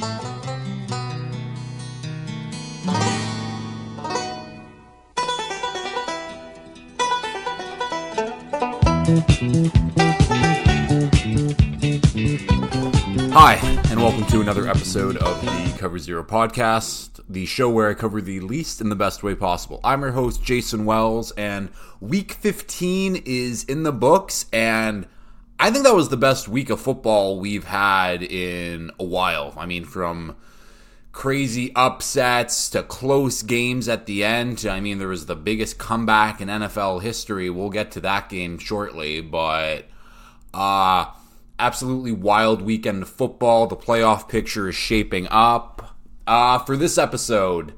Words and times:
Hi, 0.00 0.10
and 13.90 14.00
welcome 14.00 14.24
to 14.26 14.40
another 14.40 14.68
episode 14.68 15.16
of 15.16 15.40
the 15.40 15.74
Cover 15.78 15.98
Zero 15.98 16.22
podcast, 16.22 17.20
the 17.28 17.44
show 17.46 17.68
where 17.68 17.90
I 17.90 17.94
cover 17.94 18.20
the 18.20 18.38
least 18.38 18.80
in 18.80 18.90
the 18.90 18.94
best 18.94 19.24
way 19.24 19.34
possible. 19.34 19.80
I'm 19.82 20.02
your 20.02 20.12
host, 20.12 20.44
Jason 20.44 20.84
Wells, 20.84 21.32
and 21.32 21.70
week 22.00 22.34
15 22.34 23.24
is 23.26 23.64
in 23.64 23.82
the 23.82 23.92
books, 23.92 24.46
and 24.52 25.08
I 25.60 25.70
think 25.70 25.84
that 25.84 25.94
was 25.94 26.08
the 26.08 26.16
best 26.16 26.48
week 26.48 26.70
of 26.70 26.80
football 26.80 27.40
we've 27.40 27.64
had 27.64 28.22
in 28.22 28.90
a 28.98 29.04
while. 29.04 29.54
I 29.56 29.66
mean, 29.66 29.84
from 29.84 30.36
crazy 31.10 31.72
upsets 31.74 32.70
to 32.70 32.82
close 32.82 33.42
games 33.42 33.88
at 33.88 34.06
the 34.06 34.22
end. 34.22 34.64
I 34.64 34.78
mean, 34.78 34.98
there 34.98 35.08
was 35.08 35.26
the 35.26 35.34
biggest 35.34 35.78
comeback 35.78 36.40
in 36.40 36.48
NFL 36.48 37.02
history. 37.02 37.50
We'll 37.50 37.70
get 37.70 37.90
to 37.92 38.00
that 38.02 38.28
game 38.28 38.58
shortly, 38.58 39.20
but 39.20 39.86
uh 40.54 41.06
absolutely 41.58 42.12
wild 42.12 42.62
weekend 42.62 43.02
of 43.02 43.08
football. 43.08 43.66
The 43.66 43.76
playoff 43.76 44.28
picture 44.28 44.68
is 44.68 44.74
shaping 44.74 45.26
up. 45.28 45.96
Uh, 46.26 46.58
for 46.58 46.76
this 46.76 46.98
episode, 46.98 47.72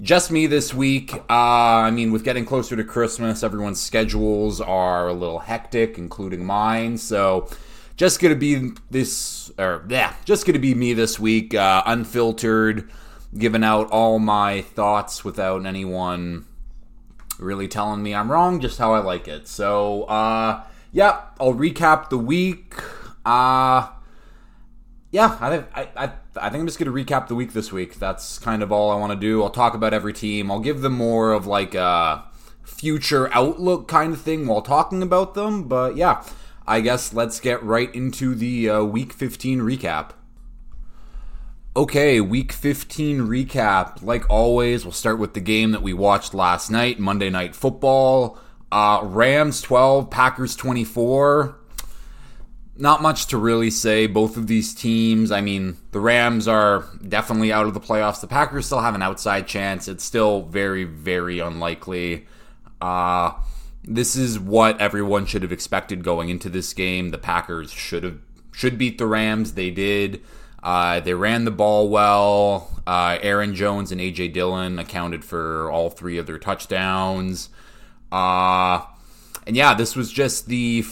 just 0.00 0.30
me 0.30 0.46
this 0.46 0.72
week. 0.72 1.14
Uh, 1.14 1.22
I 1.28 1.90
mean, 1.90 2.12
with 2.12 2.24
getting 2.24 2.44
closer 2.44 2.76
to 2.76 2.84
Christmas, 2.84 3.42
everyone's 3.42 3.80
schedules 3.80 4.60
are 4.60 5.08
a 5.08 5.12
little 5.12 5.40
hectic, 5.40 5.98
including 5.98 6.44
mine. 6.44 6.98
So, 6.98 7.48
just 7.96 8.20
gonna 8.20 8.34
be 8.34 8.72
this, 8.90 9.50
or 9.58 9.84
yeah, 9.88 10.14
just 10.24 10.46
gonna 10.46 10.58
be 10.58 10.74
me 10.74 10.94
this 10.94 11.18
week, 11.20 11.54
uh, 11.54 11.82
unfiltered, 11.86 12.90
giving 13.36 13.64
out 13.64 13.88
all 13.90 14.18
my 14.18 14.62
thoughts 14.62 15.24
without 15.24 15.66
anyone 15.66 16.46
really 17.38 17.68
telling 17.68 18.02
me 18.02 18.14
I'm 18.14 18.30
wrong, 18.30 18.60
just 18.60 18.78
how 18.78 18.94
I 18.94 19.00
like 19.00 19.28
it. 19.28 19.48
So, 19.48 20.04
uh, 20.04 20.62
yeah, 20.92 21.22
I'll 21.40 21.54
recap 21.54 22.08
the 22.08 22.18
week. 22.18 22.74
Uh 23.24 23.88
yeah, 25.12 25.36
I 25.40 25.64
I, 25.74 26.12
I, 26.36 26.48
think 26.48 26.60
I'm 26.62 26.66
just 26.66 26.78
gonna 26.78 26.90
recap 26.90 27.28
the 27.28 27.34
week 27.34 27.52
this 27.52 27.70
week. 27.70 27.98
That's 27.98 28.38
kind 28.38 28.62
of 28.62 28.72
all 28.72 28.90
I 28.90 28.96
want 28.96 29.12
to 29.12 29.18
do. 29.18 29.42
I'll 29.42 29.50
talk 29.50 29.74
about 29.74 29.92
every 29.92 30.14
team. 30.14 30.50
I'll 30.50 30.60
give 30.60 30.80
them 30.80 30.94
more 30.94 31.32
of 31.32 31.46
like 31.46 31.74
a 31.74 32.24
future 32.64 33.32
outlook 33.34 33.88
kind 33.88 34.14
of 34.14 34.22
thing 34.22 34.46
while 34.46 34.62
talking 34.62 35.02
about 35.02 35.34
them. 35.34 35.68
But 35.68 35.96
yeah, 35.96 36.24
I 36.66 36.80
guess 36.80 37.12
let's 37.12 37.40
get 37.40 37.62
right 37.62 37.94
into 37.94 38.34
the 38.34 38.70
uh, 38.70 38.84
week 38.84 39.12
15 39.12 39.60
recap. 39.60 40.12
Okay, 41.76 42.18
week 42.20 42.50
15 42.50 43.20
recap. 43.20 44.02
Like 44.02 44.28
always, 44.30 44.84
we'll 44.86 44.92
start 44.92 45.18
with 45.18 45.34
the 45.34 45.40
game 45.40 45.72
that 45.72 45.82
we 45.82 45.92
watched 45.92 46.32
last 46.32 46.70
night, 46.70 46.98
Monday 46.98 47.28
Night 47.28 47.54
Football. 47.54 48.38
Uh, 48.70 49.00
Rams 49.02 49.60
12, 49.60 50.08
Packers 50.08 50.56
24 50.56 51.58
not 52.76 53.02
much 53.02 53.26
to 53.28 53.36
really 53.36 53.70
say. 53.70 54.06
Both 54.06 54.36
of 54.36 54.46
these 54.46 54.74
teams, 54.74 55.30
I 55.30 55.40
mean, 55.40 55.76
the 55.90 56.00
Rams 56.00 56.48
are 56.48 56.86
definitely 57.06 57.52
out 57.52 57.66
of 57.66 57.74
the 57.74 57.80
playoffs. 57.80 58.20
The 58.20 58.26
Packers 58.26 58.66
still 58.66 58.80
have 58.80 58.94
an 58.94 59.02
outside 59.02 59.46
chance. 59.46 59.88
It's 59.88 60.04
still 60.04 60.42
very, 60.42 60.84
very 60.84 61.38
unlikely. 61.38 62.26
Uh, 62.80 63.32
this 63.84 64.16
is 64.16 64.38
what 64.38 64.80
everyone 64.80 65.26
should 65.26 65.42
have 65.42 65.52
expected 65.52 66.04
going 66.04 66.28
into 66.28 66.48
this 66.48 66.72
game. 66.72 67.10
The 67.10 67.18
Packers 67.18 67.70
should 67.70 68.04
have 68.04 68.18
should 68.52 68.78
beat 68.78 68.98
the 68.98 69.06
Rams. 69.06 69.54
They 69.54 69.70
did. 69.70 70.22
Uh, 70.62 71.00
they 71.00 71.14
ran 71.14 71.44
the 71.44 71.50
ball 71.50 71.88
well. 71.88 72.70
Uh, 72.86 73.18
Aaron 73.20 73.54
Jones 73.54 73.90
and 73.90 74.00
AJ 74.00 74.32
Dillon 74.32 74.78
accounted 74.78 75.24
for 75.24 75.70
all 75.70 75.90
three 75.90 76.18
of 76.18 76.26
their 76.26 76.38
touchdowns. 76.38 77.48
Uh, 78.12 78.82
and 79.46 79.56
yeah, 79.56 79.74
this 79.74 79.96
was 79.96 80.12
just 80.12 80.46
the 80.46 80.82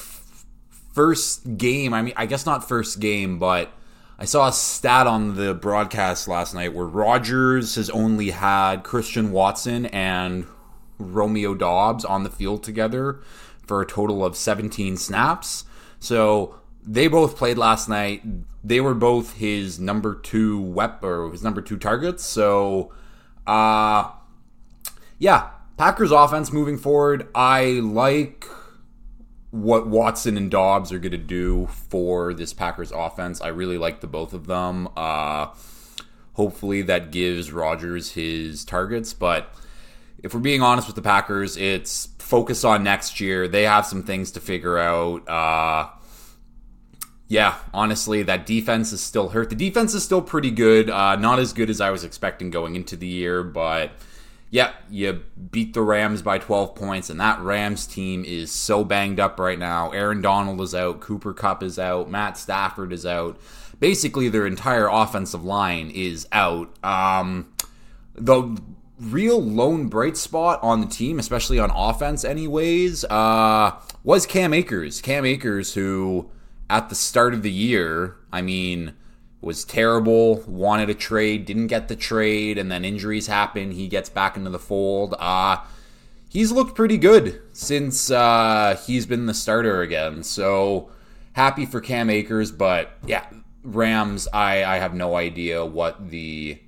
first 0.92 1.56
game. 1.56 1.94
I 1.94 2.02
mean, 2.02 2.14
I 2.16 2.26
guess 2.26 2.46
not 2.46 2.66
first 2.68 3.00
game, 3.00 3.38
but 3.38 3.72
I 4.18 4.24
saw 4.24 4.48
a 4.48 4.52
stat 4.52 5.06
on 5.06 5.36
the 5.36 5.54
broadcast 5.54 6.28
last 6.28 6.54
night 6.54 6.74
where 6.74 6.86
Rodgers 6.86 7.76
has 7.76 7.88
only 7.90 8.30
had 8.30 8.82
Christian 8.82 9.32
Watson 9.32 9.86
and 9.86 10.46
Romeo 10.98 11.54
Doubs 11.54 12.04
on 12.04 12.24
the 12.24 12.30
field 12.30 12.62
together 12.62 13.20
for 13.66 13.80
a 13.80 13.86
total 13.86 14.24
of 14.24 14.36
17 14.36 14.96
snaps. 14.96 15.64
So 16.00 16.56
they 16.84 17.08
both 17.08 17.36
played 17.36 17.56
last 17.56 17.88
night. 17.88 18.22
They 18.62 18.80
were 18.80 18.94
both 18.94 19.36
his 19.36 19.80
number 19.80 20.14
two 20.14 20.60
wep 20.60 21.02
or 21.02 21.30
his 21.30 21.42
number 21.42 21.62
two 21.62 21.78
targets. 21.78 22.24
So, 22.24 22.92
uh, 23.46 24.10
yeah, 25.18 25.50
Packers 25.78 26.10
offense 26.10 26.52
moving 26.52 26.76
forward. 26.76 27.28
I 27.34 27.80
like 27.82 28.44
what 29.50 29.86
Watson 29.86 30.36
and 30.36 30.50
Doubs 30.50 30.92
are 30.92 30.98
going 30.98 31.12
to 31.12 31.18
do 31.18 31.66
for 31.88 32.32
this 32.32 32.52
Packers 32.52 32.92
offense. 32.92 33.40
I 33.40 33.48
really 33.48 33.78
like 33.78 34.00
the 34.00 34.06
both 34.06 34.32
of 34.32 34.46
them. 34.46 34.88
Uh, 34.96 35.48
hopefully 36.34 36.82
that 36.82 37.10
gives 37.10 37.52
Rodgers 37.52 38.12
his 38.12 38.64
targets, 38.64 39.12
but 39.12 39.52
if 40.22 40.34
we're 40.34 40.40
being 40.40 40.62
honest 40.62 40.86
with 40.86 40.96
the 40.96 41.02
Packers, 41.02 41.56
it's 41.56 42.08
focus 42.18 42.64
on 42.64 42.84
next 42.84 43.20
year. 43.20 43.48
They 43.48 43.64
have 43.64 43.86
some 43.86 44.02
things 44.02 44.30
to 44.32 44.40
figure 44.40 44.78
out. 44.78 45.28
Uh, 45.28 45.88
yeah, 47.26 47.56
honestly, 47.72 48.22
that 48.24 48.44
defense 48.44 48.92
is 48.92 49.00
still 49.00 49.30
hurt. 49.30 49.50
The 49.50 49.56
defense 49.56 49.94
is 49.94 50.04
still 50.04 50.20
pretty 50.20 50.50
good. 50.50 50.90
Uh, 50.90 51.16
not 51.16 51.38
as 51.38 51.52
good 51.52 51.70
as 51.70 51.80
I 51.80 51.90
was 51.90 52.04
expecting 52.04 52.50
going 52.50 52.76
into 52.76 52.96
the 52.96 53.06
year, 53.06 53.42
but 53.42 53.92
yeah, 54.50 54.72
you 54.90 55.22
beat 55.50 55.74
the 55.74 55.82
Rams 55.82 56.22
by 56.22 56.38
12 56.38 56.74
points, 56.74 57.08
and 57.08 57.20
that 57.20 57.40
Rams 57.40 57.86
team 57.86 58.24
is 58.24 58.50
so 58.50 58.84
banged 58.84 59.20
up 59.20 59.38
right 59.38 59.58
now. 59.58 59.90
Aaron 59.90 60.20
Donald 60.20 60.60
is 60.60 60.74
out, 60.74 61.00
Cooper 61.00 61.32
Kupp 61.32 61.62
is 61.62 61.78
out, 61.78 62.10
Matt 62.10 62.36
Stafford 62.36 62.92
is 62.92 63.06
out. 63.06 63.38
Basically, 63.78 64.28
their 64.28 64.46
entire 64.46 64.88
offensive 64.88 65.44
line 65.44 65.90
is 65.90 66.26
out. 66.32 66.68
Um, 66.84 67.52
the 68.14 68.60
real 68.98 69.40
lone 69.40 69.86
bright 69.86 70.16
spot 70.16 70.58
on 70.62 70.80
the 70.80 70.86
team, 70.86 71.20
especially 71.20 71.60
on 71.60 71.70
offense, 71.70 72.24
anyways, 72.24 73.04
uh, 73.04 73.80
was 74.02 74.26
Cam 74.26 74.52
Akers. 74.52 75.00
Cam 75.00 75.24
Akers, 75.24 75.74
who 75.74 76.28
at 76.68 76.88
the 76.88 76.96
start 76.96 77.34
of 77.34 77.42
the 77.42 77.52
year, 77.52 78.16
I 78.32 78.42
mean, 78.42 78.94
was 79.40 79.64
terrible, 79.64 80.42
wanted 80.46 80.90
a 80.90 80.94
trade, 80.94 81.46
didn't 81.46 81.68
get 81.68 81.88
the 81.88 81.96
trade, 81.96 82.58
and 82.58 82.70
then 82.70 82.84
injuries 82.84 83.26
happen. 83.26 83.70
He 83.70 83.88
gets 83.88 84.10
back 84.10 84.36
into 84.36 84.50
the 84.50 84.58
fold. 84.58 85.14
Uh, 85.18 85.58
he's 86.28 86.52
looked 86.52 86.74
pretty 86.74 86.98
good 86.98 87.40
since 87.52 88.10
uh, 88.10 88.78
he's 88.86 89.06
been 89.06 89.26
the 89.26 89.34
starter 89.34 89.80
again. 89.80 90.22
So 90.22 90.90
happy 91.32 91.64
for 91.64 91.80
Cam 91.80 92.10
Akers, 92.10 92.52
but 92.52 92.92
yeah, 93.06 93.26
Rams, 93.62 94.28
I, 94.32 94.64
I 94.64 94.76
have 94.76 94.94
no 94.94 95.16
idea 95.16 95.64
what 95.64 96.10
the 96.10 96.58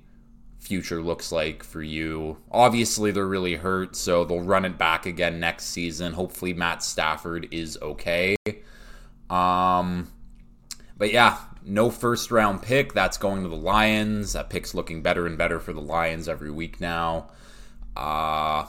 future 0.59 1.01
looks 1.01 1.31
like 1.31 1.63
for 1.63 1.83
you. 1.83 2.37
Obviously, 2.51 3.11
they're 3.11 3.27
really 3.27 3.55
hurt, 3.55 3.95
so 3.95 4.25
they'll 4.25 4.41
run 4.41 4.65
it 4.65 4.77
back 4.77 5.05
again 5.05 5.39
next 5.39 5.65
season. 5.65 6.13
Hopefully, 6.13 6.53
Matt 6.53 6.81
Stafford 6.81 7.47
is 7.51 7.77
okay. 7.81 8.35
Um, 9.29 10.11
but 10.97 11.11
yeah, 11.11 11.37
no 11.65 11.89
first 11.89 12.31
round 12.31 12.61
pick. 12.61 12.93
That's 12.93 13.17
going 13.17 13.43
to 13.43 13.49
the 13.49 13.55
Lions. 13.55 14.33
That 14.33 14.49
pick's 14.49 14.73
looking 14.73 15.01
better 15.01 15.25
and 15.25 15.37
better 15.37 15.59
for 15.59 15.73
the 15.73 15.81
Lions 15.81 16.27
every 16.27 16.51
week 16.51 16.79
now. 16.79 17.29
Uh 17.95 18.67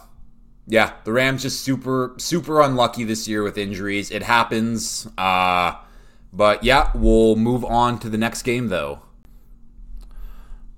yeah, 0.66 0.94
the 1.04 1.12
Rams 1.12 1.42
just 1.42 1.60
super 1.60 2.14
super 2.18 2.60
unlucky 2.60 3.04
this 3.04 3.28
year 3.28 3.42
with 3.42 3.58
injuries. 3.58 4.10
It 4.10 4.22
happens. 4.22 5.08
Uh 5.16 5.76
but 6.32 6.64
yeah, 6.64 6.90
we'll 6.94 7.36
move 7.36 7.64
on 7.64 7.98
to 8.00 8.08
the 8.08 8.18
next 8.18 8.42
game 8.42 8.68
though. 8.68 9.00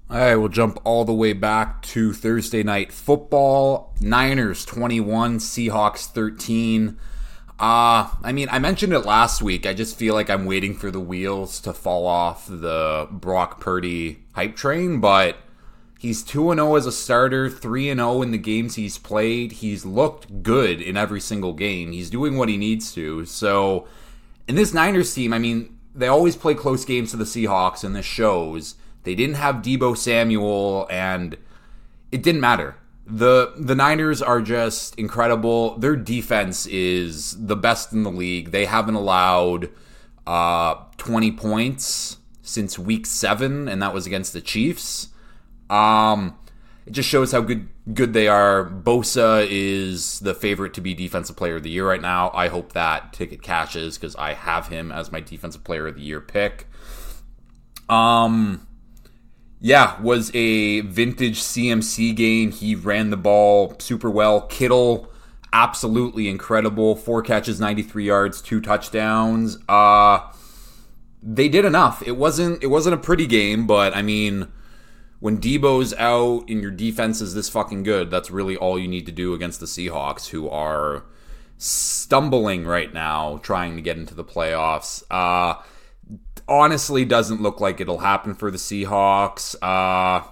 All 0.09 0.19
right, 0.19 0.37
we'll 0.37 0.49
jump 0.49 0.79
all 0.85 1.05
the 1.05 1.13
way 1.13 1.33
back 1.33 1.83
to 1.83 2.13
Thursday 2.13 2.63
night 2.63 2.93
football. 2.93 3.93
Niners 4.01 4.65
21, 4.65 5.39
Seahawks 5.39 6.07
13. 6.07 6.97
Uh, 7.59 8.11
I 8.23 8.33
mean, 8.33 8.49
I 8.51 8.59
mentioned 8.59 8.93
it 8.93 9.01
last 9.01 9.41
week. 9.41 9.65
I 9.65 9.73
just 9.73 9.97
feel 9.97 10.13
like 10.13 10.29
I'm 10.29 10.45
waiting 10.45 10.75
for 10.75 10.91
the 10.91 11.01
wheels 11.01 11.59
to 11.61 11.73
fall 11.73 12.07
off 12.07 12.47
the 12.47 13.09
Brock 13.11 13.61
Purdy 13.61 14.25
hype 14.35 14.57
train, 14.57 15.01
but 15.01 15.37
he's 15.99 16.23
2 16.23 16.53
0 16.53 16.75
as 16.75 16.85
a 16.85 16.93
starter, 16.93 17.49
3 17.49 17.95
0 17.95 18.23
in 18.23 18.31
the 18.31 18.39
games 18.39 18.75
he's 18.75 18.99
played. 18.99 19.53
He's 19.53 19.87
looked 19.87 20.43
good 20.43 20.83
in 20.83 20.99
every 20.99 21.21
single 21.21 21.55
game. 21.55 21.93
He's 21.93 22.11
doing 22.11 22.37
what 22.37 22.51
he 22.51 22.59
needs 22.59 22.93
to. 22.93 23.25
So, 23.25 23.89
in 24.47 24.55
this 24.55 24.75
Niners 24.75 25.15
team, 25.15 25.33
I 25.33 25.39
mean, 25.39 25.79
they 25.95 26.09
always 26.09 26.37
play 26.37 26.55
close 26.55 26.85
games 26.85 27.13
to 27.13 27.17
the 27.17 27.25
Seahawks, 27.25 27.83
and 27.83 27.97
this 27.97 28.05
shows. 28.05 28.75
They 29.05 29.15
didn't 29.15 29.37
have 29.37 29.57
Deebo 29.57 29.97
Samuel, 29.97 30.87
and 30.91 31.39
it 32.13 32.23
didn't 32.23 32.43
matter 32.43 32.77
the 33.07 33.53
the 33.57 33.75
Niners 33.75 34.21
are 34.21 34.41
just 34.41 34.99
incredible. 34.99 35.79
Their 35.79 35.97
defense 35.97 36.67
is 36.67 37.37
the 37.39 37.57
best 37.57 37.93
in 37.93 38.03
the 38.03 38.11
league. 38.11 38.51
They 38.51 38.67
haven't 38.67 38.97
allowed 38.97 39.71
uh, 40.27 40.75
20 40.97 41.33
points 41.33 42.19
since 42.43 42.79
week 42.79 43.07
seven, 43.07 43.69
and 43.69 43.81
that 43.81 43.95
was 43.95 44.07
against 44.07 44.33
the 44.33 44.41
Chiefs. 44.41 45.09
Um, 45.71 46.37
it 46.85 46.93
just 46.93 47.09
shows 47.09 47.31
how 47.31 47.43
good 47.43 47.69
good 47.93 48.13
they 48.13 48.27
are. 48.27 48.65
Bosa 48.65 49.47
is 49.49 50.19
the 50.21 50.35
favorite 50.35 50.75
to 50.75 50.81
be 50.81 50.93
defensive 50.93 51.37
player 51.37 51.57
of 51.57 51.63
the 51.63 51.71
year 51.71 51.87
right 51.87 52.03
now. 52.03 52.31
I 52.35 52.49
hope 52.49 52.73
that 52.73 53.13
ticket 53.13 53.41
cashes 53.41 53.99
because 53.99 54.17
I 54.17 54.35
have 54.35 54.69
him 54.69 54.91
as 54.91 55.13
my 55.13 55.21
defensive 55.21 55.63
player 55.63 55.87
of 55.87 55.95
the 55.95 56.03
year 56.03 56.21
pick. 56.21 56.67
Um, 57.89 58.67
yeah, 59.67 60.01
was 60.01 60.31
a 60.33 60.83
vintage 60.83 61.41
CMC 61.41 62.15
game. 62.15 62.53
He 62.53 62.77
ran 62.77 63.11
the 63.11 63.17
ball 63.17 63.75
super 63.81 64.09
well. 64.09 64.43
Kittle, 64.43 65.11
absolutely 65.53 66.29
incredible. 66.29 66.95
Four 66.95 67.21
catches, 67.21 67.59
93 67.59 68.05
yards, 68.05 68.41
two 68.41 68.61
touchdowns. 68.61 69.59
Uh 69.69 70.21
they 71.21 71.49
did 71.49 71.65
enough. 71.65 72.01
It 72.07 72.17
wasn't 72.17 72.63
it 72.63 72.69
wasn't 72.69 72.95
a 72.95 72.99
pretty 72.99 73.27
game, 73.27 73.67
but 73.67 73.97
I 73.97 74.03
mean, 74.03 74.47
when 75.19 75.39
Deebo's 75.39 75.93
out 75.95 76.49
and 76.49 76.63
your 76.63 76.71
defense 76.71 77.21
is 77.21 77.35
this 77.35 77.49
fucking 77.49 77.83
good, 77.83 78.09
that's 78.09 78.31
really 78.31 78.57
all 78.57 78.79
you 78.79 78.87
need 78.87 79.07
to 79.07 79.13
do 79.13 79.35
against 79.35 79.59
the 79.59 79.67
Seahawks, 79.67 80.29
who 80.29 80.49
are 80.49 81.03
stumbling 81.59 82.67
right 82.67 82.95
now, 82.95 83.41
trying 83.43 83.75
to 83.75 83.83
get 83.83 83.97
into 83.97 84.15
the 84.15 84.23
playoffs. 84.23 85.03
Uh 85.11 85.61
honestly 86.49 87.05
doesn't 87.05 87.43
look 87.43 87.61
like 87.61 87.81
it'll 87.81 87.99
happen 87.99 88.35
for 88.35 88.51
the 88.51 88.59
Seahawks. 88.59 89.57
Uh, 89.63 90.27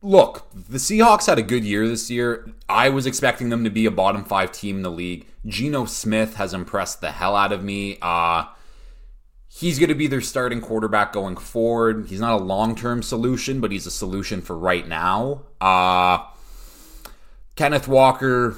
look, 0.00 0.46
the 0.52 0.78
Seahawks 0.78 1.26
had 1.26 1.38
a 1.38 1.42
good 1.42 1.64
year 1.64 1.88
this 1.88 2.10
year. 2.10 2.50
I 2.68 2.88
was 2.88 3.06
expecting 3.06 3.48
them 3.48 3.64
to 3.64 3.70
be 3.70 3.86
a 3.86 3.90
bottom 3.90 4.24
five 4.24 4.52
team 4.52 4.76
in 4.76 4.82
the 4.82 4.90
league. 4.90 5.26
Geno 5.46 5.84
Smith 5.84 6.36
has 6.36 6.54
impressed 6.54 7.00
the 7.00 7.12
hell 7.12 7.36
out 7.36 7.52
of 7.52 7.64
me. 7.64 7.98
Uh, 8.00 8.44
he's 9.48 9.78
going 9.78 9.88
to 9.88 9.94
be 9.94 10.06
their 10.06 10.20
starting 10.20 10.60
quarterback 10.60 11.12
going 11.12 11.36
forward. 11.36 12.06
He's 12.08 12.20
not 12.20 12.40
a 12.40 12.44
long 12.44 12.74
term 12.74 13.02
solution, 13.02 13.60
but 13.60 13.72
he's 13.72 13.86
a 13.86 13.90
solution 13.90 14.42
for 14.42 14.56
right 14.56 14.86
now. 14.86 15.42
Uh, 15.60 16.24
Kenneth 17.56 17.88
Walker, 17.88 18.56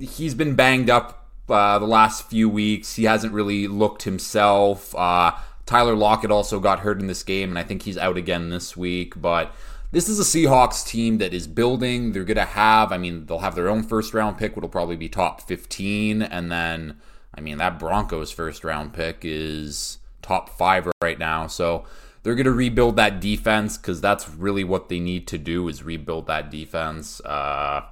he's 0.00 0.34
been 0.34 0.54
banged 0.54 0.90
up 0.90 1.21
uh, 1.52 1.78
the 1.78 1.86
last 1.86 2.28
few 2.28 2.48
weeks. 2.48 2.96
He 2.96 3.04
hasn't 3.04 3.32
really 3.32 3.68
looked 3.68 4.02
himself. 4.02 4.94
Uh, 4.94 5.32
Tyler 5.66 5.94
Lockett 5.94 6.30
also 6.30 6.58
got 6.58 6.80
hurt 6.80 7.00
in 7.00 7.06
this 7.06 7.22
game, 7.22 7.50
and 7.50 7.58
I 7.58 7.62
think 7.62 7.82
he's 7.82 7.96
out 7.96 8.16
again 8.16 8.50
this 8.50 8.76
week. 8.76 9.20
But 9.20 9.54
this 9.92 10.08
is 10.08 10.18
a 10.18 10.22
Seahawks 10.22 10.86
team 10.86 11.18
that 11.18 11.34
is 11.34 11.46
building. 11.46 12.12
They're 12.12 12.24
going 12.24 12.36
to 12.36 12.44
have, 12.44 12.92
I 12.92 12.98
mean, 12.98 13.26
they'll 13.26 13.40
have 13.40 13.54
their 13.54 13.68
own 13.68 13.82
first 13.82 14.14
round 14.14 14.38
pick, 14.38 14.56
which 14.56 14.62
will 14.62 14.68
probably 14.68 14.96
be 14.96 15.08
top 15.08 15.42
15. 15.42 16.22
And 16.22 16.50
then, 16.50 16.98
I 17.34 17.40
mean, 17.40 17.58
that 17.58 17.78
Broncos 17.78 18.32
first 18.32 18.64
round 18.64 18.94
pick 18.94 19.18
is 19.22 19.98
top 20.22 20.48
five 20.48 20.88
right 21.02 21.18
now. 21.18 21.46
So 21.46 21.84
they're 22.22 22.34
going 22.34 22.46
to 22.46 22.52
rebuild 22.52 22.96
that 22.96 23.20
defense 23.20 23.76
because 23.76 24.00
that's 24.00 24.28
really 24.30 24.64
what 24.64 24.88
they 24.88 25.00
need 25.00 25.26
to 25.28 25.38
do 25.38 25.68
is 25.68 25.82
rebuild 25.82 26.26
that 26.26 26.50
defense. 26.50 27.20
Uh, 27.20 27.82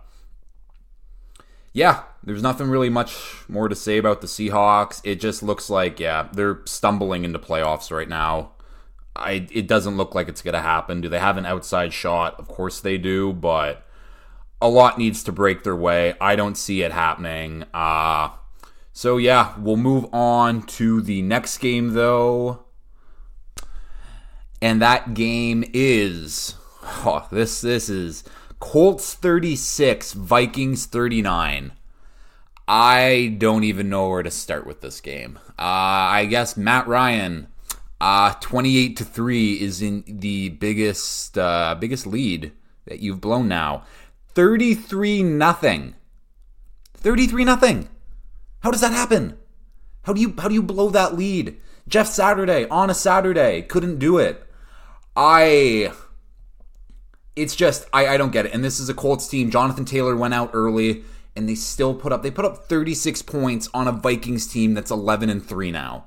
yeah, 1.72 2.02
there's 2.22 2.42
nothing 2.42 2.68
really 2.68 2.90
much 2.90 3.44
more 3.48 3.68
to 3.68 3.76
say 3.76 3.98
about 3.98 4.20
the 4.20 4.26
Seahawks. 4.26 5.00
It 5.04 5.20
just 5.20 5.42
looks 5.42 5.70
like, 5.70 6.00
yeah, 6.00 6.28
they're 6.32 6.60
stumbling 6.64 7.24
into 7.24 7.38
playoffs 7.38 7.90
right 7.90 8.08
now. 8.08 8.52
I 9.16 9.48
it 9.50 9.66
doesn't 9.66 9.96
look 9.96 10.14
like 10.14 10.28
it's 10.28 10.42
going 10.42 10.54
to 10.54 10.60
happen. 10.60 11.00
Do 11.00 11.08
they 11.08 11.18
have 11.18 11.36
an 11.36 11.46
outside 11.46 11.92
shot? 11.92 12.38
Of 12.38 12.48
course 12.48 12.80
they 12.80 12.98
do, 12.98 13.32
but 13.32 13.84
a 14.60 14.68
lot 14.68 14.98
needs 14.98 15.22
to 15.24 15.32
break 15.32 15.62
their 15.62 15.76
way. 15.76 16.14
I 16.20 16.36
don't 16.36 16.56
see 16.56 16.82
it 16.82 16.92
happening. 16.92 17.64
Uh 17.74 18.30
so 18.92 19.16
yeah, 19.16 19.54
we'll 19.58 19.76
move 19.76 20.12
on 20.12 20.62
to 20.62 21.00
the 21.00 21.22
next 21.22 21.58
game 21.58 21.94
though. 21.94 22.64
And 24.62 24.82
that 24.82 25.14
game 25.14 25.64
is 25.72 26.54
oh, 26.82 27.26
this 27.32 27.60
this 27.60 27.88
is 27.88 28.24
Colts 28.60 29.14
36, 29.14 30.12
Vikings 30.12 30.86
39. 30.86 31.72
I 32.68 33.34
don't 33.38 33.64
even 33.64 33.88
know 33.88 34.08
where 34.08 34.22
to 34.22 34.30
start 34.30 34.66
with 34.66 34.80
this 34.82 35.00
game. 35.00 35.38
Uh, 35.58 36.12
I 36.12 36.26
guess 36.26 36.56
Matt 36.56 36.86
Ryan, 36.86 37.48
uh, 38.00 38.34
28 38.34 38.96
to 38.98 39.04
3 39.04 39.52
is 39.54 39.82
in 39.82 40.04
the 40.06 40.50
biggest 40.50 41.36
uh, 41.36 41.74
biggest 41.80 42.06
lead 42.06 42.52
that 42.84 43.00
you've 43.00 43.20
blown 43.20 43.48
now. 43.48 43.84
33 44.34 45.24
nothing. 45.24 45.94
33 46.94 47.44
nothing. 47.44 47.88
How 48.60 48.70
does 48.70 48.82
that 48.82 48.92
happen? 48.92 49.38
How 50.02 50.12
do 50.12 50.20
you 50.20 50.34
how 50.38 50.48
do 50.48 50.54
you 50.54 50.62
blow 50.62 50.90
that 50.90 51.16
lead? 51.16 51.56
Jeff 51.88 52.06
Saturday 52.06 52.66
on 52.68 52.90
a 52.90 52.94
Saturday 52.94 53.62
couldn't 53.62 53.98
do 53.98 54.18
it. 54.18 54.46
I 55.16 55.92
it's 57.36 57.56
just 57.56 57.88
I, 57.92 58.08
I 58.08 58.16
don't 58.16 58.32
get 58.32 58.46
it. 58.46 58.54
And 58.54 58.64
this 58.64 58.80
is 58.80 58.88
a 58.88 58.94
Colts 58.94 59.28
team. 59.28 59.50
Jonathan 59.50 59.84
Taylor 59.84 60.16
went 60.16 60.34
out 60.34 60.50
early 60.52 61.04
and 61.36 61.48
they 61.48 61.54
still 61.54 61.94
put 61.94 62.12
up 62.12 62.22
they 62.22 62.30
put 62.30 62.44
up 62.44 62.64
36 62.64 63.22
points 63.22 63.68
on 63.72 63.88
a 63.88 63.92
Vikings 63.92 64.46
team 64.46 64.74
that's 64.74 64.90
11 64.90 65.30
and 65.30 65.44
3 65.44 65.70
now. 65.70 66.06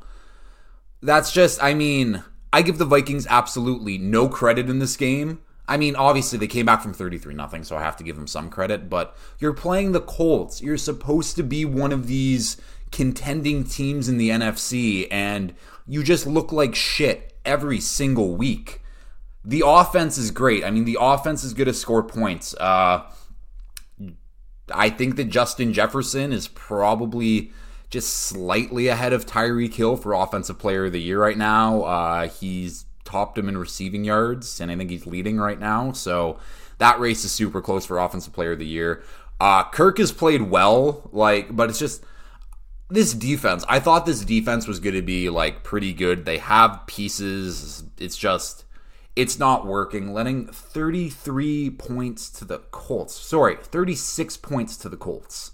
That's 1.01 1.31
just 1.31 1.61
I 1.63 1.73
mean, 1.73 2.23
I 2.51 2.61
give 2.61 2.77
the 2.77 2.85
Vikings 2.85 3.27
absolutely 3.29 3.97
no 3.97 4.27
credit 4.27 4.69
in 4.69 4.79
this 4.79 4.97
game. 4.97 5.41
I 5.65 5.77
mean, 5.77 5.95
obviously 5.95 6.37
they 6.37 6.47
came 6.47 6.65
back 6.65 6.81
from 6.81 6.93
33 6.93 7.33
nothing, 7.35 7.63
so 7.63 7.77
I 7.77 7.81
have 7.81 7.95
to 7.97 8.03
give 8.03 8.17
them 8.17 8.27
some 8.27 8.49
credit, 8.49 8.89
but 8.89 9.15
you're 9.39 9.53
playing 9.53 9.93
the 9.93 10.01
Colts. 10.01 10.61
You're 10.61 10.77
supposed 10.77 11.37
to 11.37 11.43
be 11.43 11.63
one 11.63 11.93
of 11.93 12.07
these 12.07 12.57
contending 12.91 13.63
teams 13.63 14.07
in 14.07 14.17
the 14.17 14.29
NFC 14.29 15.07
and 15.09 15.53
you 15.87 16.03
just 16.03 16.27
look 16.27 16.51
like 16.51 16.75
shit 16.75 17.35
every 17.43 17.79
single 17.79 18.35
week 18.35 18.82
the 19.45 19.63
offense 19.65 20.17
is 20.17 20.31
great. 20.31 20.63
I 20.63 20.71
mean, 20.71 20.85
the 20.85 20.97
offense 20.99 21.43
is 21.43 21.53
good 21.53 21.65
to 21.65 21.73
score 21.73 22.03
points. 22.03 22.55
Uh, 22.55 23.03
I 24.73 24.89
think 24.89 25.15
that 25.17 25.25
Justin 25.25 25.73
Jefferson 25.73 26.31
is 26.31 26.47
probably 26.47 27.51
just 27.89 28.13
slightly 28.13 28.87
ahead 28.87 29.13
of 29.13 29.25
Tyreek 29.25 29.73
Hill 29.73 29.97
for 29.97 30.13
Offensive 30.13 30.57
Player 30.57 30.85
of 30.85 30.93
the 30.93 31.01
Year 31.01 31.21
right 31.21 31.37
now. 31.37 31.83
Uh, 31.83 32.27
he's 32.27 32.85
topped 33.03 33.37
him 33.37 33.49
in 33.49 33.57
receiving 33.57 34.03
yards, 34.03 34.59
and 34.61 34.71
I 34.71 34.77
think 34.77 34.89
he's 34.89 35.05
leading 35.05 35.37
right 35.37 35.59
now. 35.59 35.91
So 35.91 36.39
that 36.77 36.99
race 36.99 37.23
is 37.25 37.31
super 37.31 37.61
close 37.61 37.85
for 37.85 37.99
Offensive 37.99 38.33
Player 38.33 38.53
of 38.53 38.59
the 38.59 38.65
Year. 38.65 39.03
Uh, 39.39 39.65
Kirk 39.65 39.97
has 39.97 40.11
played 40.11 40.43
well, 40.43 41.09
like, 41.11 41.53
but 41.55 41.69
it's 41.69 41.79
just 41.79 42.03
this 42.89 43.13
defense. 43.13 43.65
I 43.67 43.79
thought 43.79 44.05
this 44.05 44.23
defense 44.23 44.67
was 44.67 44.79
going 44.79 44.95
to 44.95 45.01
be 45.01 45.29
like 45.29 45.63
pretty 45.63 45.93
good. 45.93 46.25
They 46.25 46.37
have 46.37 46.87
pieces. 46.87 47.83
It's 47.99 48.17
just 48.17 48.63
it's 49.15 49.37
not 49.37 49.65
working, 49.65 50.13
letting 50.13 50.47
33 50.47 51.69
points 51.71 52.29
to 52.31 52.45
the 52.45 52.59
Colts. 52.71 53.13
Sorry, 53.13 53.57
36 53.61 54.37
points 54.37 54.75
to 54.77 54.89
the 54.89 54.97
Colts. 54.97 55.51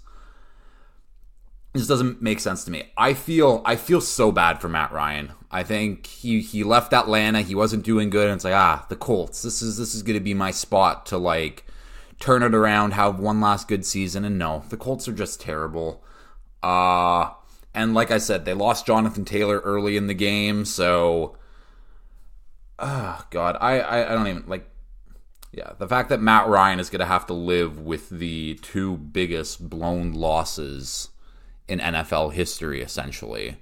This 1.72 1.86
doesn't 1.86 2.20
make 2.20 2.40
sense 2.40 2.64
to 2.64 2.70
me. 2.70 2.90
I 2.96 3.14
feel 3.14 3.62
I 3.64 3.76
feel 3.76 4.00
so 4.00 4.32
bad 4.32 4.60
for 4.60 4.68
Matt 4.68 4.92
Ryan. 4.92 5.32
I 5.50 5.62
think 5.62 6.06
he 6.06 6.40
he 6.40 6.64
left 6.64 6.92
Atlanta, 6.92 7.42
he 7.42 7.54
wasn't 7.54 7.84
doing 7.84 8.10
good, 8.10 8.26
and 8.26 8.36
it's 8.36 8.44
like, 8.44 8.54
ah, 8.54 8.86
the 8.88 8.96
Colts. 8.96 9.42
This 9.42 9.62
is 9.62 9.76
this 9.76 9.94
is 9.94 10.02
gonna 10.02 10.20
be 10.20 10.34
my 10.34 10.50
spot 10.50 11.06
to 11.06 11.18
like 11.18 11.64
turn 12.18 12.42
it 12.42 12.54
around, 12.54 12.92
have 12.92 13.20
one 13.20 13.40
last 13.40 13.68
good 13.68 13.84
season, 13.86 14.24
and 14.24 14.36
no, 14.38 14.64
the 14.68 14.76
Colts 14.76 15.06
are 15.06 15.12
just 15.12 15.40
terrible. 15.40 16.02
Uh 16.62 17.30
and 17.72 17.94
like 17.94 18.10
I 18.10 18.18
said, 18.18 18.44
they 18.44 18.54
lost 18.54 18.86
Jonathan 18.86 19.24
Taylor 19.24 19.60
early 19.60 19.96
in 19.96 20.08
the 20.08 20.14
game, 20.14 20.64
so 20.64 21.36
oh 22.80 23.24
god, 23.30 23.56
I, 23.60 23.80
I 23.80 24.12
I 24.12 24.14
don't 24.14 24.26
even 24.26 24.44
like. 24.46 24.66
Yeah, 25.52 25.72
the 25.78 25.88
fact 25.88 26.10
that 26.10 26.20
Matt 26.20 26.46
Ryan 26.46 26.78
is 26.78 26.90
going 26.90 27.00
to 27.00 27.06
have 27.06 27.26
to 27.26 27.34
live 27.34 27.80
with 27.80 28.08
the 28.08 28.54
two 28.62 28.96
biggest 28.96 29.68
blown 29.68 30.12
losses 30.12 31.08
in 31.66 31.80
NFL 31.80 32.34
history, 32.34 32.82
essentially, 32.82 33.56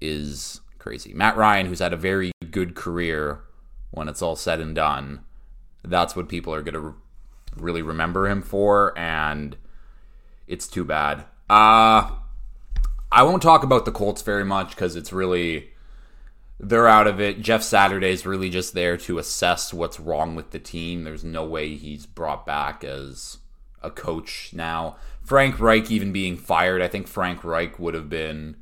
is 0.00 0.60
crazy. 0.78 1.12
Matt 1.12 1.36
Ryan, 1.36 1.66
who's 1.66 1.80
had 1.80 1.92
a 1.92 1.96
very 1.96 2.30
good 2.52 2.76
career 2.76 3.40
when 3.90 4.08
it's 4.08 4.22
all 4.22 4.36
said 4.36 4.60
and 4.60 4.76
done, 4.76 5.24
that's 5.84 6.14
what 6.14 6.28
people 6.28 6.54
are 6.54 6.62
going 6.62 6.74
to 6.74 6.80
re- 6.80 6.94
really 7.56 7.82
remember 7.82 8.28
him 8.28 8.42
for, 8.42 8.96
and 8.96 9.56
it's 10.46 10.68
too 10.68 10.84
bad. 10.84 11.24
Uh, 11.50 12.10
I 13.10 13.22
won't 13.22 13.42
talk 13.42 13.62
about 13.62 13.84
the 13.84 13.92
Colts 13.92 14.22
very 14.22 14.44
much 14.44 14.70
because 14.70 14.96
it's 14.96 15.12
really 15.12 15.71
they're 16.62 16.86
out 16.86 17.08
of 17.08 17.20
it. 17.20 17.42
Jeff 17.42 17.62
Saturday's 17.62 18.24
really 18.24 18.48
just 18.48 18.72
there 18.72 18.96
to 18.96 19.18
assess 19.18 19.74
what's 19.74 19.98
wrong 19.98 20.36
with 20.36 20.52
the 20.52 20.60
team. 20.60 21.02
There's 21.02 21.24
no 21.24 21.44
way 21.44 21.74
he's 21.74 22.06
brought 22.06 22.46
back 22.46 22.84
as 22.84 23.38
a 23.82 23.90
coach 23.90 24.50
now. 24.54 24.96
Frank 25.24 25.58
Reich 25.58 25.90
even 25.90 26.12
being 26.12 26.36
fired, 26.36 26.80
I 26.80 26.86
think 26.86 27.08
Frank 27.08 27.42
Reich 27.42 27.80
would 27.80 27.94
have 27.94 28.08
been 28.08 28.56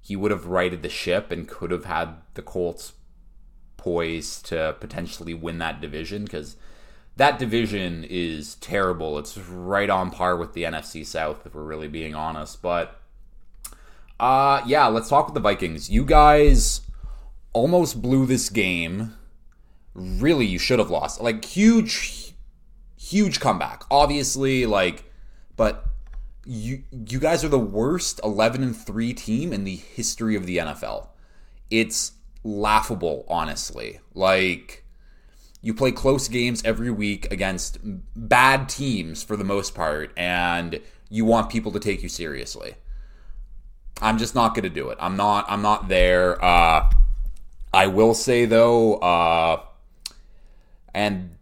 he 0.00 0.16
would 0.16 0.32
have 0.32 0.46
righted 0.46 0.82
the 0.82 0.88
ship 0.88 1.30
and 1.30 1.48
could 1.48 1.70
have 1.70 1.86
had 1.86 2.16
the 2.34 2.42
Colts 2.42 2.92
poised 3.78 4.44
to 4.46 4.76
potentially 4.80 5.32
win 5.32 5.58
that 5.58 5.80
division 5.80 6.24
because 6.24 6.56
that 7.16 7.38
division 7.38 8.04
is 8.04 8.56
terrible. 8.56 9.16
It's 9.16 9.38
right 9.38 9.88
on 9.88 10.10
par 10.10 10.36
with 10.36 10.54
the 10.54 10.64
NFC 10.64 11.06
South 11.06 11.46
if 11.46 11.54
we're 11.54 11.62
really 11.62 11.88
being 11.88 12.16
honest. 12.16 12.60
But 12.60 13.00
uh 14.18 14.60
yeah, 14.66 14.88
let's 14.88 15.08
talk 15.08 15.26
with 15.26 15.34
the 15.34 15.40
Vikings. 15.40 15.88
You 15.88 16.04
guys 16.04 16.80
almost 17.54 18.02
blew 18.02 18.26
this 18.26 18.50
game. 18.50 19.14
Really, 19.94 20.44
you 20.44 20.58
should 20.58 20.78
have 20.78 20.90
lost. 20.90 21.22
Like 21.22 21.42
huge, 21.44 22.34
huge 22.98 23.40
comeback. 23.40 23.84
Obviously, 23.90 24.66
like, 24.66 25.10
but 25.56 25.86
you 26.44 26.82
you 27.08 27.18
guys 27.18 27.42
are 27.42 27.48
the 27.48 27.58
worst 27.58 28.20
11 28.22 28.62
and 28.62 28.76
3 28.76 29.14
team 29.14 29.52
in 29.52 29.64
the 29.64 29.76
history 29.76 30.36
of 30.36 30.44
the 30.44 30.58
NFL. 30.58 31.08
It's 31.70 32.12
laughable, 32.42 33.24
honestly. 33.28 34.00
Like 34.12 34.84
you 35.62 35.72
play 35.72 35.92
close 35.92 36.28
games 36.28 36.62
every 36.64 36.90
week 36.90 37.32
against 37.32 37.78
bad 37.82 38.68
teams 38.68 39.22
for 39.22 39.36
the 39.36 39.44
most 39.44 39.74
part 39.74 40.12
and 40.16 40.78
you 41.08 41.24
want 41.24 41.48
people 41.48 41.72
to 41.72 41.80
take 41.80 42.02
you 42.02 42.08
seriously. 42.08 42.74
I'm 44.02 44.18
just 44.18 44.34
not 44.34 44.54
going 44.54 44.64
to 44.64 44.68
do 44.70 44.90
it. 44.90 44.98
I'm 45.00 45.16
not 45.16 45.46
I'm 45.48 45.62
not 45.62 45.88
there. 45.88 46.44
Uh 46.44 46.90
I 47.74 47.86
will 47.88 48.14
say 48.14 48.44
though 48.44 48.94
uh 48.96 49.60
and 50.94 51.34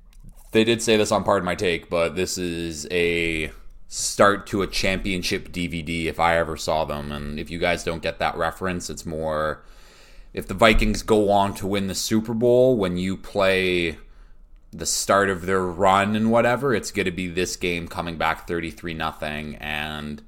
they 0.53 0.65
did 0.65 0.83
say 0.83 0.97
this 0.97 1.13
on 1.13 1.25
part 1.25 1.39
of 1.39 1.45
my 1.45 1.55
take, 1.55 1.89
but 1.89 2.15
this 2.15 2.39
is 2.39 2.87
a 2.91 3.51
start 3.89 4.47
to 4.47 4.63
a 4.63 4.67
championship 4.67 5.51
DVD 5.51 6.07
if 6.07 6.21
I 6.21 6.39
ever 6.39 6.57
saw 6.57 6.85
them. 6.85 7.11
And 7.11 7.41
if 7.41 7.51
you 7.51 7.59
guys 7.59 7.85
don't 7.85 8.03
get 8.03 8.19
that 8.19 8.37
reference, 8.37 8.89
it's 8.89 9.05
more 9.05 9.65
if 10.33 10.47
the 10.47 10.55
Vikings 10.55 11.03
go 11.03 11.31
on 11.31 11.55
to 11.55 11.67
win 11.67 11.89
the 11.89 11.95
Super 11.95 12.35
Bowl 12.35 12.77
when 12.77 12.97
you 12.97 13.17
play 13.17 13.99
the 14.71 14.87
start 14.87 15.29
of 15.29 15.45
their 15.45 15.63
run 15.63 16.17
and 16.17 16.31
whatever, 16.31 16.75
it's 16.75 16.91
going 16.91 17.05
to 17.05 17.11
be 17.11 17.29
this 17.29 17.57
game 17.57 17.87
coming 17.89 18.17
back 18.17 18.47
33 18.47 18.95
nothing 18.95 19.57
and 19.57 20.23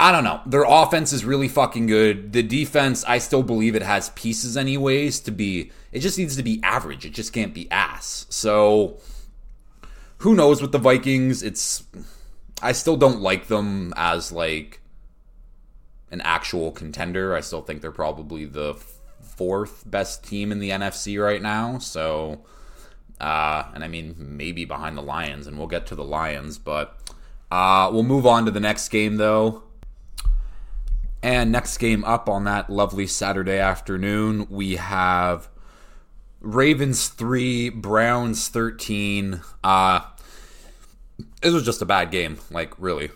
I 0.00 0.12
don't 0.12 0.24
know. 0.24 0.40
Their 0.46 0.64
offense 0.66 1.12
is 1.12 1.26
really 1.26 1.46
fucking 1.46 1.86
good. 1.86 2.32
The 2.32 2.42
defense, 2.42 3.04
I 3.04 3.18
still 3.18 3.42
believe 3.42 3.74
it 3.74 3.82
has 3.82 4.08
pieces 4.10 4.56
anyways 4.56 5.20
to 5.20 5.30
be 5.30 5.70
it 5.92 6.00
just 6.00 6.16
needs 6.16 6.36
to 6.36 6.42
be 6.42 6.58
average. 6.62 7.04
It 7.04 7.10
just 7.10 7.34
can't 7.34 7.52
be 7.52 7.70
ass. 7.70 8.24
So 8.30 8.98
who 10.18 10.34
knows 10.34 10.62
with 10.62 10.72
the 10.72 10.78
Vikings? 10.78 11.42
It's 11.42 11.84
I 12.62 12.72
still 12.72 12.96
don't 12.96 13.20
like 13.20 13.48
them 13.48 13.92
as 13.94 14.32
like 14.32 14.80
an 16.10 16.22
actual 16.22 16.72
contender. 16.72 17.36
I 17.36 17.40
still 17.40 17.60
think 17.60 17.82
they're 17.82 17.92
probably 17.92 18.46
the 18.46 18.76
fourth 19.20 19.82
best 19.84 20.24
team 20.24 20.50
in 20.50 20.60
the 20.60 20.70
NFC 20.70 21.22
right 21.22 21.42
now. 21.42 21.76
So, 21.76 22.40
uh, 23.20 23.64
and 23.74 23.84
I 23.84 23.88
mean 23.88 24.14
maybe 24.18 24.64
behind 24.64 24.96
the 24.96 25.02
Lions, 25.02 25.46
and 25.46 25.58
we'll 25.58 25.68
get 25.68 25.86
to 25.88 25.94
the 25.94 26.04
Lions, 26.04 26.56
but 26.56 26.98
uh, 27.50 27.90
we'll 27.92 28.02
move 28.02 28.26
on 28.26 28.46
to 28.46 28.50
the 28.50 28.60
next 28.60 28.88
game 28.88 29.16
though. 29.16 29.64
And 31.22 31.52
next 31.52 31.76
game 31.78 32.02
up 32.04 32.28
on 32.28 32.44
that 32.44 32.70
lovely 32.70 33.06
Saturday 33.06 33.58
afternoon, 33.58 34.46
we 34.48 34.76
have 34.76 35.48
Ravens 36.40 37.08
3, 37.08 37.68
Browns 37.70 38.48
13. 38.48 39.42
Uh, 39.62 40.00
this 41.42 41.52
was 41.52 41.64
just 41.64 41.82
a 41.82 41.86
bad 41.86 42.10
game, 42.10 42.38
like 42.50 42.72
really. 42.78 43.10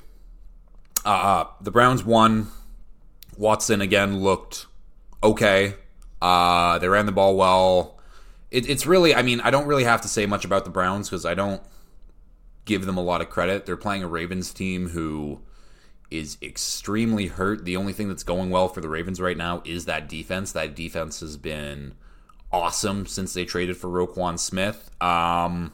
Uh, 1.04 1.08
uh, 1.08 1.46
the 1.60 1.70
Browns 1.70 2.04
won. 2.04 2.48
Watson 3.36 3.80
again 3.80 4.20
looked 4.20 4.66
okay. 5.22 5.74
Uh, 6.20 6.78
they 6.78 6.88
ran 6.88 7.06
the 7.06 7.12
ball 7.12 7.36
well. 7.36 7.98
It, 8.50 8.68
it's 8.68 8.86
really, 8.86 9.14
I 9.14 9.22
mean, 9.22 9.40
I 9.40 9.50
don't 9.50 9.66
really 9.66 9.84
have 9.84 10.02
to 10.02 10.08
say 10.08 10.26
much 10.26 10.44
about 10.44 10.64
the 10.64 10.70
Browns 10.70 11.08
because 11.08 11.24
I 11.24 11.34
don't 11.34 11.62
give 12.64 12.86
them 12.86 12.96
a 12.96 13.02
lot 13.02 13.20
of 13.20 13.30
credit. 13.30 13.66
They're 13.66 13.76
playing 13.76 14.02
a 14.02 14.08
Ravens 14.08 14.52
team 14.52 14.90
who 14.90 15.40
is 16.14 16.38
extremely 16.40 17.26
hurt. 17.26 17.64
The 17.64 17.76
only 17.76 17.92
thing 17.92 18.08
that's 18.08 18.22
going 18.22 18.50
well 18.50 18.68
for 18.68 18.80
the 18.80 18.88
Ravens 18.88 19.20
right 19.20 19.36
now 19.36 19.62
is 19.64 19.84
that 19.86 20.08
defense. 20.08 20.52
That 20.52 20.74
defense 20.74 21.20
has 21.20 21.36
been 21.36 21.94
awesome 22.52 23.06
since 23.06 23.34
they 23.34 23.44
traded 23.44 23.76
for 23.76 23.88
Roquan 23.88 24.38
Smith. 24.38 24.90
Um, 25.02 25.72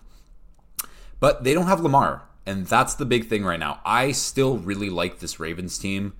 but 1.21 1.45
they 1.45 1.53
don't 1.53 1.67
have 1.67 1.81
Lamar, 1.81 2.23
and 2.47 2.67
that's 2.67 2.95
the 2.95 3.05
big 3.05 3.29
thing 3.29 3.45
right 3.45 3.61
now. 3.61 3.81
I 3.85 4.13
still 4.13 4.57
really 4.57 4.89
like 4.89 5.19
this 5.19 5.39
Ravens 5.39 5.79
team, 5.79 6.15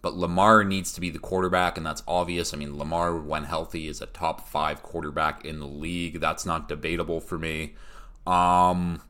but 0.00 0.14
Lamar 0.14 0.62
needs 0.62 0.92
to 0.92 1.00
be 1.00 1.10
the 1.10 1.18
quarterback, 1.18 1.76
and 1.76 1.84
that's 1.84 2.04
obvious. 2.06 2.54
I 2.54 2.56
mean, 2.56 2.78
Lamar, 2.78 3.16
when 3.16 3.44
healthy, 3.44 3.88
is 3.88 4.00
a 4.00 4.06
top 4.06 4.48
five 4.48 4.82
quarterback 4.82 5.44
in 5.44 5.58
the 5.58 5.66
league. 5.66 6.20
That's 6.20 6.46
not 6.46 6.68
debatable 6.68 7.20
for 7.20 7.38
me. 7.38 7.74
Um, 8.24 9.02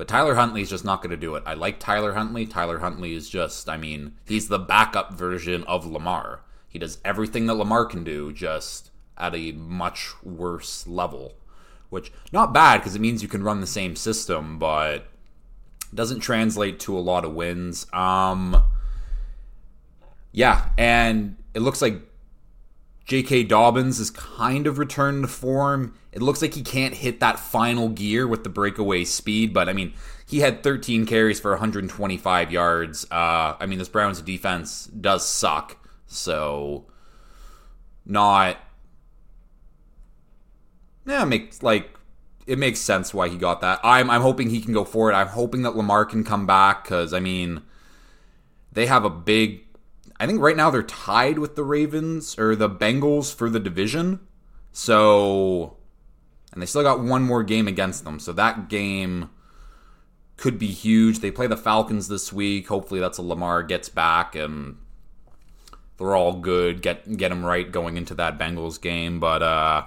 but 0.00 0.08
Tyler 0.08 0.34
Huntley 0.34 0.62
is 0.62 0.70
just 0.70 0.82
not 0.82 1.02
going 1.02 1.10
to 1.10 1.16
do 1.18 1.34
it. 1.34 1.42
I 1.44 1.52
like 1.52 1.78
Tyler 1.78 2.14
Huntley. 2.14 2.46
Tyler 2.46 2.78
Huntley 2.78 3.12
is 3.12 3.28
just, 3.28 3.68
I 3.68 3.76
mean, 3.76 4.14
he's 4.24 4.48
the 4.48 4.58
backup 4.58 5.12
version 5.12 5.62
of 5.64 5.84
Lamar. 5.84 6.40
He 6.66 6.78
does 6.78 6.96
everything 7.04 7.44
that 7.44 7.56
Lamar 7.56 7.84
can 7.84 8.02
do, 8.02 8.32
just 8.32 8.90
at 9.18 9.34
a 9.34 9.52
much 9.52 10.14
worse 10.24 10.86
level 10.86 11.34
which 11.90 12.10
not 12.32 12.54
bad 12.54 12.78
because 12.78 12.94
it 12.94 13.00
means 13.00 13.22
you 13.22 13.28
can 13.28 13.42
run 13.42 13.60
the 13.60 13.66
same 13.66 13.94
system, 13.94 14.58
but 14.58 15.06
doesn't 15.92 16.20
translate 16.20 16.80
to 16.80 16.96
a 16.96 17.00
lot 17.00 17.26
of 17.26 17.34
wins. 17.34 17.86
Um, 17.92 18.62
yeah, 20.32 20.70
and 20.78 21.36
it 21.52 21.60
looks 21.60 21.82
like 21.82 22.00
J.K. 23.10 23.42
Dobbins 23.42 23.98
is 23.98 24.08
kind 24.08 24.68
of 24.68 24.78
returned 24.78 25.24
to 25.24 25.28
form. 25.28 25.94
It 26.12 26.22
looks 26.22 26.40
like 26.40 26.54
he 26.54 26.62
can't 26.62 26.94
hit 26.94 27.18
that 27.18 27.40
final 27.40 27.88
gear 27.88 28.24
with 28.24 28.44
the 28.44 28.48
breakaway 28.48 29.02
speed, 29.02 29.52
but 29.52 29.68
I 29.68 29.72
mean, 29.72 29.94
he 30.24 30.38
had 30.38 30.62
13 30.62 31.06
carries 31.06 31.40
for 31.40 31.50
125 31.50 32.52
yards. 32.52 33.04
Uh, 33.10 33.56
I 33.58 33.66
mean, 33.66 33.80
this 33.80 33.88
Browns 33.88 34.22
defense 34.22 34.86
does 34.86 35.26
suck, 35.26 35.76
so 36.06 36.86
not 38.06 38.58
yeah, 41.04 41.24
makes 41.24 41.64
like 41.64 41.98
it 42.46 42.60
makes 42.60 42.78
sense 42.78 43.12
why 43.12 43.28
he 43.28 43.36
got 43.36 43.60
that. 43.60 43.80
I'm 43.82 44.08
I'm 44.08 44.22
hoping 44.22 44.50
he 44.50 44.60
can 44.60 44.72
go 44.72 44.84
forward. 44.84 45.14
I'm 45.14 45.26
hoping 45.26 45.62
that 45.62 45.74
Lamar 45.74 46.04
can 46.04 46.22
come 46.22 46.46
back 46.46 46.84
because 46.84 47.12
I 47.12 47.18
mean, 47.18 47.62
they 48.70 48.86
have 48.86 49.04
a 49.04 49.10
big. 49.10 49.64
I 50.20 50.26
think 50.26 50.40
right 50.40 50.56
now 50.56 50.70
they're 50.70 50.82
tied 50.82 51.38
with 51.38 51.56
the 51.56 51.64
Ravens 51.64 52.38
or 52.38 52.54
the 52.54 52.68
Bengals 52.68 53.34
for 53.34 53.48
the 53.48 53.58
division. 53.58 54.20
So, 54.70 55.78
and 56.52 56.60
they 56.60 56.66
still 56.66 56.82
got 56.82 57.00
one 57.00 57.22
more 57.22 57.42
game 57.42 57.66
against 57.66 58.04
them. 58.04 58.20
So 58.20 58.34
that 58.34 58.68
game 58.68 59.30
could 60.36 60.58
be 60.58 60.68
huge. 60.68 61.20
They 61.20 61.30
play 61.30 61.46
the 61.46 61.56
Falcons 61.56 62.08
this 62.08 62.34
week. 62.34 62.68
Hopefully, 62.68 63.00
that's 63.00 63.16
a 63.16 63.22
Lamar 63.22 63.62
gets 63.62 63.88
back 63.88 64.34
and 64.34 64.76
they're 65.96 66.14
all 66.14 66.34
good. 66.34 66.82
Get 66.82 67.16
get 67.16 67.30
them 67.30 67.44
right 67.44 67.70
going 67.70 67.96
into 67.96 68.14
that 68.14 68.38
Bengals 68.38 68.80
game. 68.80 69.20
But 69.20 69.42
uh 69.42 69.84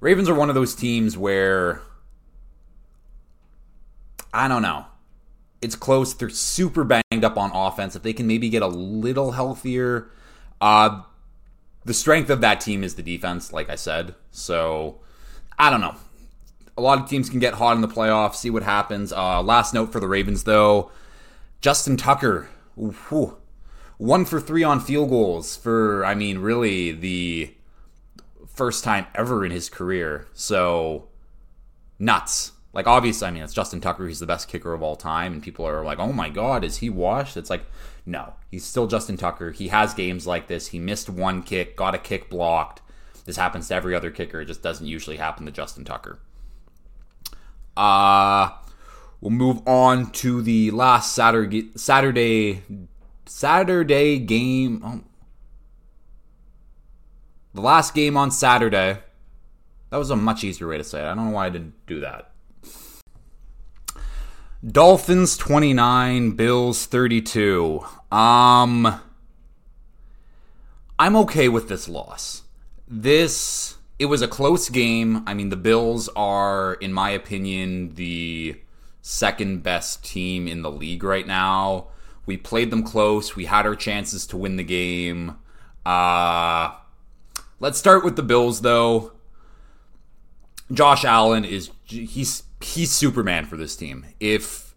Ravens 0.00 0.30
are 0.30 0.34
one 0.34 0.48
of 0.48 0.54
those 0.54 0.74
teams 0.74 1.16
where 1.16 1.82
I 4.32 4.48
don't 4.48 4.62
know. 4.62 4.86
It's 5.62 5.76
close. 5.76 6.14
They're 6.14 6.30
super 6.30 6.84
banged 6.84 7.24
up 7.24 7.36
on 7.36 7.50
offense. 7.52 7.94
If 7.94 8.02
they 8.02 8.12
can 8.12 8.26
maybe 8.26 8.48
get 8.48 8.62
a 8.62 8.66
little 8.66 9.32
healthier, 9.32 10.10
uh, 10.60 11.02
the 11.84 11.94
strength 11.94 12.30
of 12.30 12.40
that 12.40 12.60
team 12.60 12.82
is 12.82 12.94
the 12.94 13.02
defense, 13.02 13.52
like 13.52 13.68
I 13.68 13.74
said. 13.74 14.14
So 14.30 15.00
I 15.58 15.70
don't 15.70 15.80
know. 15.80 15.96
A 16.76 16.80
lot 16.80 16.98
of 16.98 17.08
teams 17.08 17.28
can 17.28 17.40
get 17.40 17.54
hot 17.54 17.74
in 17.74 17.82
the 17.82 17.88
playoffs. 17.88 18.36
See 18.36 18.50
what 18.50 18.62
happens. 18.62 19.12
Uh, 19.12 19.42
last 19.42 19.74
note 19.74 19.92
for 19.92 20.00
the 20.00 20.08
Ravens, 20.08 20.44
though: 20.44 20.90
Justin 21.60 21.96
Tucker, 21.96 22.48
one 23.98 24.24
for 24.24 24.40
three 24.40 24.62
on 24.62 24.80
field 24.80 25.10
goals 25.10 25.56
for. 25.56 26.04
I 26.04 26.14
mean, 26.14 26.38
really 26.38 26.92
the 26.92 27.54
first 28.46 28.82
time 28.84 29.06
ever 29.14 29.44
in 29.44 29.50
his 29.50 29.68
career. 29.68 30.26
So 30.32 31.08
nuts. 31.98 32.52
Like 32.72 32.86
obviously, 32.86 33.26
I 33.26 33.30
mean, 33.32 33.42
it's 33.42 33.52
Justin 33.52 33.80
Tucker. 33.80 34.06
He's 34.06 34.20
the 34.20 34.26
best 34.26 34.48
kicker 34.48 34.72
of 34.72 34.82
all 34.82 34.94
time, 34.94 35.32
and 35.32 35.42
people 35.42 35.66
are 35.66 35.84
like, 35.84 35.98
"Oh 35.98 36.12
my 36.12 36.28
god, 36.28 36.62
is 36.62 36.78
he 36.78 36.88
washed?" 36.88 37.36
It's 37.36 37.50
like, 37.50 37.64
no, 38.06 38.34
he's 38.50 38.64
still 38.64 38.86
Justin 38.86 39.16
Tucker. 39.16 39.50
He 39.50 39.68
has 39.68 39.92
games 39.92 40.26
like 40.26 40.46
this. 40.46 40.68
He 40.68 40.78
missed 40.78 41.10
one 41.10 41.42
kick, 41.42 41.76
got 41.76 41.94
a 41.94 41.98
kick 41.98 42.30
blocked. 42.30 42.80
This 43.24 43.36
happens 43.36 43.68
to 43.68 43.74
every 43.74 43.94
other 43.94 44.10
kicker. 44.10 44.40
It 44.40 44.46
just 44.46 44.62
doesn't 44.62 44.86
usually 44.86 45.16
happen 45.16 45.46
to 45.46 45.52
Justin 45.52 45.84
Tucker. 45.84 46.20
Uh 47.76 48.50
we'll 49.20 49.30
move 49.30 49.66
on 49.66 50.10
to 50.12 50.42
the 50.42 50.70
last 50.70 51.12
Saturday 51.12 51.70
Saturday 51.76 52.62
Saturday 53.26 54.18
game. 54.18 54.82
Oh, 54.84 55.00
the 57.54 57.60
last 57.60 57.94
game 57.94 58.16
on 58.16 58.30
Saturday. 58.30 58.98
That 59.90 59.96
was 59.96 60.10
a 60.10 60.16
much 60.16 60.44
easier 60.44 60.68
way 60.68 60.78
to 60.78 60.84
say 60.84 61.00
it. 61.00 61.04
I 61.04 61.14
don't 61.14 61.26
know 61.26 61.32
why 61.32 61.46
I 61.46 61.50
didn't 61.50 61.74
do 61.86 62.00
that. 62.00 62.29
Dolphins 64.66 65.38
29, 65.38 66.32
Bills 66.32 66.84
32. 66.84 67.80
Um 68.12 69.00
I'm 70.98 71.16
okay 71.16 71.48
with 71.48 71.68
this 71.68 71.88
loss. 71.88 72.42
This 72.86 73.76
it 73.98 74.06
was 74.06 74.20
a 74.20 74.28
close 74.28 74.68
game. 74.68 75.22
I 75.26 75.32
mean, 75.32 75.48
the 75.48 75.56
Bills 75.56 76.10
are 76.14 76.74
in 76.74 76.92
my 76.92 77.08
opinion 77.10 77.94
the 77.94 78.60
second 79.00 79.62
best 79.62 80.04
team 80.04 80.46
in 80.46 80.60
the 80.60 80.70
league 80.70 81.04
right 81.04 81.26
now. 81.26 81.86
We 82.26 82.36
played 82.36 82.70
them 82.70 82.82
close. 82.82 83.34
We 83.34 83.46
had 83.46 83.64
our 83.64 83.76
chances 83.76 84.26
to 84.26 84.36
win 84.36 84.56
the 84.56 84.64
game. 84.64 85.36
Uh 85.86 86.72
Let's 87.62 87.78
start 87.78 88.04
with 88.04 88.16
the 88.16 88.22
Bills, 88.22 88.62
though. 88.62 89.12
Josh 90.72 91.04
Allen 91.04 91.44
is 91.44 91.70
he's 91.84 92.44
he's 92.60 92.92
Superman 92.92 93.46
for 93.46 93.56
this 93.56 93.76
team. 93.76 94.06
If 94.20 94.74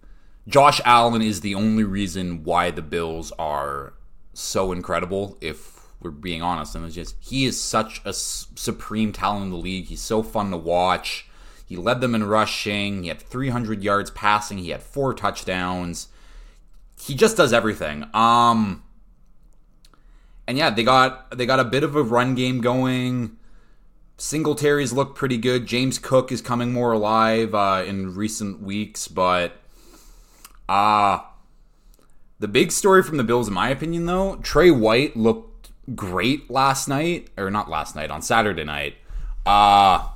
Josh 0.48 0.82
Allen 0.86 1.22
is 1.22 1.42
the 1.42 1.56
only 1.56 1.84
reason 1.84 2.44
why 2.44 2.72
the 2.72 2.82
Bills 2.82 3.32
are 3.38 3.94
so 4.34 4.72
incredible, 4.72 5.38
if 5.40 5.82
we're 6.02 6.12
being 6.12 6.42
honest, 6.42 6.76
and 6.76 6.86
it's 6.86 6.96
just 6.96 7.16
he 7.20 7.46
is 7.46 7.60
such 7.60 8.02
a 8.06 8.14
supreme 8.14 9.12
talent 9.12 9.46
in 9.46 9.50
the 9.52 9.58
league. 9.58 9.86
He's 9.86 10.02
so 10.02 10.24
fun 10.24 10.52
to 10.52 10.58
watch. 10.58 11.28
He 11.66 11.78
led 11.78 12.02
them 12.02 12.14
in 12.14 12.24
rushing. 12.26 13.04
He 13.04 13.10
had 13.10 13.22
300 13.22 13.84
yards 13.84 14.12
passing. 14.12 14.58
He 14.58 14.70
had 14.70 14.84
four 14.84 15.14
touchdowns. 15.14 16.10
He 17.00 17.16
just 17.16 17.38
does 17.38 17.54
everything. 17.54 18.06
Um, 18.14 18.84
and 20.48 20.58
yeah, 20.58 20.70
they 20.70 20.84
got 20.84 21.36
they 21.38 21.46
got 21.46 21.60
a 21.60 21.64
bit 21.64 21.84
of 21.84 21.96
a 21.96 22.04
run 22.04 22.36
game 22.36 22.62
going. 22.62 23.38
Singletary's 24.18 24.94
looked 24.94 25.16
pretty 25.16 25.38
good. 25.38 25.66
James 25.66 26.00
Cook 26.00 26.32
is 26.32 26.42
coming 26.42 26.72
more 26.72 26.92
alive 26.92 27.54
uh, 27.54 27.84
in 27.86 28.16
recent 28.16 28.62
weeks, 28.62 29.08
but 29.08 29.60
uh 30.70 31.20
the 32.40 32.48
big 32.48 32.72
story 32.72 33.04
from 33.04 33.18
the 33.18 33.24
Bills, 33.24 33.48
in 33.48 33.54
my 33.54 33.70
opinion, 33.70 34.06
though, 34.06 34.36
Tre 34.38 34.70
White 34.70 35.16
looked 35.16 35.72
great 35.96 36.50
last 36.50 36.88
night, 36.88 37.30
or 37.38 37.50
not 37.50 37.70
last 37.70 37.96
night, 37.96 38.12
on 38.12 38.22
Saturday 38.22 38.64
night. 38.64 38.96
Uh 39.46 40.10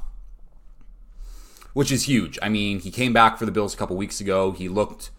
which 1.73 1.91
is 1.91 2.07
huge. 2.07 2.39
I 2.41 2.49
mean, 2.49 2.79
he 2.79 2.89
came 2.89 3.13
back 3.13 3.37
for 3.37 3.45
the 3.45 3.51
Bills 3.51 3.75
a 3.75 3.77
couple 3.77 3.95
weeks 3.97 4.19
ago. 4.19 4.51
He 4.51 4.67
looked 4.67 5.11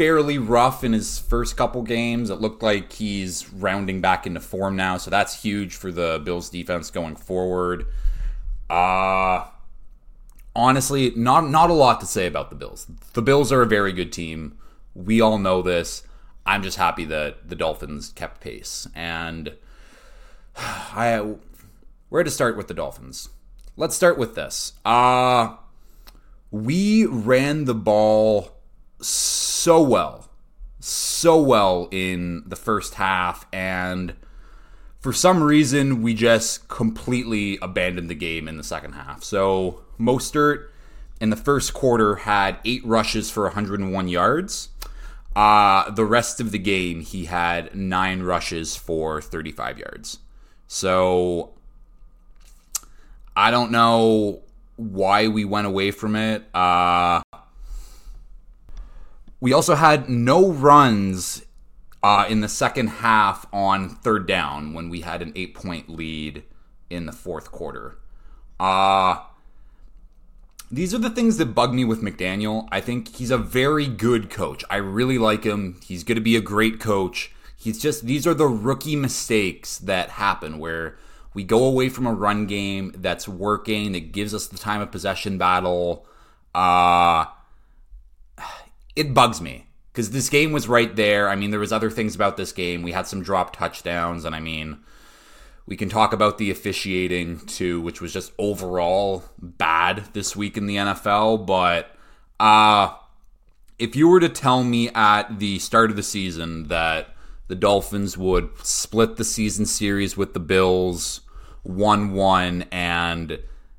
fairly 0.00 0.38
rough 0.38 0.82
in 0.82 0.94
his 0.94 1.18
first 1.18 1.58
couple 1.58 1.82
games. 1.82 2.30
It 2.30 2.40
looked 2.40 2.62
like 2.62 2.90
he's 2.90 3.52
rounding 3.52 4.00
back 4.00 4.26
into 4.26 4.40
form 4.40 4.74
now, 4.74 4.96
so 4.96 5.10
that's 5.10 5.42
huge 5.42 5.74
for 5.74 5.92
the 5.92 6.22
Bills 6.24 6.48
defense 6.48 6.90
going 6.90 7.16
forward. 7.16 7.84
Uh 8.70 9.44
honestly, 10.56 11.12
not 11.16 11.50
not 11.50 11.68
a 11.68 11.74
lot 11.74 12.00
to 12.00 12.06
say 12.06 12.26
about 12.26 12.48
the 12.48 12.56
Bills. 12.56 12.86
The 13.12 13.20
Bills 13.20 13.52
are 13.52 13.60
a 13.60 13.66
very 13.66 13.92
good 13.92 14.10
team. 14.10 14.56
We 14.94 15.20
all 15.20 15.36
know 15.36 15.60
this. 15.60 16.02
I'm 16.46 16.62
just 16.62 16.78
happy 16.78 17.04
that 17.04 17.50
the 17.50 17.54
Dolphins 17.54 18.08
kept 18.08 18.40
pace. 18.40 18.88
And 18.94 19.52
I 20.56 21.34
where 22.08 22.24
to 22.24 22.30
start 22.30 22.56
with 22.56 22.68
the 22.68 22.74
Dolphins? 22.74 23.28
Let's 23.76 23.96
start 23.96 24.16
with 24.16 24.34
this. 24.34 24.72
Uh 24.82 25.56
we 26.50 27.04
ran 27.04 27.66
the 27.66 27.74
ball 27.74 28.59
so 29.00 29.82
well, 29.82 30.28
so 30.78 31.40
well 31.40 31.88
in 31.90 32.42
the 32.46 32.56
first 32.56 32.94
half, 32.94 33.46
and 33.52 34.14
for 34.98 35.12
some 35.12 35.42
reason 35.42 36.02
we 36.02 36.14
just 36.14 36.68
completely 36.68 37.58
abandoned 37.62 38.10
the 38.10 38.14
game 38.14 38.46
in 38.48 38.56
the 38.56 38.64
second 38.64 38.92
half. 38.92 39.24
So 39.24 39.82
Mostert 39.98 40.68
in 41.20 41.30
the 41.30 41.36
first 41.36 41.74
quarter 41.74 42.16
had 42.16 42.58
eight 42.64 42.84
rushes 42.84 43.30
for 43.30 43.44
101 43.44 44.08
yards. 44.08 44.68
Uh, 45.36 45.90
the 45.90 46.04
rest 46.04 46.40
of 46.40 46.50
the 46.50 46.58
game, 46.58 47.00
he 47.00 47.26
had 47.26 47.74
nine 47.74 48.22
rushes 48.22 48.74
for 48.74 49.20
35 49.20 49.78
yards. 49.78 50.18
So 50.66 51.50
I 53.36 53.50
don't 53.50 53.70
know 53.70 54.40
why 54.76 55.28
we 55.28 55.44
went 55.44 55.66
away 55.66 55.90
from 55.90 56.16
it. 56.16 56.42
Uh, 56.54 57.20
we 59.40 59.52
also 59.52 59.74
had 59.74 60.08
no 60.08 60.50
runs 60.50 61.44
uh, 62.02 62.26
in 62.28 62.40
the 62.40 62.48
second 62.48 62.88
half 62.88 63.46
on 63.52 63.88
third 63.88 64.26
down 64.26 64.74
when 64.74 64.88
we 64.88 65.00
had 65.00 65.22
an 65.22 65.32
eight 65.34 65.54
point 65.54 65.88
lead 65.88 66.44
in 66.88 67.06
the 67.06 67.12
fourth 67.12 67.50
quarter. 67.50 67.98
Uh, 68.58 69.20
these 70.70 70.94
are 70.94 70.98
the 70.98 71.10
things 71.10 71.36
that 71.38 71.46
bug 71.46 71.74
me 71.74 71.84
with 71.84 72.02
McDaniel. 72.02 72.68
I 72.70 72.80
think 72.80 73.16
he's 73.16 73.30
a 73.30 73.38
very 73.38 73.86
good 73.86 74.30
coach. 74.30 74.64
I 74.70 74.76
really 74.76 75.18
like 75.18 75.44
him. 75.44 75.80
He's 75.84 76.04
going 76.04 76.16
to 76.16 76.22
be 76.22 76.36
a 76.36 76.40
great 76.40 76.78
coach. 76.78 77.32
He's 77.56 77.78
just, 77.78 78.06
these 78.06 78.26
are 78.26 78.34
the 78.34 78.46
rookie 78.46 78.96
mistakes 78.96 79.78
that 79.78 80.10
happen 80.10 80.58
where 80.58 80.96
we 81.34 81.44
go 81.44 81.64
away 81.64 81.88
from 81.88 82.06
a 82.06 82.12
run 82.12 82.46
game 82.46 82.92
that's 82.96 83.28
working, 83.28 83.92
that 83.92 84.12
gives 84.12 84.32
us 84.32 84.46
the 84.46 84.58
time 84.58 84.80
of 84.80 84.90
possession 84.90 85.38
battle. 85.38 86.06
Uh, 86.54 87.26
it 88.96 89.14
bugs 89.14 89.40
me 89.40 89.66
because 89.92 90.10
this 90.10 90.28
game 90.28 90.52
was 90.52 90.68
right 90.68 90.94
there. 90.94 91.28
I 91.28 91.36
mean, 91.36 91.50
there 91.50 91.60
was 91.60 91.72
other 91.72 91.90
things 91.90 92.14
about 92.14 92.36
this 92.36 92.52
game. 92.52 92.82
We 92.82 92.92
had 92.92 93.06
some 93.06 93.22
drop 93.22 93.54
touchdowns, 93.56 94.24
and 94.24 94.34
I 94.34 94.40
mean, 94.40 94.78
we 95.66 95.76
can 95.76 95.88
talk 95.88 96.12
about 96.12 96.38
the 96.38 96.50
officiating 96.50 97.40
too, 97.46 97.80
which 97.80 98.00
was 98.00 98.12
just 98.12 98.32
overall 98.38 99.24
bad 99.38 100.04
this 100.12 100.34
week 100.34 100.56
in 100.56 100.66
the 100.66 100.76
NFL. 100.76 101.46
But 101.46 101.94
uh, 102.38 102.94
if 103.78 103.94
you 103.94 104.08
were 104.08 104.20
to 104.20 104.28
tell 104.28 104.64
me 104.64 104.90
at 104.90 105.38
the 105.38 105.58
start 105.58 105.90
of 105.90 105.96
the 105.96 106.02
season 106.02 106.68
that 106.68 107.14
the 107.48 107.54
Dolphins 107.54 108.16
would 108.16 108.50
split 108.64 109.16
the 109.16 109.24
season 109.24 109.66
series 109.66 110.16
with 110.16 110.34
the 110.34 110.40
Bills 110.40 111.20
1 111.62 112.12
1 112.12 112.64
and 112.70 113.38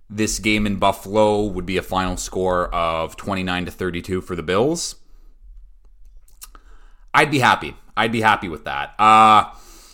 this 0.09 0.39
game 0.39 0.65
in 0.65 0.75
Buffalo 0.75 1.43
would 1.43 1.65
be 1.65 1.77
a 1.77 1.81
final 1.81 2.17
score 2.17 2.67
of 2.75 3.15
29 3.15 3.65
to 3.65 3.71
32 3.71 4.21
for 4.21 4.35
the 4.35 4.43
Bills, 4.43 4.95
I'd 7.13 7.31
be 7.31 7.39
happy. 7.39 7.75
I'd 7.95 8.11
be 8.11 8.21
happy 8.21 8.49
with 8.49 8.65
that. 8.65 8.99
Uh 8.99 9.51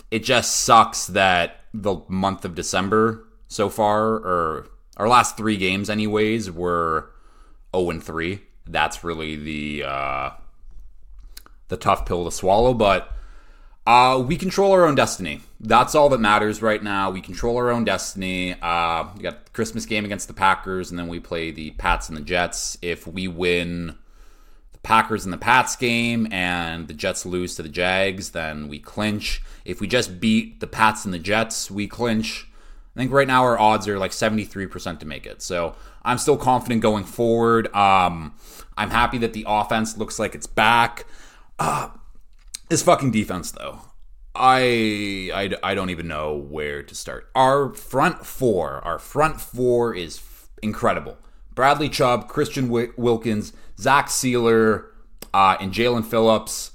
it 0.10 0.24
just 0.24 0.62
sucks 0.62 1.08
that 1.08 1.62
the 1.74 2.02
month 2.08 2.46
of 2.46 2.56
December 2.56 3.26
so 3.48 3.70
far, 3.70 4.14
or 4.14 4.68
our 4.98 5.08
last 5.08 5.38
three 5.38 5.58
games, 5.58 5.90
anyways, 5.90 6.50
were 6.52 7.12
0 7.76 7.90
and 7.92 8.04
3. 8.04 8.42
That's 8.66 9.04
really 9.04 9.36
the 9.36 9.84
uh, 9.86 10.30
the 11.70 11.78
tough 11.78 12.06
pill 12.06 12.26
to 12.26 12.32
swallow, 12.32 12.74
but 12.74 13.12
uh, 13.86 14.22
we 14.26 14.36
control 14.36 14.74
our 14.74 14.86
own 14.86 14.96
destiny. 14.96 15.42
That's 15.60 15.96
all 15.96 16.10
that 16.10 16.20
matters 16.20 16.62
right 16.62 16.84
now. 16.84 17.10
We 17.10 17.22
control 17.22 17.56
our 17.58 17.70
own 17.70 17.86
destiny. 17.86 18.56
Uh, 18.62 19.06
we 19.16 19.24
got 19.24 19.54
Christmas 19.54 19.86
game 19.86 20.04
against 20.04 20.28
the 20.28 20.34
Packers, 20.34 20.90
and 20.90 21.00
then 21.00 21.08
we 21.08 21.22
play 21.22 21.52
the 21.52 21.72
Pats 21.72 22.10
and 22.10 22.18
the 22.18 22.22
Jets. 22.22 22.78
If 22.82 23.08
we 23.08 23.30
win 23.30 23.98
Packers 24.88 25.26
and 25.26 25.34
the 25.34 25.38
Pats 25.38 25.76
game 25.76 26.30
and 26.32 26.88
the 26.88 26.94
Jets 26.94 27.26
lose 27.26 27.56
to 27.56 27.62
the 27.62 27.68
Jags, 27.68 28.30
then 28.32 28.70
we 28.70 28.80
clinch. 28.80 29.42
If 29.66 29.82
we 29.82 29.88
just 29.88 30.22
beat 30.22 30.62
the 30.62 30.66
Pats 30.66 31.04
and 31.04 31.14
the 31.14 31.20
Jets, 31.20 31.70
we 31.70 31.90
clinch. 31.90 32.48
I 32.96 33.00
think 33.00 33.12
right 33.12 33.28
now 33.28 33.44
our 33.44 33.60
odds 33.60 33.86
are 33.90 34.00
like 34.00 34.12
73% 34.12 35.00
to 35.00 35.06
make 35.06 35.26
it. 35.26 35.42
So 35.42 35.76
I'm 36.04 36.18
still 36.18 36.38
confident 36.38 36.82
going 36.82 37.04
forward. 37.04 37.68
Um, 37.76 38.36
I'm 38.78 38.90
happy 38.90 39.18
that 39.18 39.34
the 39.34 39.44
offense 39.46 39.98
looks 39.98 40.20
like 40.20 40.34
it's 40.34 40.48
back. 40.48 41.06
Uh, 41.60 41.90
this 42.70 42.82
fucking 42.82 43.12
defense, 43.12 43.52
though. 43.52 43.82
I, 44.34 45.32
I, 45.34 45.52
I 45.64 45.76
don't 45.76 45.90
even 45.90 46.08
know 46.08 46.34
where 46.34 46.82
to 46.82 46.96
start. 46.96 47.30
Our 47.36 47.74
front 47.74 48.26
four, 48.26 48.80
our 48.86 49.00
front 49.00 49.42
four 49.42 49.94
is 49.94 50.22
incredible. 50.64 51.18
Bradley 51.58 51.90
Chubb, 51.90 52.28
Christian 52.28 52.70
Wilkins, 52.70 53.52
Zach 53.80 54.10
Sieler, 54.10 54.90
uh, 55.34 55.58
and 55.60 55.74
Jaelan 55.74 56.06
Phillips. 56.06 56.70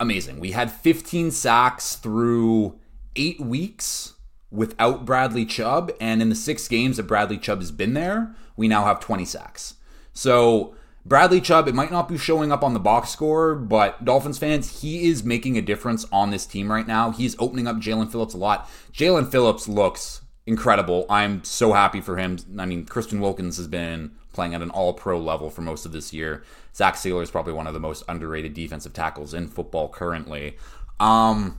Amazing. 0.00 0.40
We 0.40 0.52
had 0.52 0.72
15 0.72 1.30
sacks 1.30 1.96
through 1.96 2.80
eight 3.14 3.38
weeks 3.38 4.14
without 4.50 5.04
Bradley 5.04 5.44
Chubb. 5.44 5.92
And 6.00 6.22
in 6.22 6.30
the 6.30 6.34
six 6.34 6.66
games 6.66 6.96
that 6.96 7.02
Bradley 7.02 7.36
Chubb 7.36 7.58
has 7.58 7.70
been 7.70 7.92
there, 7.92 8.34
we 8.56 8.68
now 8.68 8.84
have 8.86 9.00
20 9.00 9.26
sacks. 9.26 9.74
So 10.14 10.74
Bradley 11.04 11.42
Chubb, 11.42 11.68
it 11.68 11.74
might 11.74 11.92
not 11.92 12.08
be 12.08 12.16
showing 12.16 12.50
up 12.50 12.64
on 12.64 12.72
the 12.72 12.80
box 12.80 13.10
score, 13.10 13.54
but 13.54 14.02
Dolphins 14.02 14.38
fans, 14.38 14.80
he 14.80 15.10
is 15.10 15.24
making 15.24 15.58
a 15.58 15.62
difference 15.62 16.06
on 16.10 16.30
this 16.30 16.46
team 16.46 16.72
right 16.72 16.86
now. 16.86 17.10
He's 17.10 17.36
opening 17.38 17.66
up 17.66 17.76
Jaelan 17.76 18.10
Phillips 18.10 18.32
a 18.32 18.38
lot. 18.38 18.66
Jaelan 18.94 19.30
Phillips 19.30 19.68
looks 19.68 20.22
incredible. 20.46 21.06
I'm 21.10 21.42
so 21.44 21.72
happy 21.72 22.00
for 22.00 22.16
him. 22.16 22.38
I 22.58 22.66
mean, 22.66 22.84
Christian 22.86 23.20
Wilkins 23.20 23.56
has 23.56 23.66
been 23.66 24.12
playing 24.32 24.54
at 24.54 24.62
an 24.62 24.70
all 24.70 24.92
pro 24.92 25.18
level 25.18 25.50
for 25.50 25.62
most 25.62 25.84
of 25.84 25.92
this 25.92 26.12
year. 26.12 26.44
Zach 26.74 26.94
Sieler 26.94 27.22
is 27.22 27.30
probably 27.30 27.52
one 27.52 27.66
of 27.66 27.74
the 27.74 27.80
most 27.80 28.04
underrated 28.08 28.54
defensive 28.54 28.92
tackles 28.92 29.34
in 29.34 29.48
football 29.48 29.88
currently. 29.88 30.56
Um, 31.00 31.58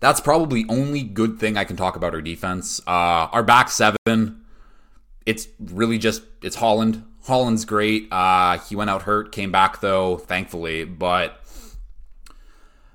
that's 0.00 0.20
probably 0.20 0.64
only 0.68 1.02
good 1.02 1.38
thing 1.38 1.56
I 1.56 1.64
can 1.64 1.76
talk 1.76 1.96
about 1.96 2.14
our 2.14 2.22
defense. 2.22 2.80
Uh, 2.86 3.28
our 3.32 3.42
back 3.42 3.68
seven, 3.70 4.44
it's 5.26 5.48
really 5.58 5.98
just 5.98 6.22
it's 6.42 6.56
Holland. 6.56 7.04
Holland's 7.24 7.64
great. 7.64 8.08
Uh, 8.12 8.58
he 8.58 8.76
went 8.76 8.90
out 8.90 9.02
hurt, 9.02 9.32
came 9.32 9.50
back 9.50 9.80
though, 9.80 10.18
thankfully. 10.18 10.84
But 10.84 11.40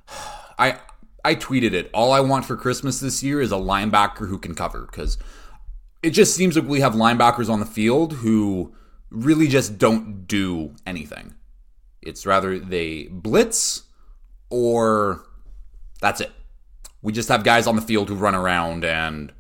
I 0.57 0.79
I 1.23 1.35
tweeted 1.35 1.73
it. 1.73 1.89
All 1.93 2.11
I 2.11 2.19
want 2.19 2.45
for 2.45 2.55
Christmas 2.55 2.99
this 2.99 3.23
year 3.23 3.41
is 3.41 3.51
a 3.51 3.55
linebacker 3.55 4.27
who 4.27 4.37
can 4.37 4.55
cover 4.55 4.81
because 4.81 5.17
it 6.01 6.11
just 6.11 6.35
seems 6.35 6.55
like 6.55 6.67
we 6.67 6.79
have 6.79 6.93
linebackers 6.93 7.49
on 7.49 7.59
the 7.59 7.65
field 7.65 8.13
who 8.13 8.73
really 9.09 9.47
just 9.47 9.77
don't 9.77 10.27
do 10.27 10.75
anything. 10.85 11.35
It's 12.01 12.25
rather 12.25 12.57
they 12.57 13.07
blitz 13.07 13.83
or 14.49 15.25
that's 16.01 16.21
it. 16.21 16.31
we 17.01 17.11
just 17.13 17.29
have 17.29 17.43
guys 17.43 17.67
on 17.67 17.75
the 17.75 17.81
field 17.81 18.09
who 18.09 18.15
run 18.15 18.35
around 18.35 18.85
and 18.85 19.33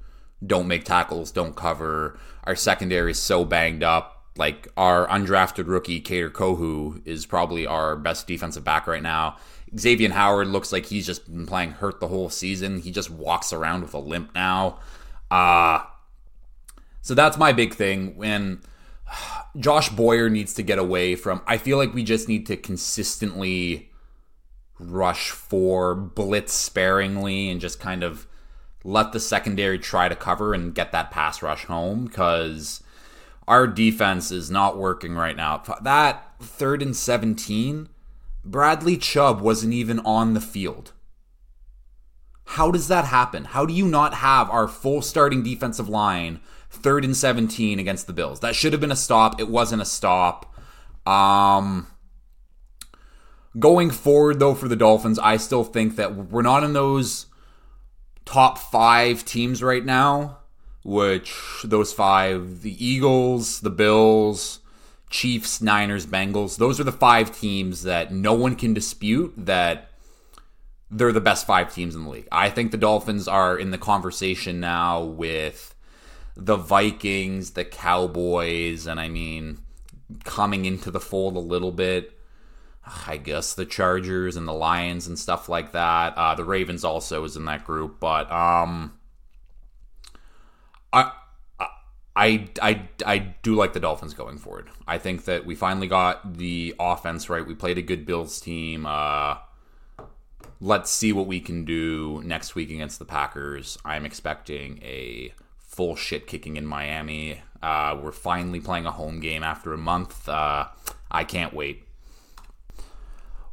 don't 0.45 0.67
make 0.67 0.85
tackles, 0.85 1.31
don't 1.31 1.55
cover. 1.55 2.19
Our 2.43 2.55
secondary 2.55 3.11
is 3.11 3.19
so 3.19 3.45
banged 3.45 3.83
up. 3.83 4.15
Like 4.37 4.69
our 4.77 5.05
undrafted 5.07 5.67
rookie, 5.67 5.99
Kader 5.99 6.29
Kohou, 6.29 7.05
is 7.05 7.25
probably 7.25 7.67
our 7.67 7.97
best 7.97 8.27
defensive 8.27 8.63
back 8.63 8.87
right 8.87 9.03
now. 9.03 9.37
Xavier 9.77 10.11
Howard 10.11 10.47
looks 10.47 10.71
like 10.71 10.85
he's 10.85 11.05
just 11.05 11.25
been 11.31 11.45
playing 11.45 11.71
hurt 11.71 11.99
the 11.99 12.07
whole 12.07 12.29
season. 12.29 12.79
He 12.79 12.91
just 12.91 13.09
walks 13.09 13.53
around 13.53 13.81
with 13.81 13.93
a 13.93 13.99
limp 13.99 14.33
now. 14.33 14.79
Uh, 15.29 15.81
so 17.01 17.13
that's 17.13 17.37
my 17.37 17.51
big 17.53 17.73
thing. 17.73 18.15
When 18.15 18.61
Josh 19.57 19.89
Boyer 19.89 20.29
needs 20.29 20.53
to 20.55 20.63
get 20.63 20.79
away 20.79 21.15
from, 21.15 21.41
I 21.47 21.57
feel 21.57 21.77
like 21.77 21.93
we 21.93 22.03
just 22.03 22.27
need 22.27 22.45
to 22.47 22.57
consistently 22.57 23.91
rush 24.79 25.31
for 25.31 25.93
blitz 25.93 26.53
sparingly 26.53 27.49
and 27.49 27.59
just 27.59 27.79
kind 27.79 28.03
of 28.03 28.27
let 28.83 29.11
the 29.11 29.19
secondary 29.19 29.77
try 29.77 30.07
to 30.07 30.15
cover 30.15 30.53
and 30.53 30.73
get 30.73 30.91
that 30.93 31.11
pass 31.11 31.41
rush 31.41 31.65
home 31.65 32.05
because 32.05 32.81
our 33.47 33.67
defense 33.67 34.31
is 34.31 34.49
not 34.49 34.77
working 34.77 35.15
right 35.15 35.35
now. 35.35 35.61
That 35.81 36.35
third 36.39 36.81
and 36.81 36.95
17, 36.95 37.89
Bradley 38.43 38.97
Chubb 38.97 39.41
wasn't 39.41 39.73
even 39.73 39.99
on 40.01 40.33
the 40.33 40.41
field. 40.41 40.93
How 42.45 42.71
does 42.71 42.87
that 42.87 43.05
happen? 43.05 43.45
How 43.45 43.65
do 43.65 43.73
you 43.73 43.87
not 43.87 44.15
have 44.15 44.49
our 44.49 44.67
full 44.67 45.01
starting 45.01 45.43
defensive 45.43 45.87
line 45.87 46.39
third 46.71 47.05
and 47.05 47.15
17 47.15 47.77
against 47.77 48.07
the 48.07 48.13
Bills? 48.13 48.39
That 48.39 48.55
should 48.55 48.73
have 48.73 48.81
been 48.81 48.91
a 48.91 48.95
stop. 48.95 49.39
It 49.39 49.49
wasn't 49.49 49.83
a 49.83 49.85
stop. 49.85 50.55
Um, 51.05 51.87
going 53.57 53.91
forward, 53.91 54.39
though, 54.39 54.55
for 54.55 54.67
the 54.67 54.75
Dolphins, 54.75 55.19
I 55.19 55.37
still 55.37 55.63
think 55.63 55.95
that 55.97 56.15
we're 56.15 56.41
not 56.41 56.63
in 56.63 56.73
those 56.73 57.27
top 58.25 58.57
five 58.57 59.25
teams 59.25 59.61
right 59.61 59.85
now, 59.85 60.39
which 60.83 61.33
those 61.63 61.93
five 61.93 62.61
the 62.61 62.83
Eagles, 62.83 63.61
the 63.61 63.69
Bills, 63.69 64.59
Chiefs, 65.09 65.61
Niners, 65.61 66.05
Bengals, 66.05 66.57
those 66.57 66.79
are 66.79 66.83
the 66.83 66.91
five 66.91 67.37
teams 67.37 67.83
that 67.83 68.13
no 68.13 68.33
one 68.33 68.55
can 68.55 68.73
dispute 68.73 69.33
that 69.37 69.89
they're 70.91 71.11
the 71.11 71.21
best 71.21 71.45
five 71.45 71.73
teams 71.73 71.95
in 71.95 72.03
the 72.03 72.09
league. 72.09 72.27
I 72.31 72.49
think 72.49 72.71
the 72.71 72.77
Dolphins 72.77 73.27
are 73.27 73.57
in 73.57 73.71
the 73.71 73.77
conversation 73.77 74.59
now 74.59 75.03
with 75.03 75.75
the 76.35 76.55
Vikings, 76.55 77.51
the 77.51 77.65
Cowboys, 77.65 78.87
and 78.87 78.99
I 78.99 79.09
mean, 79.09 79.59
coming 80.23 80.65
into 80.65 80.89
the 80.91 80.99
fold 80.99 81.35
a 81.35 81.39
little 81.39 81.71
bit. 81.71 82.15
I 83.07 83.17
guess 83.17 83.53
the 83.53 83.65
Chargers 83.65 84.35
and 84.35 84.47
the 84.47 84.53
Lions 84.53 85.05
and 85.05 85.19
stuff 85.19 85.47
like 85.47 85.73
that. 85.73 86.17
Uh, 86.17 86.33
the 86.33 86.43
Ravens 86.43 86.83
also 86.83 87.23
is 87.23 87.35
in 87.35 87.45
that 87.45 87.65
group, 87.65 87.99
but 87.99 88.31
um, 88.31 88.97
I, 90.91 91.11
I, 92.19 92.49
I, 92.61 92.81
I 93.05 93.17
do 93.43 93.55
like 93.55 93.71
the 93.71 93.79
Dolphins 93.79 94.13
going 94.13 94.39
forward. 94.39 94.67
I 94.85 94.97
think 94.97 95.23
that 95.23 95.45
we 95.45 95.55
finally 95.55 95.87
got 95.87 96.33
the 96.33 96.75
offense 96.77 97.29
right. 97.29 97.47
We 97.47 97.55
played 97.55 97.77
a 97.77 97.81
good 97.81 98.05
Bills 98.05 98.41
team. 98.41 98.85
Uh, 98.85 99.37
let's 100.59 100.91
see 100.91 101.13
what 101.13 101.27
we 101.27 101.39
can 101.39 101.63
do 101.63 102.21
next 102.25 102.55
week 102.55 102.71
against 102.71 102.99
the 102.99 103.05
Packers. 103.05 103.77
I'm 103.85 104.05
expecting 104.05 104.83
a 104.83 105.33
full 105.59 105.95
shit 105.95 106.27
kicking 106.27 106.57
in 106.57 106.65
Miami. 106.65 107.39
Uh, 107.63 107.97
we're 108.03 108.11
finally 108.11 108.59
playing 108.59 108.85
a 108.85 108.91
home 108.91 109.21
game 109.21 109.41
after 109.41 109.71
a 109.71 109.77
month. 109.77 110.27
Uh, 110.27 110.65
I 111.09 111.23
can't 111.23 111.53
wait. 111.53 111.83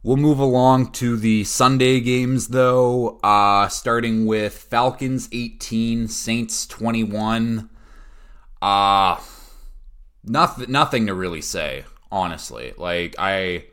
We'll 0.03 0.17
move 0.17 0.41
along 0.41 0.91
to 0.95 1.17
the 1.17 1.45
Sunday 1.45 2.01
games, 2.01 2.49
though, 2.49 3.21
uh, 3.23 3.69
starting 3.69 4.27
with 4.27 4.59
Falcons 4.59 5.29
18, 5.31 6.09
Saints 6.09 6.67
21. 6.67 7.71
Uh, 8.61 9.21
nothing, 10.25 10.71
nothing 10.71 11.07
to 11.07 11.15
really 11.15 11.43
say, 11.43 11.85
honestly. 12.11 12.73
Like, 12.77 13.15
I. 13.19 13.67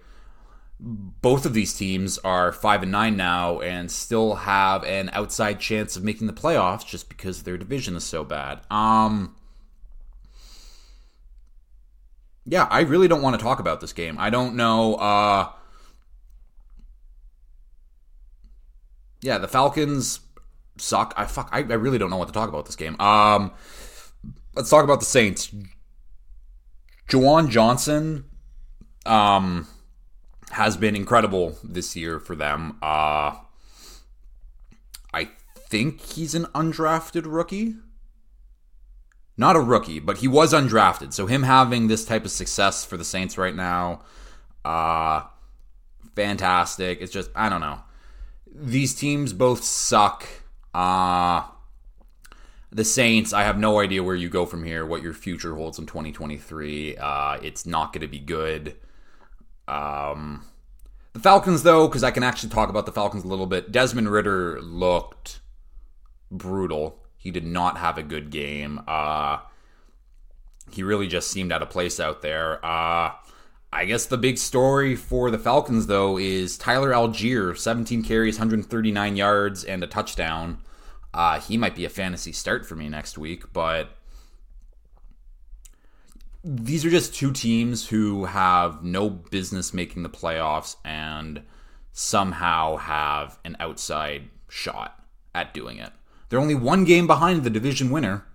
Both 0.85 1.45
of 1.45 1.53
these 1.53 1.73
teams 1.73 2.17
are 2.19 2.51
5 2.51 2.83
and 2.83 2.91
9 2.91 3.15
now 3.15 3.61
and 3.61 3.89
still 3.89 4.35
have 4.35 4.83
an 4.83 5.09
outside 5.13 5.61
chance 5.61 5.95
of 5.95 6.03
making 6.03 6.27
the 6.27 6.33
playoffs 6.33 6.85
just 6.85 7.07
because 7.07 7.43
their 7.43 7.57
division 7.57 7.95
is 7.95 8.03
so 8.03 8.23
bad. 8.25 8.59
Um. 8.69 9.35
Yeah, 12.45 12.67
I 12.69 12.81
really 12.81 13.07
don't 13.07 13.21
want 13.21 13.39
to 13.39 13.43
talk 13.43 13.59
about 13.59 13.79
this 13.79 13.93
game. 13.93 14.17
I 14.19 14.29
don't 14.29 14.55
know. 14.55 14.95
Uh, 14.95 15.49
yeah, 19.21 19.37
the 19.37 19.47
Falcons 19.47 20.19
suck. 20.77 21.13
I 21.15 21.25
fuck. 21.25 21.49
I, 21.51 21.59
I 21.59 21.75
really 21.75 21.97
don't 21.97 22.09
know 22.09 22.17
what 22.17 22.27
to 22.27 22.33
talk 22.33 22.49
about 22.49 22.65
this 22.65 22.75
game. 22.75 22.99
Um, 22.99 23.51
let's 24.55 24.69
talk 24.69 24.83
about 24.83 24.99
the 24.99 25.05
Saints. 25.05 25.53
Juwan 27.09 27.49
Johnson, 27.49 28.25
um, 29.05 29.67
has 30.51 30.77
been 30.77 30.95
incredible 30.95 31.57
this 31.63 31.95
year 31.95 32.19
for 32.19 32.35
them. 32.35 32.77
Uh, 32.81 33.35
I 35.13 35.29
think 35.69 36.01
he's 36.01 36.35
an 36.35 36.45
undrafted 36.55 37.23
rookie. 37.25 37.75
Not 39.35 39.55
a 39.55 39.59
rookie, 39.59 39.99
but 39.99 40.17
he 40.17 40.27
was 40.27 40.53
undrafted. 40.53 41.11
So 41.11 41.25
him 41.25 41.43
having 41.43 41.87
this 41.87 42.05
type 42.05 42.23
of 42.23 42.31
success 42.31 42.85
for 42.85 42.97
the 42.97 43.03
Saints 43.03 43.37
right 43.37 43.55
now, 43.55 44.01
uh, 44.63 45.23
fantastic. 46.15 47.01
It's 47.01 47.11
just 47.11 47.31
I 47.35 47.49
don't 47.49 47.61
know 47.61 47.79
these 48.53 48.93
teams 48.93 49.33
both 49.33 49.63
suck. 49.63 50.27
Uh 50.73 51.43
the 52.73 52.83
Saints, 52.83 53.33
I 53.33 53.43
have 53.43 53.57
no 53.57 53.79
idea 53.79 54.03
where 54.03 54.15
you 54.15 54.29
go 54.29 54.45
from 54.45 54.63
here, 54.63 54.85
what 54.85 55.03
your 55.03 55.13
future 55.13 55.55
holds 55.55 55.77
in 55.77 55.85
2023. 55.85 56.97
Uh, 56.97 57.37
it's 57.43 57.65
not 57.65 57.93
going 57.93 58.01
to 58.01 58.07
be 58.07 58.19
good. 58.19 58.75
Um, 59.67 60.43
the 61.13 61.19
Falcons, 61.19 61.61
though, 61.61 61.87
because 61.87 62.03
I 62.03 62.09
can 62.09 62.23
actually 62.23 62.49
talk 62.49 62.69
about 62.69 62.87
the 62.87 62.91
Falcons 62.91 63.23
a 63.23 63.27
little 63.27 63.45
bit. 63.45 63.71
Desmond 63.71 64.09
Ridder 64.09 64.59
looked 64.59 65.39
brutal. 66.31 66.99
He 67.15 67.29
did 67.29 67.45
not 67.45 67.77
have 67.77 67.99
a 67.99 68.03
good 68.03 68.31
game. 68.31 68.81
Uh, 68.87 69.37
he 70.71 70.81
really 70.81 71.07
just 71.07 71.29
seemed 71.29 71.51
out 71.51 71.61
of 71.61 71.69
place 71.69 71.99
out 71.99 72.23
there. 72.23 72.63
Uh, 72.65 73.11
I 73.71 73.85
guess 73.85 74.07
the 74.07 74.17
big 74.17 74.39
story 74.39 74.95
for 74.95 75.29
the 75.29 75.37
Falcons, 75.37 75.85
though, 75.85 76.17
is 76.17 76.57
Tyler 76.57 76.91
Allgeier, 76.91 77.55
17 77.55 78.01
carries, 78.03 78.37
139 78.39 79.15
yards, 79.15 79.63
and 79.63 79.83
a 79.83 79.87
touchdown. 79.87 80.57
Uh, 81.13 81.39
he 81.39 81.57
might 81.57 81.75
be 81.75 81.85
a 81.85 81.89
fantasy 81.89 82.31
start 82.31 82.65
for 82.65 82.75
me 82.75 82.89
next 82.89 83.17
week, 83.17 83.53
but 83.53 83.89
these 86.43 86.83
are 86.83 86.89
just 86.89 87.15
two 87.15 87.31
teams 87.31 87.87
who 87.87 88.25
have 88.25 88.83
no 88.83 89.09
business 89.09 89.73
making 89.73 90.03
the 90.03 90.09
playoffs 90.09 90.75
and 90.83 91.43
somehow 91.91 92.77
have 92.77 93.39
an 93.45 93.55
outside 93.59 94.23
shot 94.49 94.99
at 95.33 95.53
doing 95.53 95.77
it. 95.77 95.91
They're 96.29 96.39
only 96.39 96.55
one 96.55 96.83
game 96.83 97.07
behind 97.07 97.43
the 97.43 97.49
division 97.49 97.91
winner, 97.91 98.25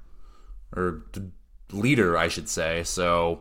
or 0.75 1.05
leader, 1.73 2.17
I 2.17 2.29
should 2.29 2.49
say. 2.49 2.85
So 2.85 3.41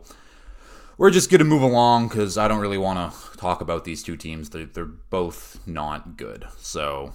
we're 0.97 1.12
just 1.12 1.30
going 1.30 1.39
to 1.39 1.45
move 1.45 1.62
along 1.62 2.08
because 2.08 2.38
I 2.38 2.47
don't 2.47 2.60
really 2.60 2.78
want 2.78 3.13
to 3.13 3.38
talk 3.38 3.62
about 3.62 3.86
these 3.86 4.02
two 4.02 4.17
teams. 4.17 4.50
They're, 4.50 4.65
they're 4.65 4.86
both 4.86 5.60
not 5.67 6.17
good. 6.17 6.47
So, 6.58 7.13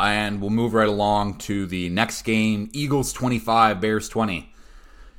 and 0.00 0.40
we'll 0.40 0.50
move 0.50 0.74
right 0.74 0.88
along 0.88 1.38
to 1.38 1.66
the 1.66 1.88
next 1.88 2.22
game 2.22 2.70
Eagles 2.72 3.12
25, 3.12 3.80
Bears 3.80 4.08
20. 4.08 4.52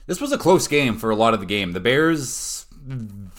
This 0.08 0.20
was 0.20 0.32
a 0.32 0.38
close 0.38 0.68
game 0.68 0.98
for 0.98 1.10
a 1.10 1.16
lot 1.16 1.34
of 1.34 1.40
the 1.40 1.46
game. 1.46 1.72
The 1.72 1.80
Bears, 1.80 2.66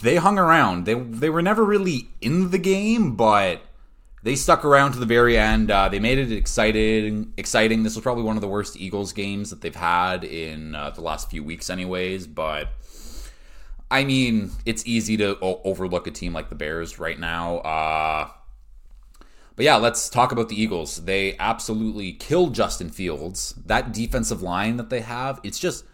they 0.01 0.15
hung 0.15 0.39
around. 0.39 0.85
They, 0.85 0.93
they 0.93 1.29
were 1.29 1.41
never 1.41 1.63
really 1.63 2.07
in 2.21 2.51
the 2.51 2.57
game, 2.57 3.15
but 3.15 3.61
they 4.23 4.35
stuck 4.35 4.63
around 4.63 4.93
to 4.93 4.99
the 4.99 5.05
very 5.05 5.37
end. 5.37 5.69
Uh, 5.69 5.89
they 5.89 5.99
made 5.99 6.17
it 6.17 6.31
exciting. 6.31 7.33
Exciting. 7.37 7.83
This 7.83 7.95
was 7.95 8.03
probably 8.03 8.23
one 8.23 8.37
of 8.37 8.41
the 8.41 8.47
worst 8.47 8.77
Eagles 8.77 9.11
games 9.11 9.49
that 9.49 9.61
they've 9.61 9.75
had 9.75 10.23
in 10.23 10.75
uh, 10.75 10.91
the 10.91 11.01
last 11.01 11.29
few 11.29 11.43
weeks, 11.43 11.69
anyways. 11.69 12.25
But 12.25 12.69
I 13.91 14.05
mean, 14.05 14.51
it's 14.65 14.87
easy 14.87 15.17
to 15.17 15.37
o- 15.43 15.61
overlook 15.65 16.07
a 16.07 16.11
team 16.11 16.33
like 16.33 16.49
the 16.49 16.55
Bears 16.55 16.97
right 16.99 17.19
now. 17.19 17.57
Uh, 17.57 18.29
but 19.55 19.65
yeah, 19.65 19.75
let's 19.75 20.09
talk 20.09 20.31
about 20.31 20.49
the 20.49 20.61
Eagles. 20.61 21.05
They 21.05 21.37
absolutely 21.37 22.13
killed 22.13 22.55
Justin 22.55 22.89
Fields. 22.89 23.53
That 23.65 23.93
defensive 23.93 24.41
line 24.41 24.77
that 24.77 24.89
they 24.89 25.01
have, 25.01 25.39
it's 25.43 25.59
just, 25.59 25.85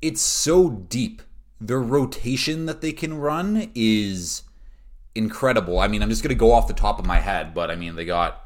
it's 0.00 0.20
so 0.20 0.70
deep. 0.70 1.22
Their 1.60 1.80
rotation 1.80 2.66
that 2.66 2.80
they 2.80 2.92
can 2.92 3.14
run 3.14 3.70
is 3.74 4.42
incredible. 5.14 5.78
I 5.78 5.88
mean, 5.88 6.02
I'm 6.02 6.10
just 6.10 6.22
going 6.22 6.34
to 6.34 6.34
go 6.34 6.52
off 6.52 6.66
the 6.66 6.74
top 6.74 6.98
of 6.98 7.06
my 7.06 7.20
head, 7.20 7.54
but 7.54 7.70
I 7.70 7.76
mean, 7.76 7.94
they 7.94 8.04
got 8.04 8.44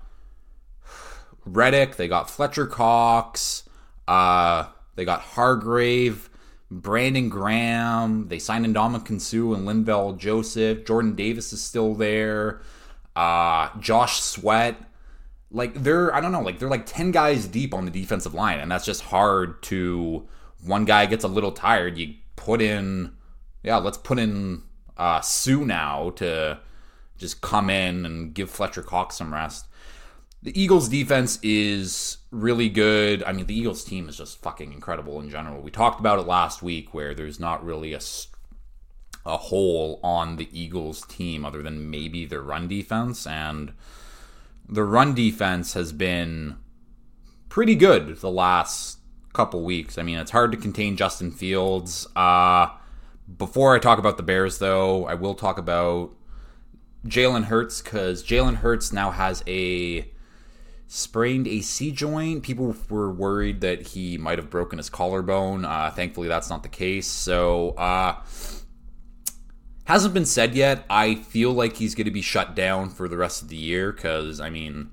Reddick, 1.45 1.97
they 1.97 2.09
got 2.09 2.31
Fletcher 2.31 2.67
Cox, 2.67 3.65
uh, 4.07 4.67
they 4.95 5.05
got 5.05 5.21
Hargrave. 5.21 6.31
Brandon 6.71 7.29
Graham. 7.29 8.29
They 8.29 8.39
signed 8.39 8.67
Ndamukong 8.67 9.21
Suh 9.21 9.55
and 9.55 9.67
Linval 9.67 10.19
Joseph. 10.19 10.85
Jordan 10.85 11.15
Davis 11.15 11.53
is 11.53 11.63
still 11.63 11.95
there. 11.95 12.61
Uh, 13.17 13.71
Josh 13.81 14.21
Sweat. 14.21 14.77
like 15.51 15.75
they're 15.75 16.15
I 16.15 16.21
don't 16.21 16.33
know, 16.33 16.43
like 16.43 16.59
they're 16.59 16.69
like 16.69 16.87
10 16.87 17.11
guys 17.11 17.47
deep 17.47 17.73
on 17.73 17.85
the 17.87 17.91
defensive 17.91 18.35
line 18.35 18.59
and 18.61 18.71
that's 18.71 18.85
just 18.85 19.03
hard 19.03 19.63
to 19.65 20.29
one 20.65 20.85
guy 20.85 21.07
gets 21.07 21.25
a 21.25 21.29
little 21.29 21.53
tired, 21.53 21.97
you 21.97 22.15
put 22.37 22.61
in 22.61 23.13
yeah, 23.63 23.79
let's 23.79 23.99
put 23.99 24.19
in 24.19 24.63
uh 24.99 25.21
Suh 25.23 25.65
now 25.65 26.11
to 26.17 26.59
just 27.17 27.41
come 27.41 27.71
in 27.71 28.05
and 28.05 28.35
give 28.35 28.51
Fletcher 28.51 28.83
Cox 28.83 29.17
some 29.17 29.33
rest. 29.33 29.67
The 30.43 30.61
Eagles 30.61 30.89
defense 30.89 31.39
is 31.43 32.19
really 32.31 32.69
good. 32.69 33.23
I 33.25 33.33
mean, 33.33 33.47
the 33.47 33.59
Eagles 33.59 33.83
team 33.83 34.09
is 34.09 34.19
just 34.19 34.41
fucking 34.43 34.73
incredible 34.73 35.19
in 35.21 35.31
general. 35.31 35.63
We 35.63 35.71
talked 35.71 35.99
about 35.99 36.19
it 36.19 36.27
last 36.27 36.63
week 36.63 36.93
where 36.93 37.15
there's 37.15 37.41
not 37.41 37.65
really 37.65 37.95
a 37.95 38.01
a 39.27 39.37
hole 39.37 40.01
on 40.03 40.37
the 40.37 40.49
Eagles 40.53 41.05
team 41.07 41.45
other 41.45 41.63
than 41.63 41.91
maybe 41.91 42.25
their 42.25 42.43
run 42.43 42.69
defense 42.69 43.27
and 43.27 43.73
the 44.69 44.85
run 44.85 45.15
defense 45.15 45.75
has 45.75 45.93
been 45.93 46.57
pretty 47.49 47.75
good 47.75 48.17
the 48.19 48.31
last 48.31 48.99
couple 49.33 49.63
weeks. 49.63 49.99
I 49.99 50.03
mean, 50.03 50.19
it's 50.19 50.31
hard 50.31 50.51
to 50.53 50.59
contain 50.59 50.97
Justin 50.97 51.31
Fields. 51.31 52.07
Uh, 52.17 52.69
before 53.39 53.75
I 53.75 53.79
talk 53.79 53.99
about 53.99 54.17
the 54.17 54.23
Bears, 54.23 54.59
though, 54.59 55.07
I 55.07 55.15
will 55.15 55.35
talk 55.35 55.59
about 55.59 56.13
Jalen 57.07 57.45
Hurts 57.45 57.81
because 57.81 58.25
Jalen 58.25 58.57
Hurts 58.57 58.93
now 58.93 59.11
has 59.11 59.43
a 59.47 60.11
sprained 60.89 61.47
AC 61.47 61.91
joint. 61.93 62.43
People 62.43 62.75
were 62.89 63.13
worried 63.13 63.61
that 63.61 63.89
he 63.89 64.17
might 64.19 64.39
have 64.39 64.51
broken 64.51 64.79
his 64.79 64.89
collarbone. 64.89 65.65
Uh, 65.65 65.91
thankfully, 65.91 66.29
that's 66.29 66.49
not 66.49 66.63
the 66.63 66.69
case. 66.69 67.07
So, 67.07 67.71
uh, 67.71 68.17
hasn't 69.87 70.15
been 70.15 70.27
said 70.27 70.55
yet. 70.55 70.85
I 70.91 71.15
feel 71.15 71.53
like 71.53 71.77
he's 71.77 71.95
going 71.95 72.05
to 72.05 72.11
be 72.11 72.23
shut 72.23 72.55
down 72.55 72.91
for 72.91 73.09
the 73.09 73.17
rest 73.17 73.43
of 73.43 73.49
the 73.49 73.57
year 73.57 73.93
because, 73.93 74.41
I 74.41 74.51
mean, 74.51 74.91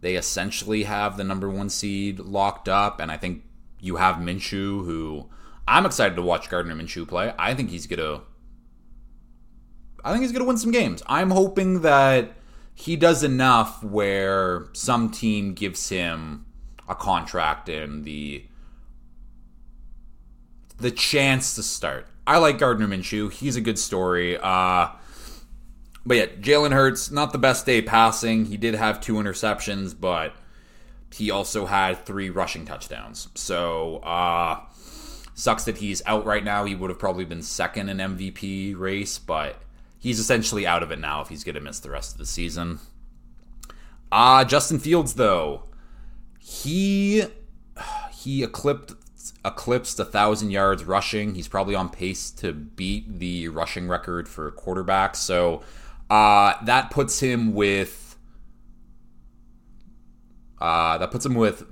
they 0.00 0.16
essentially 0.16 0.82
have 0.82 1.16
the 1.16 1.24
number 1.24 1.48
one 1.48 1.68
seed 1.68 2.18
locked 2.18 2.68
up, 2.68 2.98
and 2.98 3.10
I 3.10 3.16
think 3.16 3.44
you 3.78 3.96
have 3.96 4.16
Minshew, 4.16 4.84
who 4.84 5.28
I'm 5.68 5.86
excited 5.86 6.16
to 6.16 6.22
watch 6.22 6.50
Gardner 6.50 6.74
Minshew 6.74 7.06
play. 7.06 7.32
I 7.38 7.54
think 7.54 7.70
he's 7.70 7.86
gonna, 7.86 8.22
I 10.04 10.10
think 10.10 10.22
he's 10.22 10.32
gonna 10.32 10.44
win 10.44 10.58
some 10.58 10.72
games. 10.72 11.02
I'm 11.06 11.30
hoping 11.30 11.82
that 11.82 12.32
he 12.74 12.96
does 12.96 13.22
enough 13.22 13.82
where 13.84 14.66
some 14.72 15.10
team 15.10 15.54
gives 15.54 15.88
him 15.88 16.46
a 16.88 16.94
contract 16.94 17.68
and 17.68 18.04
the 18.04 18.44
the 20.78 20.90
chance 20.90 21.54
to 21.54 21.62
start. 21.62 22.08
I 22.26 22.38
like 22.38 22.58
Gardner 22.58 22.86
Minshew. 22.86 23.32
He's 23.32 23.56
a 23.56 23.60
good 23.60 23.78
story. 23.78 24.38
Uh, 24.38 24.88
but 26.06 26.16
yeah, 26.16 26.26
Jalen 26.26 26.72
Hurts, 26.72 27.10
not 27.10 27.32
the 27.32 27.38
best 27.38 27.66
day 27.66 27.82
passing. 27.82 28.46
He 28.46 28.56
did 28.56 28.74
have 28.74 29.00
two 29.00 29.14
interceptions, 29.14 29.98
but 29.98 30.34
he 31.12 31.30
also 31.30 31.66
had 31.66 32.04
three 32.04 32.30
rushing 32.30 32.64
touchdowns. 32.64 33.28
So, 33.34 33.96
uh, 33.98 34.60
sucks 35.34 35.64
that 35.64 35.78
he's 35.78 36.02
out 36.06 36.24
right 36.24 36.44
now. 36.44 36.64
He 36.64 36.74
would 36.74 36.90
have 36.90 36.98
probably 36.98 37.24
been 37.24 37.42
second 37.42 37.88
in 37.88 37.98
MVP 37.98 38.78
race, 38.78 39.18
but 39.18 39.60
he's 39.98 40.18
essentially 40.18 40.66
out 40.66 40.82
of 40.82 40.90
it 40.90 40.98
now 40.98 41.20
if 41.22 41.28
he's 41.28 41.44
going 41.44 41.54
to 41.54 41.60
miss 41.60 41.80
the 41.80 41.90
rest 41.90 42.12
of 42.12 42.18
the 42.18 42.26
season. 42.26 42.78
Uh, 44.10 44.44
Justin 44.44 44.78
Fields, 44.78 45.14
though, 45.14 45.64
he 46.38 47.24
he 48.12 48.42
eclipsed 48.42 48.96
eclipsed 49.44 50.00
a 50.00 50.04
thousand 50.04 50.50
yards 50.50 50.84
rushing. 50.84 51.34
He's 51.34 51.48
probably 51.48 51.74
on 51.74 51.88
pace 51.88 52.30
to 52.32 52.52
beat 52.52 53.18
the 53.18 53.48
rushing 53.48 53.88
record 53.88 54.28
for 54.28 54.50
quarterbacks. 54.52 55.16
So 55.16 55.62
uh, 56.10 56.54
that 56.64 56.90
puts 56.90 57.20
him 57.20 57.54
with 57.54 58.16
uh, 60.60 60.98
that 60.98 61.10
puts 61.10 61.26
him 61.26 61.34
with 61.34 61.64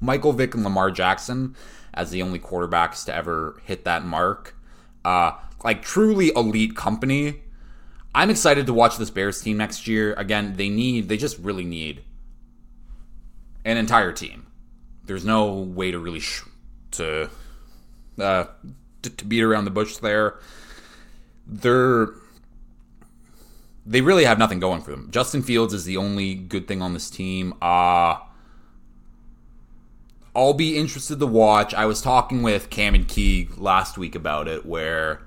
Michael 0.00 0.32
Vick 0.32 0.54
and 0.54 0.64
Lamar 0.64 0.90
Jackson 0.90 1.54
as 1.92 2.10
the 2.10 2.22
only 2.22 2.38
quarterbacks 2.38 3.04
to 3.06 3.14
ever 3.14 3.60
hit 3.64 3.84
that 3.84 4.04
mark. 4.04 4.56
Uh, 5.04 5.32
like 5.64 5.82
truly 5.82 6.32
elite 6.34 6.76
company. 6.76 7.42
I'm 8.14 8.30
excited 8.30 8.66
to 8.66 8.74
watch 8.74 8.96
this 8.96 9.10
Bears 9.10 9.40
team 9.40 9.56
next 9.56 9.88
year. 9.88 10.14
Again, 10.14 10.54
they 10.56 10.68
need 10.68 11.08
they 11.08 11.16
just 11.16 11.38
really 11.38 11.64
need 11.64 12.04
an 13.64 13.76
entire 13.76 14.12
team 14.12 14.46
there's 15.06 15.24
no 15.24 15.52
way 15.52 15.90
to 15.90 15.98
really 15.98 16.20
sh- 16.20 16.44
to, 16.92 17.30
uh, 18.18 18.44
to 19.02 19.10
to 19.10 19.24
beat 19.24 19.42
around 19.42 19.64
the 19.64 19.70
bush 19.70 19.96
there. 19.98 20.38
They're 21.46 22.08
they 23.86 24.00
really 24.00 24.24
have 24.24 24.38
nothing 24.38 24.60
going 24.60 24.80
for 24.80 24.92
them. 24.92 25.08
Justin 25.10 25.42
Fields 25.42 25.74
is 25.74 25.84
the 25.84 25.96
only 25.96 26.34
good 26.34 26.66
thing 26.66 26.80
on 26.80 26.94
this 26.94 27.10
team. 27.10 27.54
Uh 27.60 28.16
I'll 30.36 30.54
be 30.54 30.76
interested 30.76 31.20
to 31.20 31.26
watch. 31.26 31.74
I 31.74 31.86
was 31.86 32.02
talking 32.02 32.42
with 32.42 32.68
Cam 32.68 32.94
and 32.94 33.06
Key 33.06 33.48
last 33.56 33.96
week 33.96 34.16
about 34.16 34.48
it, 34.48 34.66
where 34.66 35.22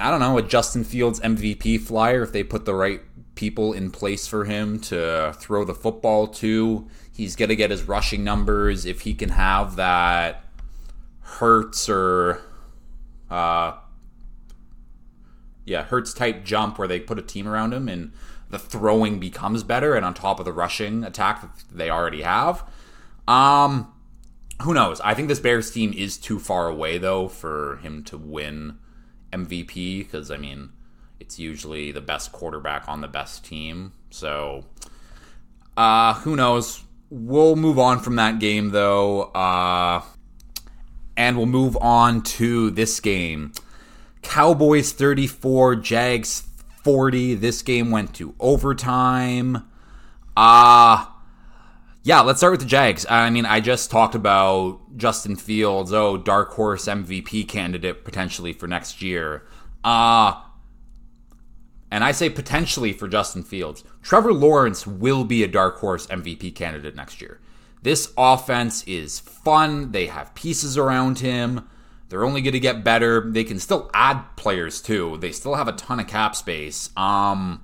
I 0.00 0.10
don't 0.10 0.18
know 0.18 0.36
a 0.36 0.42
Justin 0.42 0.82
Fields 0.82 1.20
MVP 1.20 1.80
flyer 1.80 2.22
if 2.22 2.32
they 2.32 2.42
put 2.42 2.64
the 2.64 2.74
right 2.74 3.00
people 3.36 3.72
in 3.72 3.92
place 3.92 4.26
for 4.26 4.46
him 4.46 4.80
to 4.80 5.32
throw 5.38 5.64
the 5.64 5.74
football 5.74 6.26
to. 6.26 6.88
He's 7.18 7.34
going 7.34 7.48
to 7.48 7.56
get 7.56 7.72
his 7.72 7.82
rushing 7.82 8.22
numbers 8.22 8.86
if 8.86 9.00
he 9.00 9.12
can 9.12 9.30
have 9.30 9.74
that 9.74 10.44
Hurts 11.20 11.88
or 11.88 12.40
uh 13.28 13.72
yeah, 15.64 15.82
Hurts 15.82 16.14
type 16.14 16.44
jump 16.44 16.78
where 16.78 16.86
they 16.86 17.00
put 17.00 17.18
a 17.18 17.22
team 17.22 17.48
around 17.48 17.74
him 17.74 17.88
and 17.88 18.12
the 18.50 18.58
throwing 18.58 19.18
becomes 19.18 19.64
better 19.64 19.96
and 19.96 20.04
on 20.04 20.14
top 20.14 20.38
of 20.38 20.44
the 20.44 20.52
rushing 20.52 21.02
attack 21.02 21.40
that 21.40 21.76
they 21.76 21.90
already 21.90 22.22
have. 22.22 22.62
Um 23.26 23.92
who 24.62 24.72
knows? 24.72 25.00
I 25.00 25.14
think 25.14 25.26
this 25.26 25.40
Bears 25.40 25.72
team 25.72 25.92
is 25.92 26.18
too 26.18 26.38
far 26.38 26.68
away 26.68 26.98
though 26.98 27.26
for 27.26 27.80
him 27.82 28.04
to 28.04 28.16
win 28.16 28.78
MVP 29.32 29.98
because 29.98 30.30
I 30.30 30.36
mean, 30.36 30.70
it's 31.18 31.36
usually 31.40 31.90
the 31.90 32.00
best 32.00 32.30
quarterback 32.30 32.88
on 32.88 33.00
the 33.00 33.08
best 33.08 33.44
team. 33.44 33.92
So 34.10 34.66
uh 35.76 36.14
who 36.14 36.36
knows? 36.36 36.84
We'll 37.10 37.56
move 37.56 37.78
on 37.78 38.00
from 38.00 38.16
that 38.16 38.38
game 38.38 38.70
though, 38.70 39.22
uh, 39.32 40.02
and 41.16 41.36
we'll 41.36 41.46
move 41.46 41.76
on 41.78 42.22
to 42.22 42.70
this 42.70 43.00
game. 43.00 43.52
Cowboys 44.22 44.92
34, 44.92 45.76
Jags 45.76 46.48
40. 46.84 47.34
This 47.34 47.62
game 47.62 47.90
went 47.90 48.14
to 48.14 48.34
overtime. 48.40 49.68
Uh 50.36 51.06
yeah, 52.04 52.20
let's 52.20 52.38
start 52.38 52.52
with 52.52 52.60
the 52.60 52.66
Jags. 52.66 53.04
I 53.10 53.28
mean, 53.28 53.44
I 53.44 53.60
just 53.60 53.90
talked 53.90 54.14
about 54.14 54.80
Justin 54.96 55.36
Fields, 55.36 55.92
oh, 55.92 56.16
dark 56.16 56.52
horse 56.52 56.86
MVP 56.86 57.46
candidate 57.48 58.04
potentially 58.04 58.52
for 58.52 58.66
next 58.66 59.02
year. 59.02 59.46
Uh 59.84 60.40
and 61.90 62.04
I 62.04 62.12
say 62.12 62.30
potentially 62.30 62.92
for 62.92 63.08
Justin 63.08 63.42
Fields, 63.42 63.82
Trevor 64.02 64.32
Lawrence 64.32 64.86
will 64.86 65.24
be 65.24 65.42
a 65.42 65.48
dark 65.48 65.78
horse 65.78 66.06
MVP 66.06 66.54
candidate 66.54 66.94
next 66.94 67.20
year. 67.20 67.40
This 67.82 68.12
offense 68.16 68.82
is 68.84 69.18
fun. 69.18 69.92
They 69.92 70.06
have 70.06 70.34
pieces 70.34 70.76
around 70.76 71.20
him. 71.20 71.68
They're 72.08 72.24
only 72.24 72.40
going 72.40 72.54
to 72.54 72.60
get 72.60 72.84
better. 72.84 73.30
They 73.30 73.44
can 73.44 73.58
still 73.58 73.90
add 73.92 74.36
players 74.36 74.80
too. 74.80 75.18
They 75.18 75.32
still 75.32 75.54
have 75.54 75.68
a 75.68 75.72
ton 75.72 76.00
of 76.00 76.06
cap 76.06 76.34
space. 76.34 76.90
Um, 76.96 77.62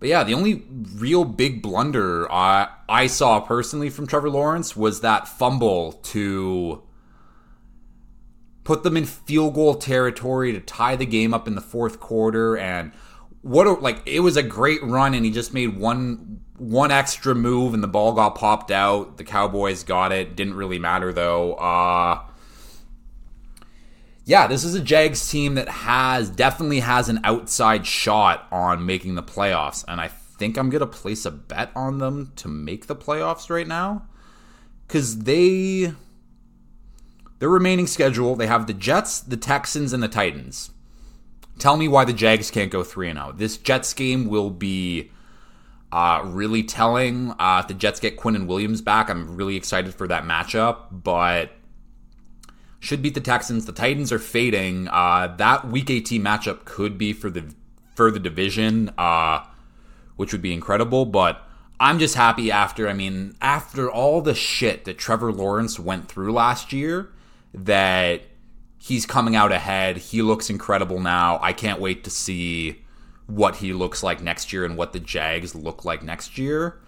but 0.00 0.08
yeah, 0.08 0.24
the 0.24 0.34
only 0.34 0.64
real 0.94 1.24
big 1.24 1.62
blunder 1.62 2.30
I, 2.32 2.68
I 2.88 3.06
saw 3.06 3.40
personally 3.40 3.90
from 3.90 4.06
Trevor 4.06 4.30
Lawrence 4.30 4.74
was 4.74 5.00
that 5.02 5.28
fumble 5.28 5.92
to 5.92 6.82
put 8.64 8.82
them 8.82 8.96
in 8.96 9.04
field 9.04 9.54
goal 9.54 9.74
territory 9.74 10.52
to 10.52 10.60
tie 10.60 10.96
the 10.96 11.06
game 11.06 11.34
up 11.34 11.46
in 11.46 11.54
the 11.54 11.60
fourth 11.60 12.00
quarter 12.00 12.56
and 12.56 12.92
what 13.42 13.66
a, 13.66 13.72
like 13.72 14.02
it 14.06 14.20
was 14.20 14.36
a 14.36 14.42
great 14.42 14.82
run 14.82 15.14
and 15.14 15.24
he 15.24 15.30
just 15.30 15.52
made 15.52 15.76
one 15.76 16.40
one 16.58 16.90
extra 16.90 17.34
move 17.34 17.74
and 17.74 17.82
the 17.82 17.88
ball 17.88 18.12
got 18.12 18.34
popped 18.34 18.70
out. 18.70 19.16
The 19.16 19.24
cowboys 19.24 19.84
got 19.84 20.12
it. 20.12 20.36
Didn't 20.36 20.54
really 20.54 20.78
matter 20.78 21.12
though. 21.12 21.54
Uh 21.54 22.22
yeah 24.24 24.46
this 24.46 24.62
is 24.62 24.76
a 24.76 24.80
jags 24.80 25.28
team 25.28 25.56
that 25.56 25.68
has 25.68 26.30
definitely 26.30 26.78
has 26.78 27.08
an 27.08 27.18
outside 27.24 27.84
shot 27.84 28.46
on 28.52 28.86
making 28.86 29.16
the 29.16 29.22
playoffs 29.22 29.84
and 29.88 30.00
i 30.00 30.06
think 30.06 30.56
i'm 30.56 30.70
gonna 30.70 30.86
place 30.86 31.26
a 31.26 31.30
bet 31.32 31.72
on 31.74 31.98
them 31.98 32.32
to 32.36 32.46
make 32.46 32.86
the 32.86 32.94
playoffs 32.94 33.50
right 33.50 33.66
now 33.66 34.06
because 34.86 35.24
they 35.24 35.92
their 37.42 37.48
remaining 37.48 37.88
schedule, 37.88 38.36
they 38.36 38.46
have 38.46 38.68
the 38.68 38.72
Jets, 38.72 39.18
the 39.18 39.36
Texans, 39.36 39.92
and 39.92 40.00
the 40.00 40.06
Titans. 40.06 40.70
Tell 41.58 41.76
me 41.76 41.88
why 41.88 42.04
the 42.04 42.12
Jags 42.12 42.50
can't 42.50 42.70
go 42.70 42.82
3 42.82 43.10
and 43.10 43.18
0. 43.18 43.32
This 43.36 43.56
Jets 43.56 43.92
game 43.94 44.26
will 44.28 44.50
be 44.50 45.10
uh, 45.92 46.22
really 46.24 46.62
telling. 46.62 47.32
Uh, 47.38 47.60
if 47.62 47.68
the 47.68 47.74
Jets 47.74 48.00
get 48.00 48.16
Quinnen 48.16 48.46
Williams 48.46 48.80
back, 48.80 49.08
I'm 49.10 49.36
really 49.36 49.56
excited 49.56 49.94
for 49.94 50.08
that 50.08 50.24
matchup, 50.24 50.86
but 50.90 51.50
should 52.80 53.02
beat 53.02 53.14
the 53.14 53.20
Texans. 53.20 53.66
The 53.66 53.72
Titans 53.72 54.10
are 54.10 54.18
fading. 54.18 54.88
Uh, 54.88 55.34
that 55.38 55.68
Week 55.68 55.88
18 55.88 56.22
matchup 56.22 56.64
could 56.64 56.98
be 56.98 57.12
for 57.12 57.30
the 57.30 57.54
for 57.94 58.10
the 58.10 58.18
division. 58.18 58.90
Uh, 58.96 59.44
which 60.16 60.32
would 60.32 60.42
be 60.42 60.52
incredible. 60.52 61.04
But 61.04 61.44
I'm 61.80 61.98
just 61.98 62.14
happy 62.14 62.50
after, 62.50 62.88
I 62.88 62.92
mean, 62.92 63.34
after 63.40 63.90
all 63.90 64.20
the 64.20 64.34
shit 64.34 64.84
that 64.84 64.98
Trevor 64.98 65.32
Lawrence 65.32 65.78
went 65.78 66.08
through 66.08 66.32
last 66.32 66.72
year, 66.72 67.10
that 67.54 68.22
he's 68.82 69.06
coming 69.06 69.36
out 69.36 69.52
ahead. 69.52 69.96
He 69.96 70.22
looks 70.22 70.50
incredible 70.50 70.98
now. 70.98 71.38
I 71.40 71.52
can't 71.52 71.80
wait 71.80 72.02
to 72.04 72.10
see 72.10 72.82
what 73.26 73.56
he 73.56 73.72
looks 73.72 74.02
like 74.02 74.20
next 74.20 74.52
year 74.52 74.64
and 74.64 74.76
what 74.76 74.92
the 74.92 74.98
Jags 74.98 75.54
look 75.54 75.84
like 75.84 76.02
next 76.02 76.36
year. 76.36 76.80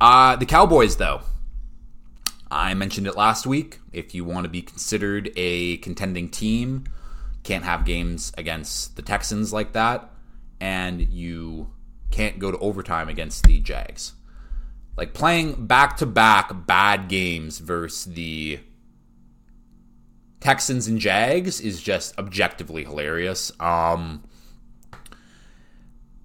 Uh, 0.00 0.36
the 0.36 0.46
Cowboys, 0.46 0.96
though. 0.96 1.22
I 2.48 2.74
mentioned 2.74 3.08
it 3.08 3.16
last 3.16 3.44
week. 3.44 3.80
If 3.92 4.14
you 4.14 4.24
want 4.24 4.44
to 4.44 4.48
be 4.48 4.62
considered 4.62 5.32
a 5.34 5.78
contending 5.78 6.28
team, 6.28 6.84
can't 7.42 7.64
have 7.64 7.84
games 7.84 8.32
against 8.38 8.94
the 8.94 9.02
Texans 9.02 9.52
like 9.52 9.72
that, 9.72 10.10
and 10.60 11.00
you 11.00 11.72
can't 12.12 12.38
go 12.38 12.52
to 12.52 12.58
overtime 12.58 13.08
against 13.08 13.44
the 13.44 13.58
Jags. 13.58 14.12
Like 14.96 15.12
playing 15.12 15.66
back 15.66 15.96
to 15.96 16.06
back 16.06 16.66
bad 16.66 17.08
games 17.08 17.58
versus 17.58 18.12
the 18.12 18.60
Texans 20.42 20.88
and 20.88 20.98
Jags 20.98 21.60
is 21.60 21.80
just 21.80 22.18
objectively 22.18 22.84
hilarious. 22.84 23.52
Um, 23.60 24.24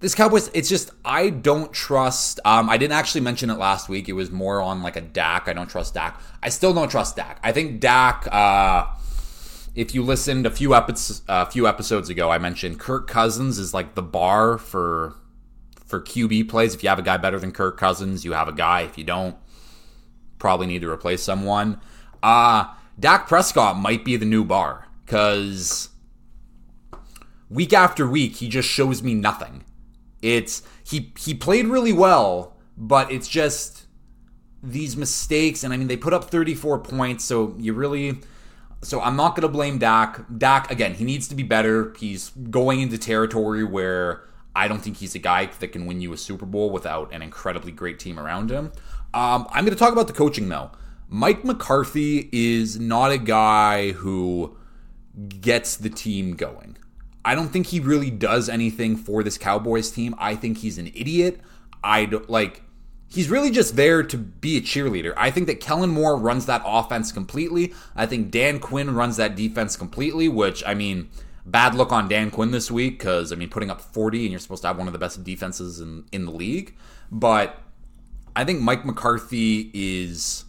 this 0.00 0.14
Cowboys, 0.14 0.50
it's 0.54 0.68
just 0.68 0.90
I 1.04 1.30
don't 1.30 1.72
trust. 1.72 2.40
Um, 2.44 2.68
I 2.68 2.76
didn't 2.76 2.94
actually 2.94 3.20
mention 3.20 3.48
it 3.48 3.58
last 3.58 3.88
week. 3.88 4.08
It 4.08 4.14
was 4.14 4.30
more 4.30 4.60
on 4.60 4.82
like 4.82 4.96
a 4.96 5.00
Dak. 5.00 5.48
I 5.48 5.52
don't 5.52 5.68
trust 5.68 5.94
Dak. 5.94 6.20
I 6.42 6.48
still 6.48 6.74
don't 6.74 6.88
trust 6.88 7.16
Dak. 7.16 7.40
I 7.42 7.52
think 7.52 7.80
Dak. 7.80 8.26
Uh, 8.30 8.86
if 9.74 9.94
you 9.94 10.02
listened 10.02 10.46
a 10.46 10.50
few 10.50 10.74
episodes 10.74 11.22
a 11.28 11.46
few 11.46 11.68
episodes 11.68 12.08
ago, 12.08 12.30
I 12.30 12.38
mentioned 12.38 12.80
Kirk 12.80 13.06
Cousins 13.06 13.58
is 13.58 13.72
like 13.72 13.94
the 13.94 14.02
bar 14.02 14.58
for 14.58 15.14
for 15.86 16.00
QB 16.00 16.48
plays. 16.48 16.74
If 16.74 16.82
you 16.82 16.88
have 16.88 16.98
a 16.98 17.02
guy 17.02 17.16
better 17.16 17.38
than 17.38 17.52
Kirk 17.52 17.76
Cousins, 17.76 18.24
you 18.24 18.32
have 18.32 18.48
a 18.48 18.52
guy. 18.52 18.82
If 18.82 18.98
you 18.98 19.04
don't, 19.04 19.36
probably 20.38 20.66
need 20.66 20.82
to 20.82 20.90
replace 20.90 21.22
someone. 21.22 21.80
Uh 22.22 22.74
Dak 22.98 23.28
Prescott 23.28 23.76
might 23.76 24.04
be 24.04 24.16
the 24.16 24.26
new 24.26 24.44
bar 24.44 24.88
because 25.04 25.90
week 27.48 27.72
after 27.72 28.08
week 28.08 28.36
he 28.36 28.48
just 28.48 28.68
shows 28.68 29.02
me 29.02 29.14
nothing. 29.14 29.64
It's 30.20 30.62
he 30.84 31.12
he 31.18 31.34
played 31.34 31.66
really 31.66 31.92
well, 31.92 32.56
but 32.76 33.10
it's 33.12 33.28
just 33.28 33.86
these 34.62 34.96
mistakes 34.96 35.62
and 35.62 35.72
I 35.72 35.76
mean 35.76 35.86
they 35.86 35.96
put 35.96 36.12
up 36.12 36.24
34 36.24 36.80
points, 36.80 37.24
so 37.24 37.54
you 37.58 37.72
really 37.72 38.20
so 38.82 39.00
I'm 39.00 39.16
not 39.16 39.34
going 39.34 39.42
to 39.42 39.48
blame 39.48 39.78
Dak. 39.78 40.24
Dak 40.36 40.70
again, 40.70 40.94
he 40.94 41.04
needs 41.04 41.28
to 41.28 41.34
be 41.34 41.42
better. 41.42 41.94
He's 41.98 42.30
going 42.50 42.80
into 42.80 42.98
territory 42.98 43.64
where 43.64 44.24
I 44.54 44.66
don't 44.66 44.80
think 44.80 44.96
he's 44.96 45.14
a 45.14 45.20
guy 45.20 45.46
that 45.46 45.68
can 45.68 45.86
win 45.86 46.00
you 46.00 46.12
a 46.12 46.16
Super 46.16 46.46
Bowl 46.46 46.70
without 46.70 47.12
an 47.12 47.22
incredibly 47.22 47.72
great 47.72 47.98
team 47.98 48.18
around 48.18 48.50
him. 48.50 48.72
Um, 49.14 49.46
I'm 49.50 49.64
going 49.64 49.76
to 49.76 49.78
talk 49.78 49.92
about 49.92 50.06
the 50.06 50.12
coaching 50.12 50.48
though. 50.48 50.70
Mike 51.08 51.44
McCarthy 51.44 52.28
is 52.32 52.78
not 52.78 53.10
a 53.10 53.18
guy 53.18 53.92
who 53.92 54.56
gets 55.40 55.76
the 55.76 55.88
team 55.88 56.34
going. 56.34 56.76
I 57.24 57.34
don't 57.34 57.48
think 57.48 57.68
he 57.68 57.80
really 57.80 58.10
does 58.10 58.48
anything 58.48 58.96
for 58.96 59.22
this 59.22 59.38
Cowboys 59.38 59.90
team. 59.90 60.14
I 60.18 60.34
think 60.34 60.58
he's 60.58 60.78
an 60.78 60.88
idiot. 60.94 61.40
I 61.82 62.04
don't 62.04 62.28
like 62.28 62.62
he's 63.10 63.30
really 63.30 63.50
just 63.50 63.74
there 63.76 64.02
to 64.02 64.18
be 64.18 64.58
a 64.58 64.60
cheerleader. 64.60 65.14
I 65.16 65.30
think 65.30 65.46
that 65.46 65.60
Kellen 65.60 65.90
Moore 65.90 66.16
runs 66.16 66.46
that 66.46 66.62
offense 66.64 67.10
completely. 67.10 67.72
I 67.96 68.04
think 68.06 68.30
Dan 68.30 68.60
Quinn 68.60 68.94
runs 68.94 69.16
that 69.16 69.34
defense 69.34 69.76
completely, 69.76 70.28
which 70.28 70.62
I 70.66 70.74
mean, 70.74 71.08
bad 71.46 71.74
look 71.74 71.90
on 71.90 72.08
Dan 72.08 72.30
Quinn 72.30 72.50
this 72.50 72.70
week 72.70 72.98
cuz 72.98 73.32
I 73.32 73.36
mean, 73.36 73.48
putting 73.48 73.70
up 73.70 73.80
40 73.80 74.24
and 74.24 74.30
you're 74.30 74.40
supposed 74.40 74.62
to 74.62 74.68
have 74.68 74.78
one 74.78 74.86
of 74.86 74.92
the 74.92 74.98
best 74.98 75.24
defenses 75.24 75.80
in 75.80 76.04
in 76.12 76.26
the 76.26 76.32
league, 76.32 76.76
but 77.10 77.60
I 78.36 78.44
think 78.44 78.60
Mike 78.60 78.84
McCarthy 78.84 79.70
is 79.72 80.44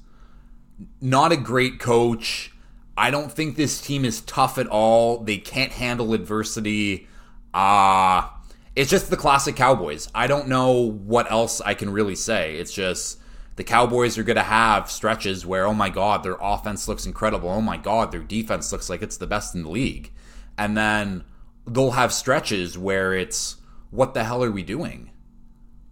not 1.02 1.32
a 1.32 1.38
great 1.38 1.80
coach. 1.80 2.52
I 2.98 3.12
don't 3.12 3.32
think 3.32 3.56
this 3.56 3.82
team 3.82 4.04
is 4.04 4.22
tough 4.22 4.58
at 4.58 4.68
all. 4.68 5.20
They 5.24 5.38
can't 5.38 5.72
handle 5.72 6.14
adversity. 6.14 7.08
Uh 7.54 8.28
it's 8.76 8.90
just 8.90 9.10
the 9.10 9.18
classic 9.18 9.56
Cowboys. 9.56 10.08
I 10.16 10.28
don't 10.28 10.48
know 10.48 10.92
what 10.92 11.30
else 11.32 11.60
I 11.60 11.74
can 11.74 11.90
really 11.90 12.16
say. 12.16 12.56
It's 12.56 12.74
just 12.74 13.20
the 13.56 13.64
Cowboys 13.64 14.18
are 14.18 14.24
going 14.24 14.38
to 14.38 14.44
have 14.44 14.90
stretches 14.90 15.46
where 15.46 15.66
oh 15.66 15.74
my 15.74 15.90
god, 15.90 16.24
their 16.24 16.38
offense 16.40 16.88
looks 16.88 17.06
incredible. 17.06 17.50
Oh 17.50 17.62
my 17.62 17.78
god, 17.78 18.12
their 18.12 18.22
defense 18.22 18.72
looks 18.72 18.90
like 18.90 19.02
it's 19.02 19.18
the 19.18 19.28
best 19.28 19.56
in 19.56 19.64
the 19.64 19.70
league. 19.70 20.12
And 20.58 20.78
then 20.78 21.24
they'll 21.68 21.92
have 21.92 22.14
stretches 22.14 22.78
where 22.78 23.14
it's 23.14 23.58
what 23.92 24.14
the 24.14 24.24
hell 24.24 24.44
are 24.44 24.52
we 24.52 24.64
doing? 24.64 25.12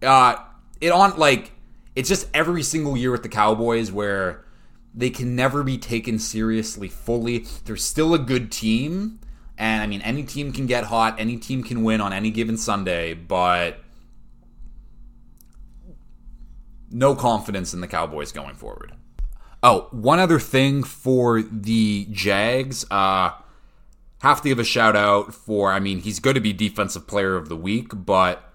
Uh 0.02 0.36
it 0.80 0.92
on 0.92 1.18
like 1.18 1.52
it's 1.96 2.08
just 2.08 2.28
every 2.32 2.62
single 2.62 2.96
year 2.96 3.10
with 3.10 3.22
the 3.22 3.28
Cowboys 3.28 3.90
where 3.90 4.44
they 4.94 5.10
can 5.10 5.36
never 5.36 5.62
be 5.62 5.78
taken 5.78 6.18
seriously 6.18 6.88
fully. 6.88 7.46
They're 7.64 7.76
still 7.76 8.14
a 8.14 8.18
good 8.18 8.50
team. 8.50 9.20
And 9.56 9.82
I 9.82 9.86
mean, 9.86 10.00
any 10.02 10.22
team 10.22 10.52
can 10.52 10.66
get 10.66 10.84
hot, 10.84 11.16
any 11.18 11.36
team 11.36 11.62
can 11.62 11.82
win 11.82 12.00
on 12.00 12.12
any 12.12 12.30
given 12.30 12.56
Sunday, 12.56 13.14
but 13.14 13.80
no 16.90 17.14
confidence 17.14 17.74
in 17.74 17.80
the 17.80 17.88
Cowboys 17.88 18.32
going 18.32 18.54
forward. 18.54 18.92
Oh, 19.62 19.88
one 19.90 20.20
other 20.20 20.38
thing 20.38 20.84
for 20.84 21.42
the 21.42 22.06
Jags. 22.12 22.86
Uh, 22.90 23.30
have 24.20 24.42
to 24.42 24.48
give 24.48 24.58
a 24.58 24.64
shout 24.64 24.96
out 24.96 25.34
for, 25.34 25.72
I 25.72 25.80
mean, 25.80 26.00
he's 26.00 26.20
going 26.20 26.34
to 26.34 26.40
be 26.40 26.52
Defensive 26.52 27.06
Player 27.06 27.36
of 27.36 27.48
the 27.48 27.56
Week, 27.56 27.88
but 27.92 28.52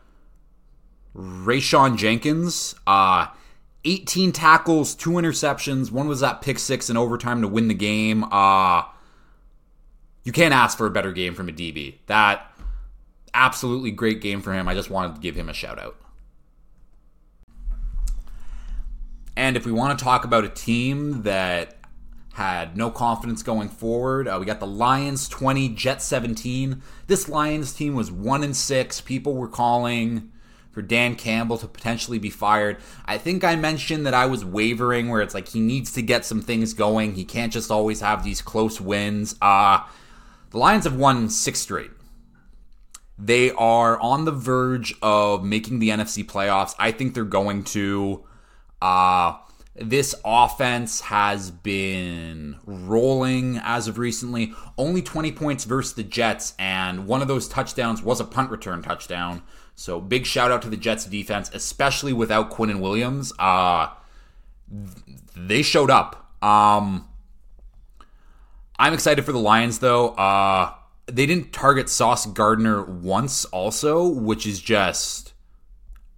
Rayshawn 1.15 1.97
Jenkins, 1.97 2.75
uh, 2.87 3.27
18 3.85 4.31
tackles, 4.31 4.95
two 4.95 5.11
interceptions. 5.11 5.91
One 5.91 6.07
was 6.07 6.21
that 6.21 6.41
pick 6.41 6.59
six 6.59 6.89
in 6.89 6.97
overtime 6.97 7.41
to 7.41 7.47
win 7.47 7.67
the 7.67 7.73
game. 7.73 8.23
Uh, 8.25 8.83
you 10.23 10.31
can't 10.31 10.53
ask 10.53 10.77
for 10.77 10.85
a 10.85 10.91
better 10.91 11.11
game 11.11 11.35
from 11.35 11.49
a 11.49 11.51
DB. 11.51 11.95
That 12.07 12.49
absolutely 13.33 13.91
great 13.91 14.21
game 14.21 14.41
for 14.41 14.53
him. 14.53 14.67
I 14.67 14.73
just 14.73 14.89
wanted 14.89 15.15
to 15.15 15.21
give 15.21 15.35
him 15.35 15.49
a 15.49 15.53
shout 15.53 15.79
out. 15.79 15.97
And 19.35 19.57
if 19.57 19.65
we 19.65 19.71
want 19.71 19.97
to 19.97 20.03
talk 20.03 20.25
about 20.25 20.43
a 20.43 20.49
team 20.49 21.23
that 21.23 21.77
had 22.33 22.77
no 22.77 22.89
confidence 22.89 23.43
going 23.43 23.69
forward, 23.69 24.27
uh, 24.27 24.37
we 24.39 24.45
got 24.45 24.59
the 24.59 24.67
Lions 24.67 25.27
20, 25.27 25.69
Jets 25.69 26.05
17. 26.05 26.81
This 27.07 27.27
Lions 27.27 27.73
team 27.73 27.95
was 27.95 28.11
1 28.11 28.43
and 28.43 28.55
6. 28.55 29.01
People 29.01 29.33
were 29.35 29.47
calling 29.47 30.31
for 30.73 30.81
Dan 30.81 31.15
Campbell 31.15 31.57
to 31.59 31.67
potentially 31.67 32.19
be 32.19 32.29
fired. 32.29 32.77
I 33.05 33.17
think 33.17 33.43
I 33.43 33.55
mentioned 33.55 34.05
that 34.05 34.13
I 34.13 34.25
was 34.25 34.43
wavering 34.43 35.07
where 35.09 35.21
it's 35.21 35.33
like 35.33 35.47
he 35.49 35.59
needs 35.59 35.93
to 35.93 36.01
get 36.01 36.25
some 36.25 36.41
things 36.41 36.73
going. 36.73 37.13
He 37.13 37.23
can't 37.23 37.53
just 37.53 37.71
always 37.71 38.01
have 38.01 38.23
these 38.23 38.41
close 38.41 38.81
wins. 38.81 39.35
Uh 39.41 39.85
the 40.49 40.57
Lions 40.57 40.83
have 40.83 40.95
won 40.95 41.29
6 41.29 41.59
straight. 41.59 41.91
They 43.17 43.51
are 43.51 43.99
on 43.99 44.25
the 44.25 44.31
verge 44.31 44.95
of 45.01 45.43
making 45.43 45.79
the 45.79 45.89
NFC 45.89 46.25
playoffs. 46.25 46.75
I 46.77 46.91
think 46.91 47.13
they're 47.13 47.23
going 47.23 47.63
to 47.65 48.25
uh 48.81 49.37
this 49.75 50.13
offense 50.23 51.01
has 51.01 51.49
been 51.49 52.57
rolling 52.65 53.59
as 53.63 53.87
of 53.87 53.97
recently. 53.97 54.53
Only 54.77 55.01
20 55.01 55.31
points 55.31 55.63
versus 55.63 55.93
the 55.93 56.03
Jets, 56.03 56.53
and 56.59 57.07
one 57.07 57.21
of 57.23 57.27
those 57.27 57.47
touchdowns 57.47 58.03
was 58.03 58.19
a 58.19 58.25
punt 58.25 58.51
return 58.51 58.83
touchdown. 58.83 59.41
So 59.75 59.99
big 59.99 60.25
shout 60.25 60.51
out 60.51 60.61
to 60.63 60.69
the 60.69 60.77
Jets 60.77 61.05
defense, 61.05 61.49
especially 61.53 62.13
without 62.13 62.51
Quinnen 62.51 62.79
Williams. 62.79 63.33
Uh, 63.39 63.89
they 65.35 65.61
showed 65.61 65.89
up. 65.89 66.31
Um, 66.43 67.07
I'm 68.77 68.93
excited 68.93 69.25
for 69.25 69.31
the 69.31 69.39
Lions 69.39 69.79
though. 69.79 70.09
Uh, 70.09 70.73
they 71.07 71.25
didn't 71.25 71.51
target 71.51 71.89
Sauce 71.89 72.25
Gardner 72.25 72.83
once, 72.83 73.45
also, 73.45 74.07
which 74.07 74.45
is 74.45 74.59
just 74.61 75.33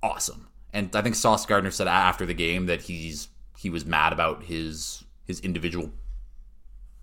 awesome. 0.04 0.48
And 0.74 0.96
I 0.96 1.02
think 1.02 1.16
Sauce 1.16 1.46
Gardner 1.46 1.72
said 1.72 1.88
after 1.88 2.26
the 2.26 2.34
game 2.34 2.66
that 2.66 2.84
he's 2.84 3.30
he 3.58 3.70
was 3.70 3.86
mad 3.86 4.14
about 4.14 4.44
his 4.44 5.04
his 5.26 5.40
individual 5.40 5.92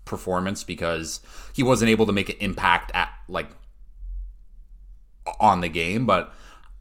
performance 0.05 0.63
because 0.63 1.19
he 1.53 1.63
wasn't 1.63 1.89
able 1.89 2.05
to 2.05 2.13
make 2.13 2.29
an 2.29 2.35
impact 2.39 2.91
at 2.93 3.09
like 3.27 3.49
on 5.39 5.61
the 5.61 5.69
game. 5.69 6.05
But 6.05 6.33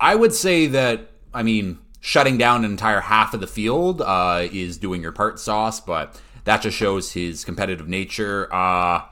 I 0.03 0.17
would 0.17 0.35
say 0.35 0.67
that, 0.67 1.13
I 1.33 1.45
mean, 1.45 1.79
shutting 2.01 2.37
down 2.37 2.65
an 2.65 2.73
entire 2.73 3.01
half 3.01 3.35
of 3.35 3.41
the 3.41 3.47
field 3.47 4.03
uh, 4.03 4.49
is 4.51 4.77
doing 4.77 5.01
your 5.01 5.13
part, 5.13 5.39
Sauce, 5.39 5.79
but 5.79 6.21
that 6.43 6.61
just 6.61 6.77
shows 6.77 7.13
his 7.13 7.45
competitive 7.45 7.87
nature. 7.87 8.53
Uh, 8.53 9.03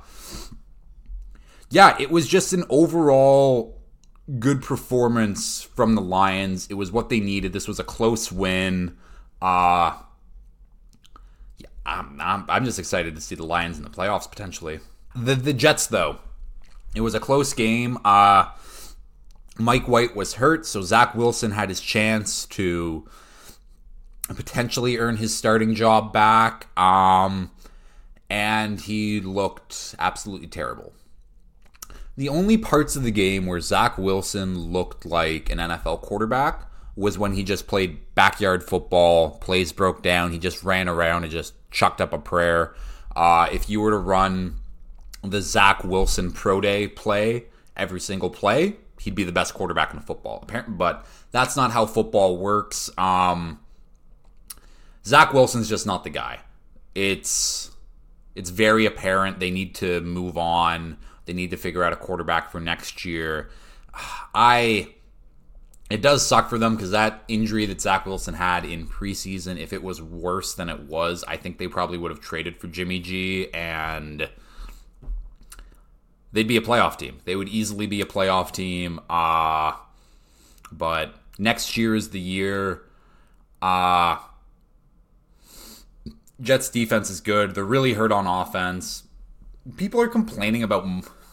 yeah, 1.70 1.96
it 2.00 2.10
was 2.10 2.26
just 2.26 2.52
an 2.52 2.64
overall 2.68 3.80
good 4.40 4.62
performance 4.62 5.62
from 5.62 5.94
the 5.94 6.00
Lions. 6.02 6.66
It 6.68 6.74
was 6.74 6.90
what 6.90 7.08
they 7.08 7.20
needed. 7.20 7.52
This 7.52 7.68
was 7.68 7.78
a 7.78 7.84
close 7.84 8.32
win. 8.32 8.96
Uh, 9.40 9.96
yeah, 11.58 11.68
I'm, 11.86 12.20
I'm, 12.20 12.44
I'm 12.48 12.64
just 12.64 12.80
excited 12.80 13.14
to 13.14 13.20
see 13.20 13.36
the 13.36 13.46
Lions 13.46 13.78
in 13.78 13.84
the 13.84 13.90
playoffs 13.90 14.28
potentially. 14.28 14.80
The 15.14 15.36
the 15.36 15.52
Jets 15.52 15.86
though, 15.86 16.18
it 16.96 17.00
was 17.00 17.14
a 17.14 17.20
close 17.20 17.52
game. 17.52 17.98
Uh, 18.04 18.46
Mike 19.58 19.88
White 19.88 20.16
was 20.16 20.34
hurt, 20.34 20.66
so 20.66 20.82
Zach 20.82 21.14
Wilson 21.14 21.50
had 21.52 21.68
his 21.68 21.80
chance 21.80 22.46
to 22.46 23.06
potentially 24.28 24.96
earn 24.96 25.16
his 25.16 25.36
starting 25.36 25.74
job 25.74 26.12
back. 26.12 26.66
Um, 26.78 27.50
and 28.28 28.80
he 28.80 29.20
looked 29.20 29.94
absolutely 29.98 30.46
terrible. 30.46 30.92
The 32.16 32.28
only 32.28 32.56
parts 32.56 32.96
of 32.96 33.02
the 33.02 33.10
game 33.10 33.46
where 33.46 33.60
Zach 33.60 33.98
Wilson 33.98 34.72
looked 34.72 35.04
like 35.04 35.50
an 35.50 35.58
NFL 35.58 36.02
quarterback 36.02 36.66
was 36.96 37.18
when 37.18 37.32
he 37.32 37.42
just 37.42 37.66
played 37.66 37.98
backyard 38.14 38.62
football, 38.62 39.38
plays 39.38 39.72
broke 39.72 40.02
down, 40.02 40.32
he 40.32 40.38
just 40.38 40.62
ran 40.62 40.88
around 40.88 41.24
and 41.24 41.32
just 41.32 41.54
chucked 41.70 42.00
up 42.00 42.12
a 42.12 42.18
prayer. 42.18 42.74
Uh, 43.16 43.48
if 43.50 43.70
you 43.70 43.80
were 43.80 43.90
to 43.90 43.96
run 43.96 44.56
the 45.22 45.40
Zach 45.40 45.82
Wilson 45.82 46.30
Pro 46.30 46.60
Day 46.60 46.88
play 46.88 47.46
every 47.76 48.00
single 48.00 48.30
play, 48.30 48.76
he'd 49.00 49.14
be 49.14 49.24
the 49.24 49.32
best 49.32 49.54
quarterback 49.54 49.94
in 49.94 50.00
football. 50.00 50.46
But 50.68 51.06
that's 51.30 51.56
not 51.56 51.70
how 51.70 51.86
football 51.86 52.36
works. 52.36 52.90
Um, 52.98 53.60
Zach 55.04 55.32
Wilson's 55.32 55.68
just 55.68 55.86
not 55.86 56.04
the 56.04 56.10
guy. 56.10 56.40
It's 56.94 57.70
it's 58.34 58.50
very 58.50 58.86
apparent 58.86 59.40
they 59.40 59.50
need 59.50 59.74
to 59.76 60.00
move 60.02 60.36
on. 60.36 60.98
They 61.24 61.32
need 61.32 61.50
to 61.50 61.56
figure 61.56 61.82
out 61.82 61.92
a 61.92 61.96
quarterback 61.96 62.50
for 62.50 62.60
next 62.60 63.04
year. 63.04 63.50
I 64.34 64.94
it 65.88 66.02
does 66.02 66.24
suck 66.24 66.50
for 66.50 66.58
them 66.58 66.76
because 66.76 66.90
that 66.90 67.24
injury 67.26 67.66
that 67.66 67.80
Zach 67.80 68.06
Wilson 68.06 68.34
had 68.34 68.64
in 68.64 68.86
preseason, 68.86 69.58
if 69.58 69.72
it 69.72 69.82
was 69.82 70.00
worse 70.00 70.54
than 70.54 70.68
it 70.68 70.80
was, 70.80 71.24
I 71.26 71.36
think 71.36 71.58
they 71.58 71.66
probably 71.66 71.98
would 71.98 72.12
have 72.12 72.20
traded 72.20 72.58
for 72.58 72.68
Jimmy 72.68 73.00
G 73.00 73.52
and 73.52 74.28
they'd 76.32 76.48
be 76.48 76.56
a 76.56 76.60
playoff 76.60 76.96
team. 76.96 77.18
They 77.24 77.36
would 77.36 77.48
easily 77.48 77.86
be 77.86 78.00
a 78.00 78.06
playoff 78.06 78.52
team. 78.52 79.00
Uh, 79.08 79.72
but 80.72 81.14
next 81.38 81.76
year 81.76 81.94
is 81.94 82.10
the 82.10 82.20
year. 82.20 82.82
Uh, 83.60 84.18
Jets 86.40 86.70
defense 86.70 87.10
is 87.10 87.20
good. 87.20 87.54
They're 87.54 87.64
really 87.64 87.94
hurt 87.94 88.12
on 88.12 88.26
offense. 88.26 89.04
People 89.76 90.00
are 90.00 90.08
complaining 90.08 90.62
about 90.62 90.86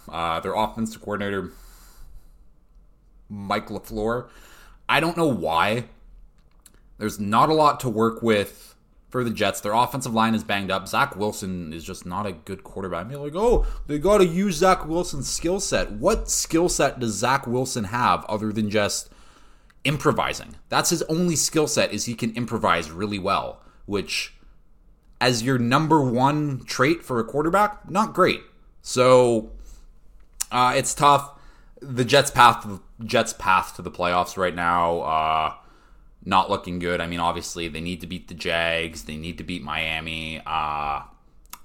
uh, 0.09 0.39
their 0.41 0.53
offensive 0.53 1.01
coordinator, 1.01 1.51
Mike 3.29 3.67
LaFleur. 3.67 4.27
I 4.89 4.99
don't 4.99 5.17
know 5.17 5.27
why. 5.27 5.85
There's 6.97 7.19
not 7.19 7.49
a 7.49 7.53
lot 7.53 7.79
to 7.81 7.89
work 7.89 8.21
with 8.21 8.75
for 9.09 9.23
the 9.23 9.29
Jets. 9.29 9.61
Their 9.61 9.73
offensive 9.73 10.13
line 10.13 10.35
is 10.35 10.43
banged 10.43 10.71
up. 10.71 10.87
Zach 10.87 11.15
Wilson 11.15 11.73
is 11.73 11.83
just 11.83 12.05
not 12.05 12.25
a 12.25 12.33
good 12.33 12.63
quarterback. 12.63 13.05
I 13.05 13.09
mean, 13.09 13.21
like, 13.21 13.35
oh, 13.35 13.65
they 13.87 13.99
got 13.99 14.19
to 14.19 14.25
use 14.25 14.55
Zach 14.55 14.85
Wilson's 14.85 15.29
skill 15.29 15.59
set. 15.59 15.91
What 15.91 16.29
skill 16.29 16.69
set 16.69 16.99
does 16.99 17.13
Zach 17.13 17.47
Wilson 17.47 17.85
have 17.85 18.25
other 18.25 18.51
than 18.51 18.69
just 18.69 19.09
improvising? 19.83 20.55
That's 20.69 20.89
his 20.89 21.03
only 21.03 21.35
skill 21.35 21.67
set 21.67 21.93
is 21.93 22.05
he 22.05 22.15
can 22.15 22.35
improvise 22.35 22.91
really 22.91 23.19
well, 23.19 23.61
which 23.85 24.33
as 25.19 25.41
your 25.41 25.57
number 25.57 26.01
one 26.01 26.63
trait 26.65 27.03
for 27.03 27.19
a 27.19 27.23
quarterback, 27.23 27.89
not 27.89 28.13
great. 28.13 28.41
So 28.81 29.51
uh, 30.51 30.73
it's 30.75 30.93
tough. 30.93 31.33
The 31.81 32.05
Jets' 32.05 32.31
path, 32.31 32.67
Jets' 33.03 33.33
path 33.33 33.75
to 33.75 33.81
the 33.81 33.91
playoffs 33.91 34.37
right 34.37 34.55
now. 34.55 34.99
Uh, 34.99 35.53
not 36.27 36.49
looking 36.49 36.77
good. 36.77 36.99
I 36.99 37.07
mean, 37.07 37.21
obviously 37.21 37.69
they 37.69 37.79
need 37.79 38.01
to 38.01 38.07
beat 38.07 38.27
the 38.27 38.33
Jags, 38.33 39.03
they 39.03 39.15
need 39.15 39.37
to 39.37 39.43
beat 39.43 39.63
Miami. 39.63 40.39
Uh, 40.39 41.01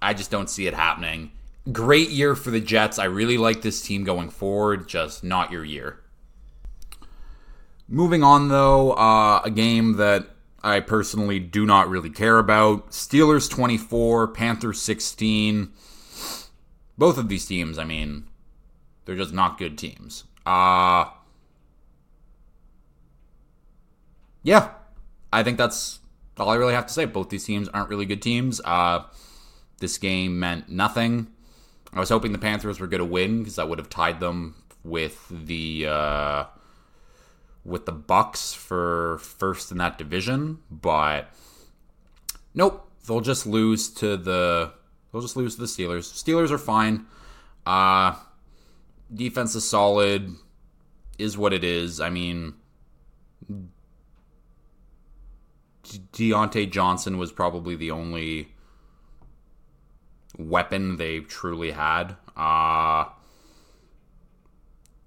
I 0.00 0.14
just 0.14 0.30
don't 0.30 0.48
see 0.48 0.66
it 0.66 0.74
happening. 0.74 1.32
Great 1.70 2.10
year 2.10 2.34
for 2.34 2.50
the 2.50 2.60
Jets. 2.60 2.98
I 2.98 3.04
really 3.04 3.38
like 3.38 3.62
this 3.62 3.82
team 3.82 4.04
going 4.04 4.30
forward. 4.30 4.88
Just 4.88 5.22
not 5.22 5.52
your 5.52 5.64
year. 5.64 6.00
Moving 7.88 8.22
on, 8.22 8.48
though, 8.48 8.92
uh, 8.92 9.42
a 9.44 9.50
game 9.50 9.96
that 9.96 10.30
I 10.62 10.80
personally 10.80 11.38
do 11.38 11.66
not 11.66 11.88
really 11.88 12.10
care 12.10 12.38
about. 12.38 12.90
Steelers 12.90 13.50
24, 13.50 14.28
Panthers 14.28 14.80
16. 14.80 15.72
Both 16.96 17.18
of 17.18 17.28
these 17.28 17.46
teams, 17.46 17.78
I 17.78 17.84
mean, 17.84 18.26
they're 19.04 19.16
just 19.16 19.34
not 19.34 19.58
good 19.58 19.76
teams. 19.76 20.24
Uh 20.46 21.06
yeah, 24.42 24.70
I 25.32 25.42
think 25.42 25.58
that's 25.58 26.00
all 26.38 26.48
I 26.48 26.56
really 26.56 26.74
have 26.74 26.86
to 26.86 26.92
say. 26.92 27.04
Both 27.04 27.30
these 27.30 27.44
teams 27.44 27.68
aren't 27.68 27.88
really 27.88 28.06
good 28.06 28.22
teams. 28.22 28.60
Uh, 28.64 29.04
this 29.78 29.98
game 29.98 30.38
meant 30.38 30.68
nothing. 30.68 31.28
I 31.92 32.00
was 32.00 32.08
hoping 32.08 32.32
the 32.32 32.38
Panthers 32.38 32.80
were 32.80 32.86
going 32.86 33.00
to 33.00 33.04
win 33.04 33.40
because 33.40 33.56
that 33.56 33.68
would 33.68 33.78
have 33.78 33.90
tied 33.90 34.20
them 34.20 34.54
with 34.82 35.26
the 35.30 35.86
uh, 35.86 36.44
with 37.64 37.86
the 37.86 37.92
Bucks 37.92 38.52
for 38.52 39.18
first 39.18 39.70
in 39.70 39.78
that 39.78 39.98
division, 39.98 40.58
but 40.70 41.28
nope, 42.54 42.88
they'll 43.06 43.20
just 43.20 43.46
lose 43.46 43.90
to 43.90 44.16
the 44.16 44.72
they'll 45.12 45.22
just 45.22 45.36
lose 45.36 45.56
to 45.56 45.60
the 45.60 45.66
Steelers. 45.66 46.10
Steelers 46.12 46.50
are 46.50 46.58
fine. 46.58 47.06
Uh, 47.66 48.14
defense 49.12 49.54
is 49.54 49.68
solid, 49.68 50.34
is 51.18 51.36
what 51.38 51.52
it 51.52 51.62
is. 51.62 52.00
I 52.00 52.10
mean, 52.10 52.54
Diontae 56.12 56.70
Johnson 56.70 57.18
was 57.18 57.32
probably 57.32 57.76
the 57.76 57.90
only 57.90 58.52
weapon 60.38 60.96
they 60.96 61.20
truly 61.20 61.72
had. 61.72 62.16
Uh 62.36 63.06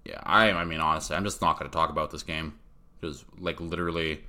yeah, 0.04 0.22
I 0.24 0.52
I 0.52 0.66
mean 0.66 0.80
honestly, 0.80 1.16
I'm 1.16 1.24
just 1.24 1.42
not 1.42 1.58
going 1.58 1.70
to 1.70 1.76
talk 1.76 1.90
about 1.90 2.12
this 2.12 2.24
game 2.24 2.60
because 3.00 3.26
like 3.40 3.60
literally 3.60 4.24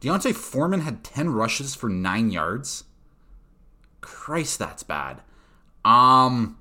D'Onta 0.00 0.34
Foreman 0.34 0.80
had 0.80 1.02
10 1.02 1.30
rushes 1.30 1.74
for 1.74 1.88
9 1.88 2.30
yards. 2.30 2.84
Christ, 4.02 4.58
that's 4.58 4.82
bad. 4.82 5.22
Um 5.84 6.58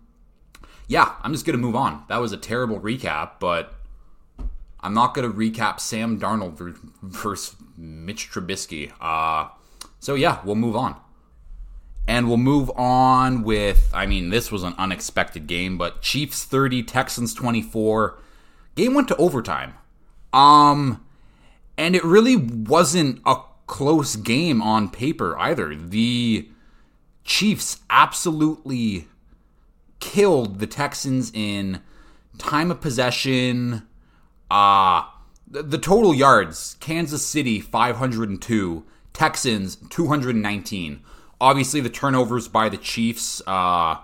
yeah, 0.88 1.16
I'm 1.24 1.32
just 1.32 1.46
going 1.46 1.58
to 1.58 1.62
move 1.62 1.76
on. 1.76 2.04
That 2.10 2.18
was 2.18 2.32
a 2.32 2.38
terrible 2.38 2.80
recap, 2.80 3.40
but 3.40 3.74
I'm 4.80 4.94
not 4.94 5.16
going 5.16 5.30
to 5.30 5.36
recap 5.36 5.80
Sam 5.80 6.20
Darnold 6.20 6.78
versus 7.02 7.56
Mitch 7.78 8.30
Trubisky. 8.30 8.92
Uh, 9.00 9.50
so 10.00 10.16
yeah, 10.16 10.40
we'll 10.44 10.56
move 10.56 10.76
on. 10.76 10.96
And 12.08 12.28
we'll 12.28 12.38
move 12.38 12.70
on 12.76 13.42
with, 13.44 13.90
I 13.94 14.06
mean, 14.06 14.30
this 14.30 14.52
was 14.52 14.62
an 14.62 14.76
unexpected 14.78 15.48
game, 15.48 15.78
but 15.78 16.04
Chiefs 16.04 16.44
30, 16.44 16.84
Texans 16.84 17.34
24. 17.34 18.20
Game 18.76 18.94
went 18.94 19.08
to 19.08 19.16
overtime. 19.16 19.74
Um, 20.32 21.04
and 21.78 21.96
it 21.96 22.04
really 22.04 22.36
wasn't 22.36 23.22
a 23.26 23.38
close 23.66 24.16
game 24.16 24.62
on 24.62 24.90
paper 24.90 25.36
either. 25.40 25.74
The 25.74 26.48
Chiefs 27.24 27.80
absolutely 27.90 29.08
killed 30.00 30.60
the 30.60 30.68
Texans 30.68 31.32
in 31.34 31.82
time 32.38 32.70
of 32.70 32.82
possession, 32.82 33.88
uh 34.52 35.04
the, 35.48 35.64
the 35.64 35.78
total 35.78 36.14
yards 36.14 36.76
Kansas 36.80 37.26
City 37.26 37.60
502, 37.60 38.84
Texans 39.14 39.76
219. 39.90 41.02
Obviously, 41.40 41.82
the 41.82 41.90
turnovers 41.90 42.48
by 42.48 42.70
the 42.70 42.78
Chiefs 42.78 43.42
uh, 43.46 43.98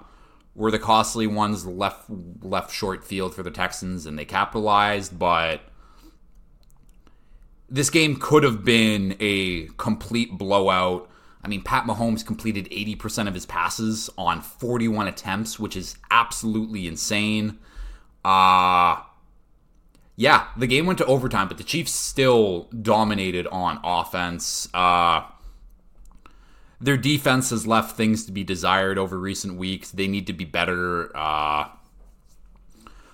were 0.56 0.72
the 0.72 0.80
costly 0.80 1.28
ones 1.28 1.66
left 1.66 2.06
left 2.42 2.72
short 2.72 3.04
field 3.04 3.34
for 3.34 3.44
the 3.44 3.52
Texans, 3.52 4.06
and 4.06 4.18
they 4.18 4.26
capitalized. 4.26 5.18
But 5.18 5.62
this 7.70 7.90
game 7.90 8.18
could 8.18 8.44
have 8.44 8.64
been 8.64 9.16
a 9.20 9.68
complete 9.78 10.38
blowout. 10.38 11.10
I 11.44 11.48
mean, 11.48 11.64
Pat 11.64 11.86
Mahomes 11.86 12.24
completed 12.24 12.70
80% 12.70 13.28
of 13.28 13.34
his 13.34 13.48
passes 13.48 14.12
on 14.16 14.42
41 14.42 15.08
attempts, 15.08 15.58
which 15.58 15.76
is 15.76 15.98
absolutely 16.12 16.86
insane. 16.86 17.58
Uh 18.24 19.02
yeah, 20.16 20.48
the 20.58 20.68
game 20.68 20.86
went 20.86 21.00
to 21.00 21.06
overtime, 21.06 21.48
but 21.48 21.58
the 21.58 21.64
Chiefs 21.64 21.92
still 21.92 22.70
dominated 22.82 23.48
on 23.48 23.80
offense. 23.84 24.68
Uh, 24.74 25.24
their 26.80 26.98
defense 26.98 27.52
has 27.52 27.68
left 27.68 27.96
things 27.96 28.26
to 28.26 28.32
be 28.32 28.44
desired 28.44 28.98
over 28.98 29.18
recent 29.18 29.56
weeks. 29.56 29.92
They 29.92 30.08
need 30.08 30.28
to 30.28 30.34
be 30.34 30.46
better. 30.46 31.16
Uh, 31.16 31.70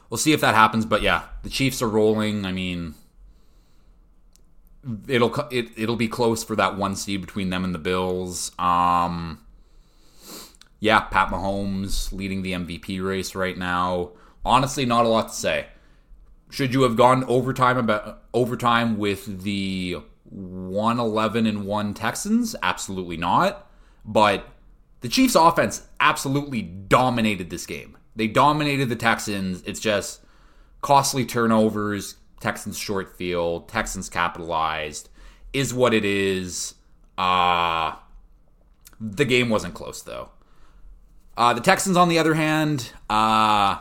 we'll 0.10 0.18
see 0.18 0.34
if 0.34 0.42
that 0.42 0.56
happens, 0.56 0.86
but 0.86 1.02
yeah, 1.02 1.24
the 1.44 1.50
Chiefs 1.50 1.82
are 1.82 1.90
rolling. 1.90 2.46
I 2.46 2.52
mean, 2.52 2.96
it'll 5.08 5.34
it, 5.52 5.70
it'll 5.76 5.96
be 5.96 6.08
close 6.08 6.44
for 6.44 6.56
that 6.56 6.78
one 6.78 6.96
seed 6.96 7.22
between 7.22 7.50
them 7.50 7.64
and 7.64 7.76
the 7.76 7.80
Bills. 7.80 8.52
Um, 8.58 9.40
yeah, 10.80 11.02
Pat 11.02 11.30
Mahomes 11.30 12.12
leading 12.12 12.42
the 12.42 12.54
MVP 12.54 13.04
race 13.06 13.36
right 13.36 13.58
now. 13.58 14.12
Honestly, 14.46 14.86
not 14.86 15.06
a 15.06 15.10
lot 15.10 15.30
to 15.30 15.34
say. 15.34 15.68
Should 16.50 16.74
you 16.74 16.84
have 16.84 16.96
gone 16.96 17.24
overtime 17.26 17.78
about 17.78 18.24
overtime 18.34 18.98
with 18.98 19.44
the 19.44 19.98
111 20.30 21.46
and 21.46 21.66
1 21.66 21.94
Texans? 21.94 22.56
Absolutely 22.64 23.18
not. 23.18 23.70
But 24.06 24.46
the 25.02 25.10
Chiefs 25.10 25.36
offense 25.36 25.88
absolutely 26.00 26.62
dominated 26.62 27.50
this 27.50 27.66
game. 27.66 27.98
They 28.16 28.28
dominated 28.28 28.90
the 28.90 28.96
Texans. 28.96 29.62
It's 29.64 29.80
just 29.80 30.22
costly 30.82 31.26
turnovers, 31.26 32.16
Texans 32.40 32.78
short 32.78 33.16
field, 33.18 33.68
Texans 33.68 34.10
capitalized, 34.10 35.10
is 35.54 35.74
what 35.74 35.94
it 35.94 36.06
is. 36.06 36.76
Uh, 37.18 37.96
the 39.00 39.26
game 39.26 39.50
wasn't 39.50 39.74
close 39.74 40.02
though. 40.02 40.30
Uh, 41.36 41.54
the 41.54 41.62
Texans, 41.62 41.96
on 41.96 42.10
the 42.10 42.18
other 42.18 42.34
hand, 42.34 42.92
uh, 43.12 43.78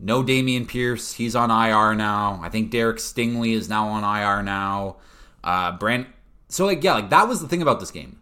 no 0.00 0.22
Dameon 0.22 0.68
Pierce. 0.68 1.14
He's 1.14 1.34
on 1.34 1.50
IR 1.50 1.94
now. 1.94 2.40
I 2.42 2.48
think 2.48 2.70
Derek 2.70 2.98
Stingley 2.98 3.54
is 3.54 3.68
now 3.68 3.88
on 3.88 4.04
IR 4.04 4.42
now. 4.42 4.96
Uh, 5.42 5.72
Brand. 5.72 6.06
So 6.48 6.66
like 6.66 6.82
yeah, 6.82 6.94
like 6.94 7.10
that 7.10 7.28
was 7.28 7.40
the 7.40 7.48
thing 7.48 7.62
about 7.62 7.80
this 7.80 7.90
game. 7.90 8.20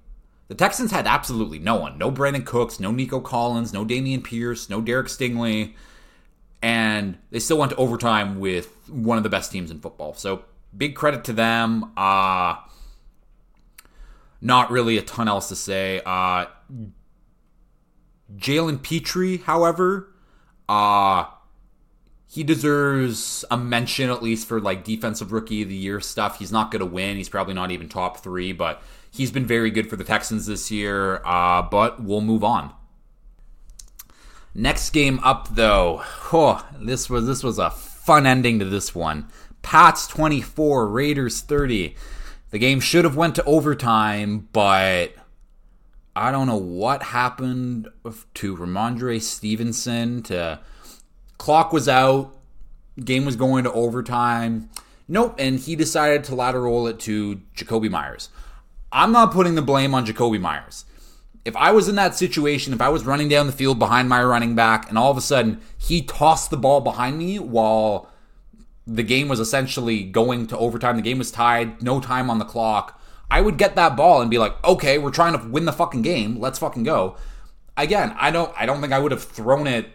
The 0.49 0.55
Texans 0.55 0.93
had 0.93 1.07
absolutely 1.07 1.59
no 1.59 1.74
one. 1.77 1.99
No 1.99 2.11
Brandin 2.11 2.45
Cooks, 2.45 2.79
no 2.79 2.93
Nico 2.93 3.20
Collins, 3.20 3.72
no 3.72 3.85
Dameon 3.85 4.22
Pierce, 4.22 4.70
no 4.70 4.81
Derek 4.81 5.09
Stingley. 5.09 5.74
And 6.62 7.18
they 7.31 7.41
still 7.41 7.59
went 7.59 7.70
to 7.72 7.77
overtime 7.77 8.41
with 8.41 8.89
one 8.89 9.18
of 9.18 9.24
the 9.24 9.31
best 9.31 9.53
teams 9.53 9.70
in 9.70 9.81
football. 9.81 10.14
So 10.14 10.45
big 10.77 10.95
credit 10.95 11.24
to 11.24 11.33
them. 11.33 11.93
Uh 11.97 12.57
not 14.41 14.70
really 14.70 14.97
a 14.97 15.03
ton 15.03 15.29
else 15.29 15.49
to 15.49 15.57
say. 15.57 16.01
Uh 16.07 16.47
Jalen 18.37 18.83
Pitre, 18.83 19.39
however, 19.45 20.09
uh 20.68 21.24
he 22.29 22.43
deserves 22.43 23.45
a 23.51 23.57
mention 23.57 24.11
at 24.11 24.22
least 24.22 24.49
for 24.49 24.61
like 24.61 24.85
defensive 24.85 25.33
rookie 25.33 25.62
of 25.62 25.68
the 25.68 25.77
year 25.77 26.01
stuff. 26.01 26.39
He's 26.39 26.53
not 26.53 26.70
going 26.70 26.81
to 26.81 26.87
win. 26.87 27.16
He's 27.16 27.29
probably 27.29 27.55
not 27.55 27.70
even 27.70 27.89
top 27.89 28.18
three, 28.18 28.53
but 28.53 28.83
he's 29.11 29.31
been 29.31 29.47
very 29.47 29.70
good 29.70 29.89
for 29.89 29.97
the 29.97 30.05
Texans 30.05 30.47
this 30.47 30.70
year. 30.70 31.22
Uh, 31.24 31.62
but 31.62 32.03
we'll 32.03 32.20
move 32.20 32.43
on. 32.43 32.72
Next 34.55 34.91
game 34.91 35.20
up 35.22 35.55
though, 35.55 36.03
oh, 36.33 36.66
this 36.81 37.11
was 37.11 37.27
this 37.27 37.43
was 37.45 37.59
a 37.59 37.70
fun 37.70 38.27
ending 38.27 38.59
to 38.59 38.64
this 38.64 38.95
one. 38.95 39.29
Pats 39.62 40.07
24, 40.07 40.89
Raiders 40.89 41.41
30. 41.41 41.95
The 42.51 42.59
game 42.59 42.81
should 42.81 43.05
have 43.05 43.16
went 43.16 43.35
to 43.35 43.45
overtime, 43.45 44.49
but 44.53 45.12
I 46.14 46.31
don't 46.31 46.47
know 46.47 46.57
what 46.57 47.03
happened 47.03 47.89
to 48.35 48.57
Rhamondre 48.57 49.20
Stevenson 49.20 50.22
to 50.24 50.61
Clock 51.47 51.72
was 51.72 51.88
out. 51.88 52.34
Game 53.05 53.24
was 53.24 53.36
going 53.36 53.62
to 53.62 53.72
overtime. 53.72 54.68
Nope, 55.07 55.36
and 55.38 55.61
he 55.61 55.76
decided 55.76 56.24
to 56.24 56.34
lateral 56.34 56.88
it 56.88 56.99
to 56.99 57.40
Jakobi 57.55 57.88
Meyers. 57.88 58.30
I'm 58.90 59.12
not 59.12 59.30
putting 59.30 59.55
the 59.55 59.62
blame 59.62 59.94
on 59.94 60.05
Jakobi 60.05 60.40
Meyers. 60.40 60.86
If 61.44 61.55
I 61.55 61.70
was 61.70 61.86
in 61.88 61.94
that 61.94 62.16
situation, 62.16 62.72
if 62.72 62.80
I 62.80 62.88
was 62.88 63.07
running 63.07 63.28
down 63.28 63.47
the 63.47 63.53
field 63.53 63.78
behind 63.78 64.09
my 64.09 64.24
running 64.24 64.57
back 64.57 64.88
and 64.88 64.99
all 64.99 65.12
of 65.12 65.16
a 65.16 65.20
sudden 65.20 65.61
he 65.78 66.03
tossed 66.03 66.51
the 66.51 66.57
ball 66.57 66.80
behind 66.80 67.16
me 67.16 67.38
while 67.38 68.11
the 68.84 69.05
game 69.05 69.28
was 69.28 69.38
essentially 69.38 70.03
going 70.03 70.49
to 70.49 70.59
overtime, 70.59 70.97
the 70.97 71.03
game 71.03 71.18
was 71.18 71.30
tied, 71.30 71.80
no 71.80 72.01
time 72.01 72.28
on 72.28 72.40
the 72.40 72.44
clock, 72.44 73.01
I 73.30 73.40
would 73.40 73.57
get 73.57 73.76
that 73.76 73.97
ball 73.97 74.20
and 74.20 74.28
be 74.28 74.38
like, 74.38 74.57
"Okay, 74.64 74.99
we're 74.99 75.12
trying 75.12 75.38
to 75.38 75.47
win 75.47 75.64
the 75.64 75.72
fucking 75.72 76.03
game. 76.03 76.40
Let's 76.40 76.59
fucking 76.59 76.82
go." 76.82 77.14
Again, 77.76 78.16
I 78.18 78.32
don't 78.32 78.53
I 78.59 78.66
don't 78.66 78.80
think 78.80 78.92
I 78.92 78.99
would 78.99 79.12
have 79.12 79.22
thrown 79.22 79.68
it 79.68 79.90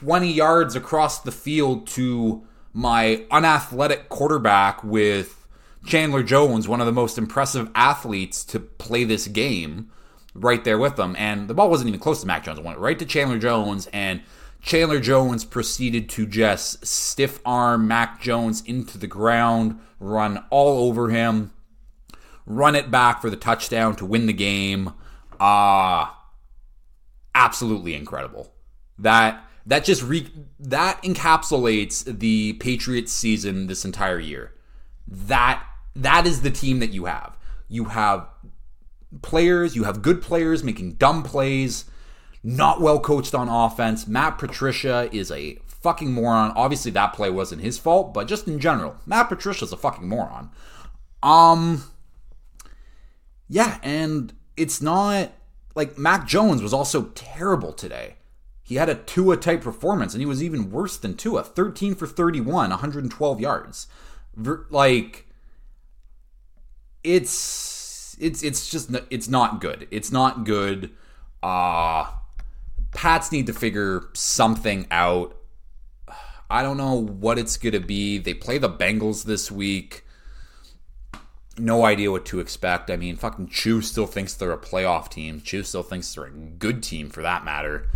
20 0.00 0.32
yards 0.32 0.74
across 0.74 1.20
the 1.20 1.30
field 1.30 1.86
to 1.86 2.42
my 2.72 3.26
unathletic 3.30 4.08
quarterback 4.08 4.82
with 4.82 5.46
Chandler 5.84 6.22
Jones, 6.22 6.66
one 6.66 6.80
of 6.80 6.86
the 6.86 6.92
most 6.92 7.18
impressive 7.18 7.68
athletes 7.74 8.42
to 8.46 8.60
play 8.60 9.04
this 9.04 9.28
game, 9.28 9.90
right 10.34 10.64
there 10.64 10.78
with 10.78 10.96
them. 10.96 11.14
And 11.18 11.48
the 11.48 11.54
ball 11.54 11.68
wasn't 11.68 11.88
even 11.88 12.00
close 12.00 12.22
to 12.22 12.26
Mac 12.26 12.44
Jones. 12.44 12.58
It 12.58 12.64
went 12.64 12.78
right 12.78 12.98
to 12.98 13.04
Chandler 13.04 13.38
Jones, 13.38 13.88
and 13.92 14.22
Chandler 14.62 15.00
Jones 15.00 15.44
proceeded 15.44 16.08
to 16.10 16.26
just 16.26 16.86
stiff 16.86 17.38
arm 17.44 17.86
Mac 17.86 18.22
Jones 18.22 18.62
into 18.62 18.96
the 18.96 19.06
ground, 19.06 19.78
run 19.98 20.42
all 20.48 20.88
over 20.88 21.10
him, 21.10 21.52
run 22.46 22.74
it 22.74 22.90
back 22.90 23.20
for 23.20 23.28
the 23.28 23.36
touchdown 23.36 23.96
to 23.96 24.06
win 24.06 24.24
the 24.24 24.32
game. 24.32 24.94
Ah, 25.38 26.10
uh, 26.10 26.14
absolutely 27.34 27.94
incredible. 27.94 28.50
That 28.98 29.44
that 29.66 29.84
just 29.84 30.02
re- 30.02 30.32
that 30.58 31.02
encapsulates 31.02 32.04
the 32.18 32.54
Patriots 32.54 33.12
season 33.12 33.66
this 33.66 33.84
entire 33.84 34.18
year. 34.18 34.52
That 35.06 35.62
that 35.94 36.26
is 36.26 36.42
the 36.42 36.50
team 36.50 36.80
that 36.80 36.90
you 36.90 37.06
have. 37.06 37.36
You 37.68 37.86
have 37.86 38.28
players, 39.22 39.76
you 39.76 39.84
have 39.84 40.02
good 40.02 40.22
players 40.22 40.62
making 40.62 40.94
dumb 40.94 41.22
plays, 41.22 41.84
not 42.42 42.80
well 42.80 43.00
coached 43.00 43.34
on 43.34 43.48
offense. 43.48 44.06
Matt 44.06 44.38
Patricia 44.38 45.08
is 45.12 45.30
a 45.30 45.58
fucking 45.66 46.12
moron. 46.12 46.52
Obviously 46.56 46.90
that 46.92 47.12
play 47.12 47.30
wasn't 47.30 47.62
his 47.62 47.78
fault, 47.78 48.14
but 48.14 48.28
just 48.28 48.46
in 48.46 48.58
general, 48.58 48.96
Matt 49.06 49.28
Patricia's 49.28 49.72
a 49.72 49.76
fucking 49.76 50.08
moron. 50.08 50.50
Um 51.22 51.84
yeah, 53.48 53.78
and 53.82 54.32
it's 54.56 54.80
not 54.80 55.32
like 55.74 55.98
Mac 55.98 56.26
Jones 56.26 56.62
was 56.62 56.72
also 56.72 57.04
terrible 57.14 57.72
today. 57.72 58.16
He 58.70 58.76
had 58.76 58.88
a 58.88 58.94
Tua 58.94 59.36
type 59.36 59.62
performance, 59.62 60.14
and 60.14 60.22
he 60.22 60.26
was 60.26 60.44
even 60.44 60.70
worse 60.70 60.96
than 60.96 61.16
Tua 61.16 61.42
13 61.42 61.96
for 61.96 62.06
31, 62.06 62.70
112 62.70 63.40
yards. 63.40 63.88
Like, 64.36 65.26
it's 67.02 68.16
it's 68.20 68.44
it's 68.44 68.70
just 68.70 68.94
it's 69.10 69.28
not 69.28 69.60
good. 69.60 69.88
It's 69.90 70.12
not 70.12 70.44
good. 70.44 70.90
Uh 71.42 72.12
Pats 72.92 73.32
need 73.32 73.48
to 73.48 73.52
figure 73.52 74.04
something 74.12 74.86
out. 74.92 75.36
I 76.48 76.62
don't 76.62 76.76
know 76.76 76.94
what 76.94 77.40
it's 77.40 77.56
going 77.56 77.72
to 77.72 77.80
be. 77.80 78.18
They 78.18 78.34
play 78.34 78.58
the 78.58 78.70
Bengals 78.70 79.24
this 79.24 79.50
week. 79.50 80.04
No 81.58 81.84
idea 81.84 82.12
what 82.12 82.24
to 82.26 82.38
expect. 82.38 82.88
I 82.88 82.96
mean, 82.96 83.16
fucking 83.16 83.48
Chew 83.48 83.82
still 83.82 84.06
thinks 84.06 84.34
they're 84.34 84.52
a 84.52 84.58
playoff 84.58 85.08
team. 85.08 85.40
Chew 85.40 85.64
still 85.64 85.82
thinks 85.82 86.14
they're 86.14 86.26
a 86.26 86.30
good 86.30 86.84
team 86.84 87.10
for 87.10 87.22
that 87.22 87.44
matter. 87.44 87.88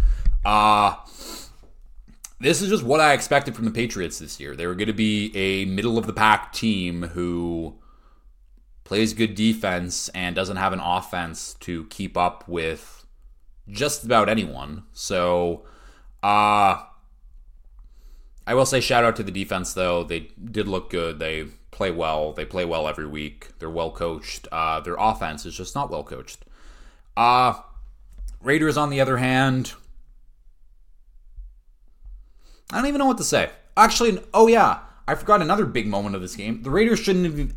Uh 0.44 0.96
this 2.40 2.60
is 2.60 2.68
just 2.68 2.82
what 2.82 3.00
I 3.00 3.14
expected 3.14 3.56
from 3.56 3.64
the 3.64 3.70
Patriots 3.70 4.18
this 4.18 4.38
year. 4.38 4.54
They 4.54 4.66
were 4.66 4.74
going 4.74 4.88
to 4.88 4.92
be 4.92 5.34
a 5.34 5.64
middle 5.64 5.96
of 5.96 6.06
the 6.06 6.12
pack 6.12 6.52
team 6.52 7.02
who 7.02 7.78
plays 8.82 9.14
good 9.14 9.34
defense 9.34 10.10
and 10.10 10.36
doesn't 10.36 10.58
have 10.58 10.74
an 10.74 10.80
offense 10.80 11.54
to 11.60 11.86
keep 11.86 12.18
up 12.18 12.46
with 12.46 13.06
just 13.68 14.04
about 14.04 14.28
anyone. 14.28 14.82
So, 14.92 15.64
uh 16.22 16.82
I 18.46 18.52
will 18.54 18.66
say 18.66 18.80
shout 18.80 19.04
out 19.04 19.16
to 19.16 19.22
the 19.22 19.32
defense 19.32 19.72
though. 19.72 20.04
They 20.04 20.28
did 20.44 20.68
look 20.68 20.90
good. 20.90 21.18
They 21.18 21.44
play 21.70 21.90
well. 21.90 22.34
They 22.34 22.44
play 22.44 22.66
well 22.66 22.86
every 22.86 23.06
week. 23.06 23.58
They're 23.58 23.70
well 23.70 23.90
coached. 23.90 24.46
Uh, 24.52 24.80
their 24.80 24.96
offense 24.98 25.46
is 25.46 25.56
just 25.56 25.74
not 25.74 25.90
well 25.90 26.04
coached. 26.04 26.44
Uh 27.16 27.54
Raiders 28.42 28.76
on 28.76 28.90
the 28.90 29.00
other 29.00 29.16
hand, 29.16 29.72
I 32.70 32.76
don't 32.78 32.86
even 32.86 32.98
know 32.98 33.06
what 33.06 33.18
to 33.18 33.24
say. 33.24 33.50
Actually, 33.76 34.20
oh 34.32 34.46
yeah, 34.46 34.80
I 35.06 35.14
forgot 35.14 35.42
another 35.42 35.66
big 35.66 35.86
moment 35.86 36.14
of 36.14 36.22
this 36.22 36.36
game. 36.36 36.62
The 36.62 36.70
Raiders 36.70 37.00
shouldn't 37.00 37.24
have, 37.24 37.54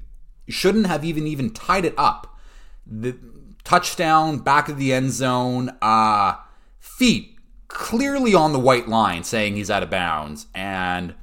shouldn't 0.47 0.87
have 0.87 1.05
even 1.05 1.27
even 1.27 1.51
tied 1.51 1.85
it 1.85 1.93
up. 1.97 2.37
The 2.85 3.17
touchdown 3.63 4.39
back 4.39 4.69
of 4.69 4.77
the 4.77 4.93
end 4.93 5.11
zone, 5.11 5.75
uh, 5.81 6.35
feet 6.79 7.37
clearly 7.67 8.33
on 8.33 8.53
the 8.53 8.59
white 8.59 8.87
line, 8.87 9.23
saying 9.23 9.55
he's 9.55 9.69
out 9.69 9.83
of 9.83 9.89
bounds, 9.89 10.47
and 10.55 11.15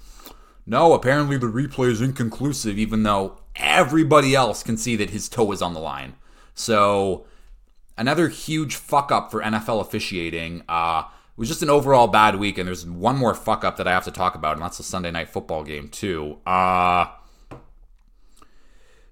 no, 0.66 0.93
apparently 0.93 1.37
the 1.37 1.47
replay 1.47 1.91
is 1.91 2.01
inconclusive, 2.01 2.78
even 2.78 3.03
though 3.03 3.41
everybody 3.57 4.35
else 4.35 4.62
can 4.62 4.76
see 4.76 4.97
that 4.97 5.11
his 5.11 5.28
toe 5.28 5.53
is 5.53 5.62
on 5.62 5.74
the 5.74 5.80
line. 5.80 6.14
So 6.55 7.26
another 7.99 8.28
huge 8.28 8.76
fuck 8.76 9.12
up 9.12 9.30
for 9.30 9.43
NFL 9.43 9.80
officiating. 9.80 10.62
Uh, 10.68 11.05
it 11.35 11.41
was 11.41 11.49
just 11.49 11.64
an 11.64 11.70
overall 11.70 12.07
bad 12.07 12.37
week, 12.37 12.59
and 12.59 12.68
there's 12.68 12.87
one 12.87 13.16
more 13.16 13.35
fuck 13.35 13.64
up 13.64 13.76
that 13.78 13.89
I 13.89 13.91
have 13.91 14.05
to 14.05 14.12
talk 14.12 14.37
about, 14.37 14.53
and 14.53 14.62
that's 14.62 14.76
the 14.76 14.85
Sunday 14.85 15.11
night 15.11 15.28
football 15.28 15.64
game 15.64 15.89
too. 15.89 16.39
Uh 16.47 17.07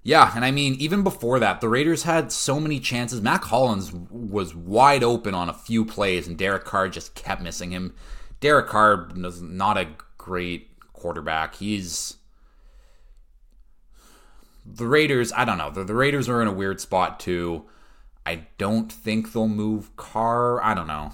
yeah, 0.05 0.31
and 0.33 0.43
I 0.43 0.51
mean, 0.51 0.75
even 0.75 1.03
before 1.03 1.39
that, 1.39 1.59
the 1.59 1.69
Raiders 1.69 2.03
had 2.03 2.31
so 2.31 2.59
many 2.59 2.79
chances. 2.79 3.21
Mack 3.21 3.45
Hollins 3.45 3.93
was 3.93 4.53
wide 4.55 5.03
open 5.03 5.33
on 5.33 5.49
a 5.49 5.53
few 5.53 5.85
plays, 5.85 6.27
and 6.27 6.37
Derek 6.37 6.65
Carr 6.65 6.89
just 6.89 7.13
kept 7.15 7.41
missing 7.41 7.71
him. 7.71 7.93
Derek 8.39 8.67
Carr 8.67 9.09
is 9.15 9.41
not 9.41 9.77
a 9.77 9.87
great 10.17 10.77
quarterback. 10.91 11.55
He's 11.55 12.17
the 14.65 14.87
Raiders. 14.87 15.31
I 15.33 15.43
don't 15.45 15.57
know. 15.57 15.71
The, 15.71 15.85
the 15.85 15.95
Raiders 15.95 16.27
are 16.27 16.41
in 16.41 16.49
a 16.49 16.53
weird 16.53 16.79
spot 16.79 17.19
too. 17.19 17.65
I 18.25 18.47
don't 18.57 18.91
think 18.91 19.31
they'll 19.31 19.47
move 19.49 19.95
Carr. 19.97 20.61
I 20.63 20.73
don't 20.73 20.87
know 20.87 21.11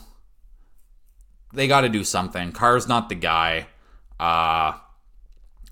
they 1.53 1.67
got 1.67 1.81
to 1.81 1.89
do 1.89 2.03
something. 2.03 2.51
Carr's 2.51 2.87
not 2.87 3.09
the 3.09 3.15
guy. 3.15 3.67
Uh, 4.19 4.73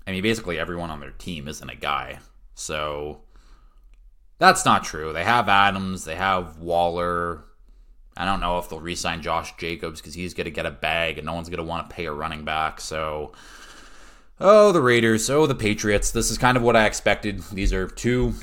I 0.06 0.10
mean, 0.10 0.22
basically 0.22 0.58
everyone 0.58 0.90
on 0.90 1.00
their 1.00 1.10
team 1.10 1.48
isn't 1.48 1.68
a 1.68 1.76
guy. 1.76 2.18
So 2.54 3.20
that's 4.38 4.64
not 4.64 4.84
true. 4.84 5.12
They 5.12 5.24
have 5.24 5.48
Adams, 5.48 6.04
they 6.04 6.16
have 6.16 6.58
Waller. 6.58 7.44
I 8.16 8.24
don't 8.24 8.40
know 8.40 8.58
if 8.58 8.68
they'll 8.68 8.80
re-sign 8.80 9.22
Josh 9.22 9.56
Jacobs 9.58 10.00
because 10.00 10.14
he's 10.14 10.34
going 10.34 10.46
to 10.46 10.50
get 10.50 10.66
a 10.66 10.72
bag 10.72 11.18
and 11.18 11.26
no 11.26 11.34
one's 11.34 11.48
going 11.48 11.58
to 11.58 11.64
want 11.64 11.88
to 11.88 11.94
pay 11.94 12.06
a 12.06 12.12
running 12.12 12.44
back. 12.44 12.80
So, 12.80 13.32
oh, 14.40 14.72
the 14.72 14.80
Raiders, 14.80 15.30
oh, 15.30 15.46
the 15.46 15.54
Patriots. 15.54 16.10
This 16.10 16.28
is 16.30 16.36
kind 16.36 16.56
of 16.56 16.64
what 16.64 16.74
I 16.74 16.86
expected. 16.86 17.42
These 17.52 17.72
are 17.72 17.86
two, 17.86 18.34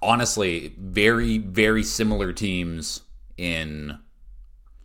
honestly, 0.00 0.74
very, 0.78 1.36
very 1.36 1.82
similar 1.82 2.32
teams 2.32 3.02
in 3.36 3.98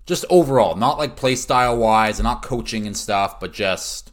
just 0.08 0.24
overall, 0.30 0.76
not 0.76 0.98
like 0.98 1.18
play 1.18 1.36
style 1.36 1.78
wise 1.78 2.18
and 2.18 2.24
not 2.24 2.42
coaching 2.42 2.88
and 2.88 2.96
stuff, 2.98 3.40
but 3.40 3.52
just 3.54 4.12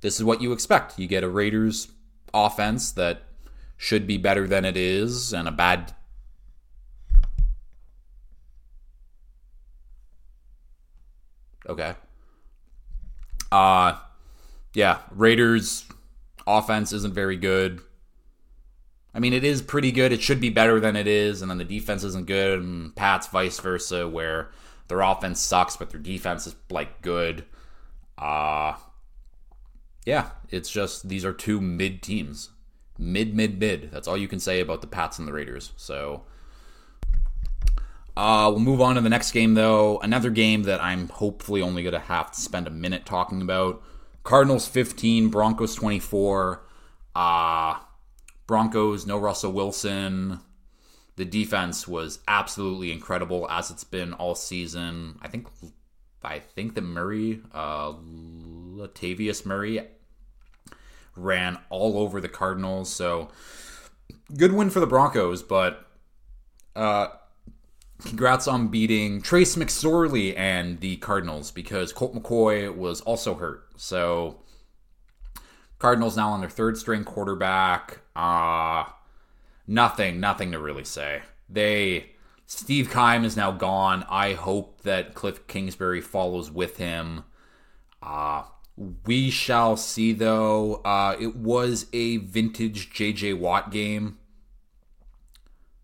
this 0.00 0.16
is 0.16 0.24
what 0.24 0.40
you 0.40 0.52
expect. 0.52 0.98
You 0.98 1.06
get 1.06 1.22
a 1.22 1.28
Raiders 1.28 1.88
offense 2.32 2.90
that 2.92 3.22
should 3.76 4.06
be 4.06 4.16
better 4.16 4.48
than 4.48 4.64
it 4.64 4.76
is, 4.76 5.32
and 5.34 5.46
a 5.46 5.52
bad. 5.52 5.94
Okay. 11.68 11.94
Uh 13.52 13.98
yeah, 14.72 15.00
Raiders 15.10 15.84
offense 16.46 16.94
isn't 16.94 17.12
very 17.12 17.36
good. 17.36 17.82
I 19.14 19.18
mean, 19.18 19.32
it 19.32 19.44
is 19.44 19.62
pretty 19.62 19.92
good. 19.92 20.12
It 20.12 20.22
should 20.22 20.40
be 20.40 20.50
better 20.50 20.78
than 20.78 20.94
it 20.96 21.06
is, 21.06 21.42
and 21.42 21.50
then 21.50 21.58
the 21.58 21.64
defense 21.64 22.04
isn't 22.04 22.26
good, 22.26 22.60
and 22.60 22.94
Pat's 22.94 23.26
vice 23.26 23.58
versa, 23.58 24.08
where 24.08 24.50
their 24.88 25.00
offense 25.00 25.40
sucks, 25.40 25.76
but 25.76 25.90
their 25.90 26.00
defense 26.00 26.46
is 26.46 26.54
like 26.70 27.02
good. 27.02 27.44
Uh 28.18 28.74
yeah, 30.06 30.30
it's 30.48 30.70
just 30.70 31.08
these 31.08 31.24
are 31.24 31.32
two 31.32 31.60
mid 31.60 32.02
teams. 32.02 32.50
Mid, 32.98 33.34
mid, 33.34 33.58
mid. 33.58 33.90
That's 33.90 34.06
all 34.06 34.16
you 34.16 34.28
can 34.28 34.40
say 34.40 34.60
about 34.60 34.80
the 34.82 34.86
Pats 34.86 35.18
and 35.18 35.26
the 35.26 35.32
Raiders. 35.32 35.72
So 35.76 36.24
uh, 38.16 38.50
we'll 38.50 38.60
move 38.60 38.80
on 38.80 38.96
to 38.96 39.00
the 39.00 39.08
next 39.08 39.32
game, 39.32 39.54
though. 39.54 39.98
Another 40.00 40.28
game 40.28 40.64
that 40.64 40.82
I'm 40.82 41.08
hopefully 41.08 41.62
only 41.62 41.82
going 41.82 41.94
to 41.94 41.98
have 41.98 42.30
to 42.32 42.40
spend 42.40 42.66
a 42.66 42.70
minute 42.70 43.06
talking 43.06 43.40
about. 43.40 43.82
Cardinals 44.22 44.68
15, 44.68 45.28
Broncos 45.28 45.74
24. 45.74 46.62
Uh, 47.14 47.78
Broncos, 48.50 49.06
no 49.06 49.16
Russell 49.16 49.52
Wilson. 49.52 50.40
The 51.14 51.24
defense 51.24 51.86
was 51.86 52.18
absolutely 52.26 52.90
incredible 52.90 53.48
as 53.48 53.70
it's 53.70 53.84
been 53.84 54.12
all 54.12 54.34
season. 54.34 55.20
I 55.22 55.28
think 55.28 55.46
I 56.24 56.40
think 56.40 56.74
that 56.74 56.80
Murray, 56.80 57.42
uh, 57.54 57.92
Latavius 57.92 59.46
Murray, 59.46 59.86
ran 61.14 61.58
all 61.68 61.96
over 61.96 62.20
the 62.20 62.28
Cardinals. 62.28 62.92
So 62.92 63.28
good 64.36 64.52
win 64.52 64.68
for 64.68 64.80
the 64.80 64.86
Broncos, 64.86 65.44
but 65.44 65.86
uh, 66.74 67.06
congrats 68.04 68.48
on 68.48 68.66
beating 68.66 69.22
Trace 69.22 69.54
McSorley 69.54 70.36
and 70.36 70.80
the 70.80 70.96
Cardinals 70.96 71.52
because 71.52 71.92
Colt 71.92 72.16
McCoy 72.16 72.74
was 72.74 73.00
also 73.02 73.36
hurt. 73.36 73.68
So 73.76 74.42
Cardinals 75.80 76.16
now 76.16 76.30
on 76.30 76.40
their 76.40 76.48
third 76.48 76.78
string 76.78 77.02
quarterback. 77.02 78.02
Uh 78.14 78.84
nothing, 79.66 80.20
nothing 80.20 80.52
to 80.52 80.58
really 80.60 80.84
say. 80.84 81.22
They 81.48 82.10
Steve 82.50 82.90
Keim 82.90 83.24
is 83.24 83.36
now 83.36 83.52
gone. 83.52 84.04
I 84.10 84.32
hope 84.32 84.82
that 84.82 85.14
Cliff 85.14 85.46
Kingsbury 85.46 86.00
follows 86.00 86.50
with 86.50 86.78
him. 86.78 87.22
Uh, 88.02 88.42
we 89.06 89.30
shall 89.30 89.76
see, 89.76 90.12
though. 90.12 90.76
Uh, 90.84 91.14
it 91.20 91.36
was 91.36 91.86
a 91.92 92.16
vintage 92.16 92.92
JJ 92.92 93.38
Watt 93.38 93.70
game. 93.70 94.18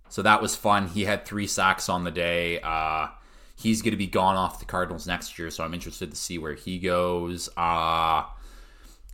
So 0.09 0.23
that 0.23 0.43
was 0.43 0.57
fun. 0.57 0.89
He 0.89 1.05
had 1.05 1.25
three 1.25 1.47
sacks 1.47 1.89
on 1.89 2.03
the 2.03 2.11
day. 2.11 2.61
Uh, 2.63 3.09
he's 3.55 3.81
going 3.81 3.93
to 3.93 3.97
be 3.97 4.09
gone 4.09 4.35
off 4.35 4.59
the 4.59 4.65
Cardinals 4.65 5.07
next 5.07 5.39
year, 5.39 5.51
so 5.51 5.63
I'm 5.63 5.73
interested 5.73 6.11
to 6.11 6.17
see 6.17 6.37
where 6.37 6.55
he 6.55 6.81
goes. 6.81 7.49
Uh, 7.57 8.25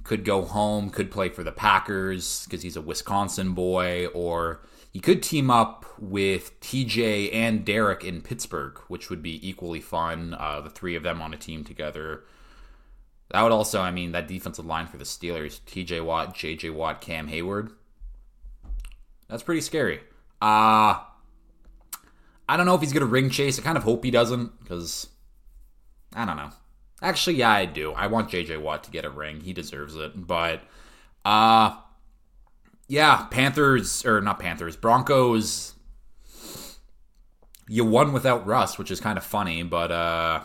could 0.04 0.24
go 0.24 0.42
home, 0.42 0.90
could 0.90 1.10
play 1.10 1.28
for 1.28 1.44
the 1.44 1.52
Packers 1.52 2.44
because 2.44 2.62
he's 2.62 2.76
a 2.76 2.80
Wisconsin 2.80 3.52
boy, 3.52 4.06
or 4.08 4.62
he 4.92 5.00
could 5.00 5.22
team 5.22 5.50
up 5.50 5.86
with 5.98 6.58
TJ 6.60 7.32
and 7.32 7.64
Derek 7.64 8.04
in 8.04 8.20
Pittsburgh, 8.20 8.78
which 8.88 9.10
would 9.10 9.22
be 9.22 9.46
equally 9.48 9.80
fun. 9.80 10.34
Uh, 10.38 10.60
the 10.60 10.70
three 10.70 10.94
of 10.96 11.02
them 11.02 11.22
on 11.22 11.32
a 11.32 11.36
team 11.36 11.64
together. 11.64 12.24
That 13.30 13.42
would 13.42 13.52
also, 13.52 13.80
I 13.80 13.90
mean, 13.90 14.12
that 14.12 14.28
defensive 14.28 14.66
line 14.66 14.86
for 14.86 14.98
the 14.98 15.04
Steelers: 15.04 15.60
TJ 15.62 16.04
Watt, 16.04 16.34
JJ 16.34 16.74
Watt, 16.74 17.00
Cam 17.00 17.28
Heyward. 17.28 17.72
That's 19.28 19.42
pretty 19.42 19.62
scary. 19.62 20.00
Uh 20.40 21.00
I 22.48 22.56
don't 22.56 22.66
know 22.66 22.74
if 22.74 22.82
he's 22.82 22.92
gonna 22.92 23.06
ring 23.06 23.30
chase. 23.30 23.58
I 23.58 23.62
kind 23.62 23.78
of 23.78 23.84
hope 23.84 24.04
he 24.04 24.10
doesn't, 24.10 24.60
because 24.60 25.08
I 26.14 26.26
don't 26.26 26.36
know. 26.36 26.50
Actually, 27.02 27.36
yeah, 27.36 27.50
I 27.50 27.66
do. 27.66 27.92
I 27.92 28.06
want 28.06 28.30
JJ 28.30 28.62
Watt 28.62 28.84
to 28.84 28.90
get 28.90 29.04
a 29.04 29.10
ring. 29.10 29.40
He 29.40 29.52
deserves 29.52 29.96
it. 29.96 30.26
But 30.26 30.62
uh 31.24 31.76
yeah, 32.92 33.24
Panthers 33.30 34.04
or 34.04 34.20
not 34.20 34.38
Panthers, 34.38 34.76
Broncos. 34.76 35.72
You 37.66 37.86
won 37.86 38.12
without 38.12 38.46
Russ, 38.46 38.76
which 38.76 38.90
is 38.90 39.00
kind 39.00 39.16
of 39.16 39.24
funny, 39.24 39.62
but 39.62 39.90
uh, 39.90 40.42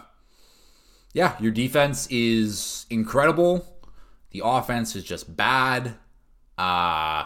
yeah, 1.13 1.35
your 1.41 1.51
defense 1.51 2.07
is 2.09 2.85
incredible. 2.89 3.65
The 4.31 4.43
offense 4.45 4.95
is 4.95 5.03
just 5.03 5.35
bad. 5.35 5.95
Uh, 6.57 7.25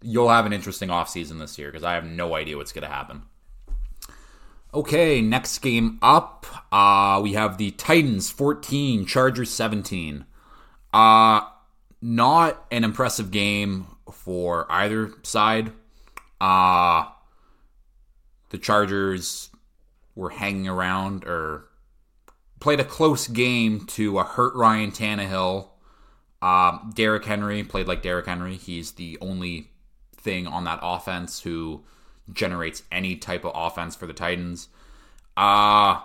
you'll 0.00 0.28
have 0.28 0.46
an 0.46 0.52
interesting 0.52 0.90
offseason 0.90 1.40
this 1.40 1.58
year 1.58 1.72
because 1.72 1.82
I 1.82 1.94
have 1.94 2.04
no 2.04 2.36
idea 2.36 2.56
what's 2.56 2.72
going 2.72 2.86
to 2.86 2.94
happen. 2.94 3.22
Okay, 4.72 5.20
next 5.20 5.58
game 5.58 5.98
up, 6.00 6.46
uh, 6.70 7.20
we 7.22 7.32
have 7.32 7.58
the 7.58 7.72
Titans 7.72 8.30
14, 8.30 9.04
Chargers 9.04 9.50
17. 9.50 10.24
Uh, 10.92 11.40
not 12.00 12.66
an 12.70 12.84
impressive 12.84 13.30
game 13.30 13.86
for 14.12 14.70
either 14.70 15.12
side. 15.22 15.72
Uh 16.40 17.06
the 18.50 18.58
Chargers 18.58 19.50
were 20.14 20.30
hanging 20.30 20.68
around 20.68 21.24
or 21.24 21.66
played 22.58 22.80
a 22.80 22.84
close 22.84 23.26
game 23.26 23.86
to 23.86 24.18
a 24.18 24.24
hurt 24.24 24.54
Ryan 24.54 24.90
Tannehill. 24.90 25.68
Um, 26.42 26.92
Derrick 26.94 27.24
Henry 27.24 27.62
played 27.62 27.86
like 27.86 28.02
Derrick 28.02 28.26
Henry. 28.26 28.56
He's 28.56 28.92
the 28.92 29.18
only 29.20 29.70
thing 30.16 30.46
on 30.46 30.64
that 30.64 30.80
offense 30.82 31.40
who 31.40 31.84
generates 32.32 32.82
any 32.90 33.16
type 33.16 33.44
of 33.44 33.52
offense 33.54 33.94
for 33.96 34.06
the 34.06 34.12
Titans. 34.12 34.68
Uh 35.36 36.00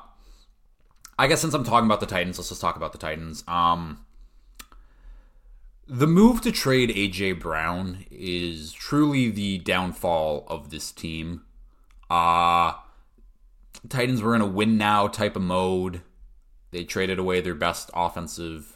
I 1.17 1.27
guess 1.27 1.41
since 1.41 1.53
I'm 1.53 1.63
talking 1.63 1.85
about 1.85 1.99
the 2.01 2.05
Titans, 2.05 2.37
let's 2.37 2.49
just 2.49 2.61
talk 2.61 2.75
about 2.75 2.91
the 2.91 2.97
Titans. 2.97 3.43
Um 3.47 4.05
the 5.87 6.07
move 6.07 6.41
to 6.41 6.51
trade 6.51 6.89
AJ 6.89 7.39
Brown 7.39 8.05
is 8.09 8.73
truly 8.73 9.29
the 9.29 9.59
downfall 9.59 10.45
of 10.47 10.69
this 10.69 10.91
team. 10.91 11.43
Uh 12.09 12.73
Titans 13.89 14.21
were 14.21 14.35
in 14.35 14.41
a 14.41 14.47
win 14.47 14.77
now 14.77 15.07
type 15.07 15.35
of 15.35 15.41
mode. 15.41 16.01
They 16.71 16.83
traded 16.83 17.19
away 17.19 17.41
their 17.41 17.55
best 17.55 17.89
offensive 17.93 18.74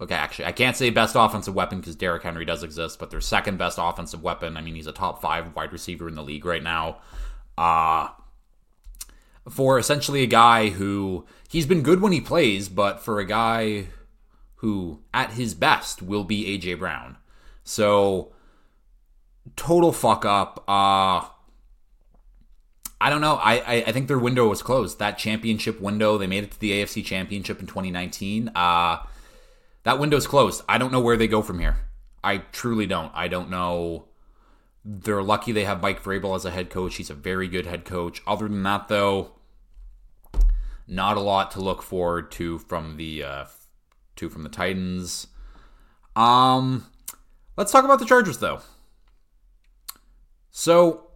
Okay, 0.00 0.14
actually, 0.14 0.44
I 0.44 0.52
can't 0.52 0.76
say 0.76 0.90
best 0.90 1.16
offensive 1.16 1.54
weapon 1.54 1.80
because 1.80 1.96
Derrick 1.96 2.22
Henry 2.22 2.44
does 2.44 2.62
exist, 2.62 3.00
but 3.00 3.10
their 3.10 3.20
second 3.20 3.58
best 3.58 3.78
offensive 3.80 4.22
weapon. 4.22 4.56
I 4.56 4.60
mean, 4.60 4.76
he's 4.76 4.86
a 4.86 4.92
top 4.92 5.20
five 5.20 5.56
wide 5.56 5.72
receiver 5.72 6.06
in 6.08 6.14
the 6.14 6.22
league 6.22 6.44
right 6.44 6.62
now. 6.62 6.98
Uh, 7.56 8.08
for 9.48 9.78
essentially 9.78 10.22
a 10.22 10.26
guy 10.26 10.68
who 10.68 11.24
he's 11.48 11.66
been 11.66 11.82
good 11.82 12.00
when 12.00 12.12
he 12.12 12.20
plays, 12.20 12.68
but 12.68 13.00
for 13.00 13.18
a 13.18 13.24
guy 13.24 13.86
who 14.56 15.00
at 15.14 15.32
his 15.32 15.54
best 15.54 16.02
will 16.02 16.24
be 16.24 16.58
AJ 16.58 16.78
Brown. 16.78 17.16
So 17.64 18.32
total 19.56 19.92
fuck 19.92 20.24
up. 20.24 20.64
Uh 20.68 21.28
I 23.00 23.10
don't 23.10 23.20
know. 23.20 23.36
I, 23.36 23.58
I, 23.58 23.74
I 23.86 23.92
think 23.92 24.08
their 24.08 24.18
window 24.18 24.48
was 24.48 24.60
closed. 24.60 24.98
That 24.98 25.18
championship 25.18 25.80
window, 25.80 26.18
they 26.18 26.26
made 26.26 26.42
it 26.42 26.50
to 26.50 26.58
the 26.58 26.72
AFC 26.72 27.04
Championship 27.04 27.60
in 27.60 27.66
2019. 27.66 28.50
Uh 28.54 28.98
that 29.88 29.98
window's 29.98 30.26
closed. 30.26 30.62
I 30.68 30.76
don't 30.76 30.92
know 30.92 31.00
where 31.00 31.16
they 31.16 31.26
go 31.26 31.40
from 31.40 31.60
here. 31.60 31.78
I 32.22 32.36
truly 32.52 32.84
don't. 32.84 33.10
I 33.14 33.26
don't 33.26 33.48
know. 33.48 34.04
They're 34.84 35.22
lucky 35.22 35.50
they 35.50 35.64
have 35.64 35.80
Mike 35.80 36.02
Vrabel 36.02 36.36
as 36.36 36.44
a 36.44 36.50
head 36.50 36.68
coach. 36.68 36.96
He's 36.96 37.08
a 37.08 37.14
very 37.14 37.48
good 37.48 37.64
head 37.64 37.86
coach. 37.86 38.20
Other 38.26 38.48
than 38.48 38.62
that, 38.64 38.88
though, 38.88 39.30
not 40.86 41.16
a 41.16 41.20
lot 41.20 41.50
to 41.52 41.62
look 41.62 41.80
forward 41.80 42.30
to 42.32 42.58
from 42.58 42.98
the 42.98 43.24
uh, 43.24 43.44
two 44.14 44.28
from 44.28 44.42
the 44.42 44.50
Titans. 44.50 45.28
Um, 46.14 46.84
let's 47.56 47.72
talk 47.72 47.86
about 47.86 47.98
the 47.98 48.04
Chargers 48.04 48.40
though. 48.40 48.60
So, 50.50 51.12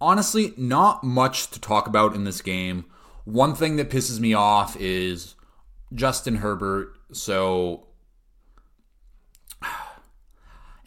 honestly, 0.00 0.54
not 0.56 1.04
much 1.04 1.52
to 1.52 1.60
talk 1.60 1.86
about 1.86 2.16
in 2.16 2.24
this 2.24 2.42
game. 2.42 2.86
One 3.24 3.54
thing 3.54 3.76
that 3.76 3.90
pisses 3.90 4.18
me 4.18 4.34
off 4.34 4.76
is 4.80 5.36
Justin 5.94 6.38
Herbert. 6.38 6.96
So, 7.12 7.84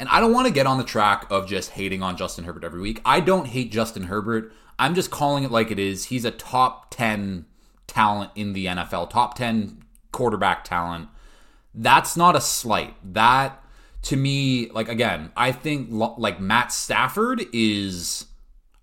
And 0.01 0.09
I 0.09 0.19
don't 0.19 0.33
want 0.33 0.47
to 0.47 0.53
get 0.53 0.65
on 0.65 0.79
the 0.79 0.83
track 0.83 1.27
of 1.29 1.47
just 1.47 1.69
hating 1.69 2.01
on 2.01 2.17
Justin 2.17 2.45
Herbert 2.45 2.63
every 2.63 2.81
week. 2.81 2.99
I 3.05 3.19
don't 3.19 3.45
hate 3.45 3.71
Justin 3.71 4.05
Herbert. 4.05 4.51
I'm 4.79 4.95
just 4.95 5.11
calling 5.11 5.43
it 5.43 5.51
like 5.51 5.69
it 5.69 5.77
is. 5.77 6.05
He's 6.05 6.25
a 6.25 6.31
top 6.31 6.89
10 6.89 7.45
talent 7.85 8.31
in 8.33 8.53
the 8.53 8.65
NFL, 8.65 9.11
top 9.11 9.35
10 9.35 9.83
quarterback 10.11 10.63
talent. 10.63 11.07
That's 11.75 12.17
not 12.17 12.35
a 12.35 12.41
slight. 12.41 12.95
That 13.13 13.63
to 14.01 14.17
me, 14.17 14.71
like 14.71 14.89
again, 14.89 15.31
I 15.37 15.51
think 15.51 15.89
like 15.91 16.41
Matt 16.41 16.71
Stafford 16.71 17.45
is 17.53 18.25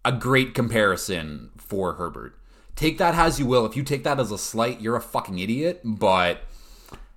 a 0.05 0.13
great 0.13 0.55
comparison 0.55 1.51
for 1.57 1.95
Herbert. 1.95 2.39
Take 2.77 2.99
that 2.99 3.17
as 3.17 3.41
you 3.41 3.47
will. 3.47 3.67
If 3.67 3.77
you 3.77 3.83
take 3.83 4.05
that 4.05 4.21
as 4.21 4.31
a 4.31 4.39
slight, 4.39 4.81
you're 4.81 4.95
a 4.95 5.01
fucking 5.01 5.41
idiot, 5.41 5.81
but 5.83 6.43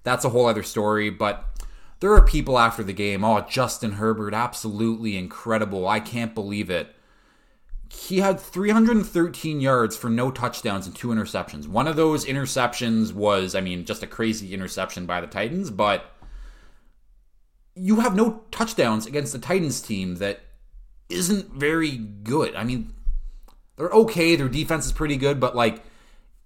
that's 0.02 0.26
a 0.26 0.30
whole 0.30 0.48
other 0.48 0.64
story. 0.64 1.12
But 1.12 1.46
there 2.02 2.14
are 2.14 2.26
people 2.26 2.58
after 2.58 2.84
the 2.84 2.94
game, 2.94 3.24
oh, 3.24 3.42
Justin 3.42 3.94
Herbert, 3.94 4.34
absolutely 4.34 5.16
incredible. 5.16 5.88
I 5.88 6.00
can't 6.00 6.34
believe 6.34 6.70
it. 6.70 6.96
He 7.90 8.20
had 8.20 8.40
313 8.40 9.62
yards 9.62 9.96
for 9.96 10.10
no 10.10 10.32
touchdowns 10.32 10.88
and 10.88 10.96
two 10.96 11.10
interceptions. 11.10 11.68
One 11.68 11.88
of 11.88 11.96
those 11.96 12.26
interceptions 12.26 13.14
was, 13.14 13.54
I 13.54 13.62
mean, 13.62 13.86
just 13.86 14.02
a 14.02 14.08
crazy 14.08 14.54
interception 14.54 15.06
by 15.06 15.22
the 15.22 15.28
Titans, 15.28 15.70
but 15.70 16.06
you 17.76 18.00
have 18.00 18.16
no 18.16 18.44
touchdowns 18.50 19.06
against 19.06 19.32
the 19.32 19.40
Titans 19.40 19.80
team 19.80 20.16
that 20.16 20.42
isn't 21.10 21.52
very 21.52 21.98
good. 21.98 22.56
I 22.56 22.64
mean, 22.64 22.94
they're 23.76 23.90
okay. 23.90 24.36
Their 24.36 24.50
defense 24.50 24.88
is 24.88 24.92
pretty 24.92 25.18
good, 25.18 25.40
but 25.40 25.56
like 25.56 25.84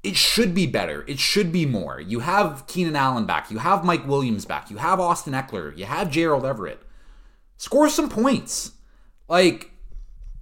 it 0.05 0.15
should 0.15 0.53
be 0.53 0.67
better. 0.67 1.03
It 1.07 1.17
should 1.17 1.51
be 1.51 1.65
more. 1.65 1.99
You 1.99 2.19
have 2.19 2.67
Keenan 2.67 2.95
Allen 2.95 3.25
back. 3.25 3.49
You 3.49 3.57
have 3.57 3.83
Mike 3.83 4.05
Williams 4.05 4.45
back. 4.45 4.69
You 4.69 4.77
have 4.77 4.99
Austin 4.99 5.33
Ekeler. 5.33 5.75
You 5.75 5.85
have 5.85 6.11
Gerald 6.11 6.45
Everett. 6.45 6.81
Score 7.57 7.89
some 7.89 8.09
points. 8.09 8.73
Like, 9.27 9.71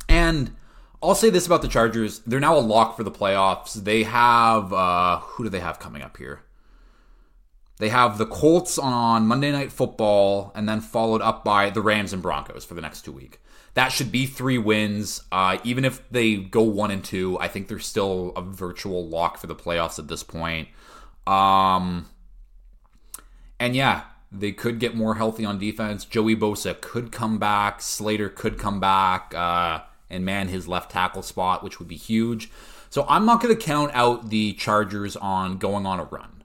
and 0.09 0.53
I'll 1.01 1.15
say 1.15 1.29
this 1.29 1.45
about 1.45 1.61
the 1.61 1.69
Chargers. 1.69 2.19
They're 2.19 2.41
now 2.41 2.57
a 2.57 2.59
lock 2.59 2.97
for 2.97 3.03
the 3.03 3.11
playoffs. 3.11 3.73
They 3.73 4.03
have, 4.03 4.73
uh, 4.73 5.19
who 5.19 5.43
do 5.43 5.49
they 5.49 5.61
have 5.61 5.79
coming 5.79 6.01
up 6.01 6.17
here? 6.17 6.41
They 7.77 7.89
have 7.89 8.17
the 8.17 8.25
Colts 8.25 8.77
on 8.77 9.25
Monday 9.27 9.51
Night 9.51 9.71
Football, 9.71 10.51
and 10.55 10.69
then 10.69 10.79
followed 10.79 11.21
up 11.21 11.43
by 11.43 11.69
the 11.69 11.81
Rams 11.81 12.13
and 12.13 12.21
Broncos 12.21 12.65
for 12.65 12.73
the 12.73 12.81
next 12.81 13.01
two 13.03 13.11
weeks. 13.11 13.37
That 13.75 13.89
should 13.89 14.11
be 14.11 14.25
three 14.25 14.57
wins. 14.57 15.23
Uh, 15.31 15.57
even 15.63 15.83
if 15.83 16.07
they 16.11 16.35
go 16.35 16.61
one 16.61 16.91
and 16.91 17.03
two, 17.03 17.39
I 17.39 17.47
think 17.47 17.67
they're 17.67 17.79
still 17.79 18.31
a 18.35 18.41
virtual 18.41 19.07
lock 19.07 19.37
for 19.37 19.47
the 19.47 19.55
playoffs 19.55 19.97
at 19.97 20.07
this 20.07 20.23
point. 20.23 20.67
Um, 21.25 22.07
and 23.59 23.75
yeah, 23.75 24.03
they 24.31 24.51
could 24.51 24.79
get 24.79 24.95
more 24.95 25.15
healthy 25.15 25.45
on 25.45 25.57
defense. 25.57 26.05
Joey 26.05 26.35
Bosa 26.35 26.79
could 26.79 27.11
come 27.11 27.39
back. 27.39 27.81
Slater 27.81 28.29
could 28.29 28.59
come 28.59 28.79
back 28.79 29.33
uh, 29.35 29.81
and 30.09 30.25
man 30.25 30.49
his 30.49 30.67
left 30.67 30.91
tackle 30.91 31.21
spot, 31.21 31.63
which 31.63 31.79
would 31.79 31.87
be 31.87 31.95
huge. 31.95 32.51
So 32.89 33.05
I'm 33.09 33.25
not 33.25 33.41
going 33.41 33.55
to 33.55 33.61
count 33.61 33.91
out 33.95 34.29
the 34.29 34.53
Chargers 34.53 35.15
on 35.15 35.57
going 35.57 35.87
on 35.87 35.99
a 35.99 36.03
run. 36.03 36.43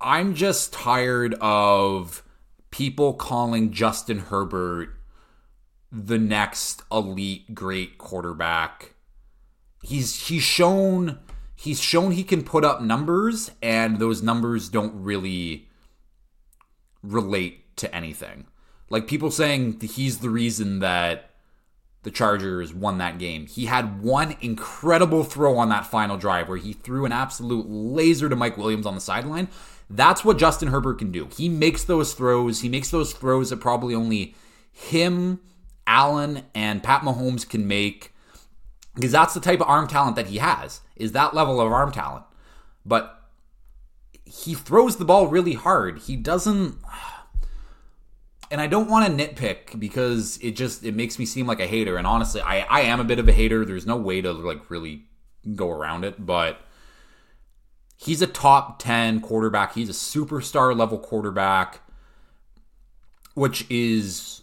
I'm 0.00 0.34
just 0.34 0.72
tired 0.72 1.34
of 1.42 2.22
people 2.70 3.12
calling 3.12 3.70
Justin 3.70 4.20
Herbert 4.20 4.96
the 5.92 6.18
next 6.18 6.82
elite 6.90 7.54
great 7.54 7.98
quarterback. 7.98 8.94
He's 9.82 10.28
he's 10.28 10.42
shown 10.42 11.18
he's 11.56 11.80
shown 11.80 12.12
he 12.12 12.24
can 12.24 12.42
put 12.42 12.64
up 12.64 12.80
numbers 12.80 13.50
and 13.62 13.98
those 13.98 14.22
numbers 14.22 14.68
don't 14.68 15.02
really 15.02 15.68
relate 17.02 17.76
to 17.78 17.94
anything. 17.94 18.46
Like 18.88 19.06
people 19.06 19.30
saying 19.30 19.80
he's 19.80 20.18
the 20.18 20.30
reason 20.30 20.80
that 20.80 21.30
the 22.02 22.10
Chargers 22.10 22.72
won 22.72 22.98
that 22.98 23.18
game. 23.18 23.46
He 23.46 23.66
had 23.66 24.02
one 24.02 24.36
incredible 24.40 25.22
throw 25.22 25.58
on 25.58 25.68
that 25.68 25.86
final 25.86 26.16
drive 26.16 26.48
where 26.48 26.56
he 26.56 26.72
threw 26.72 27.04
an 27.04 27.12
absolute 27.12 27.66
laser 27.68 28.28
to 28.28 28.36
Mike 28.36 28.56
Williams 28.56 28.86
on 28.86 28.94
the 28.94 29.00
sideline. 29.00 29.48
That's 29.90 30.24
what 30.24 30.38
Justin 30.38 30.68
Herbert 30.68 30.98
can 30.98 31.12
do. 31.12 31.28
He 31.36 31.48
makes 31.48 31.84
those 31.84 32.14
throws. 32.14 32.60
He 32.60 32.68
makes 32.68 32.90
those 32.90 33.12
throws 33.12 33.50
that 33.50 33.58
probably 33.58 33.94
only 33.94 34.34
him 34.72 35.40
Allen 35.86 36.44
and 36.54 36.82
Pat 36.82 37.02
Mahomes 37.02 37.48
can 37.48 37.66
make 37.66 38.12
because 38.94 39.12
that's 39.12 39.34
the 39.34 39.40
type 39.40 39.60
of 39.60 39.68
arm 39.68 39.86
talent 39.86 40.16
that 40.16 40.26
he 40.26 40.38
has 40.38 40.80
is 40.96 41.12
that 41.12 41.34
level 41.34 41.60
of 41.60 41.72
arm 41.72 41.92
talent. 41.92 42.24
But 42.84 43.20
he 44.24 44.54
throws 44.54 44.96
the 44.96 45.04
ball 45.04 45.28
really 45.28 45.54
hard. 45.54 45.98
He 46.00 46.16
doesn't 46.16 46.76
and 48.50 48.60
I 48.60 48.66
don't 48.66 48.90
want 48.90 49.06
to 49.06 49.26
nitpick 49.26 49.78
because 49.78 50.38
it 50.42 50.52
just 50.52 50.84
it 50.84 50.94
makes 50.94 51.18
me 51.18 51.26
seem 51.26 51.46
like 51.46 51.60
a 51.60 51.66
hater 51.66 51.96
and 51.96 52.06
honestly 52.06 52.40
I 52.40 52.60
I 52.60 52.80
am 52.82 53.00
a 53.00 53.04
bit 53.04 53.18
of 53.18 53.28
a 53.28 53.32
hater. 53.32 53.64
There's 53.64 53.86
no 53.86 53.96
way 53.96 54.20
to 54.20 54.32
like 54.32 54.70
really 54.70 55.06
go 55.54 55.70
around 55.70 56.04
it, 56.04 56.24
but 56.24 56.60
he's 57.96 58.22
a 58.22 58.26
top 58.26 58.78
10 58.78 59.20
quarterback. 59.20 59.74
He's 59.74 59.88
a 59.88 59.92
superstar 59.92 60.76
level 60.76 60.98
quarterback 60.98 61.80
which 63.34 63.64
is 63.70 64.39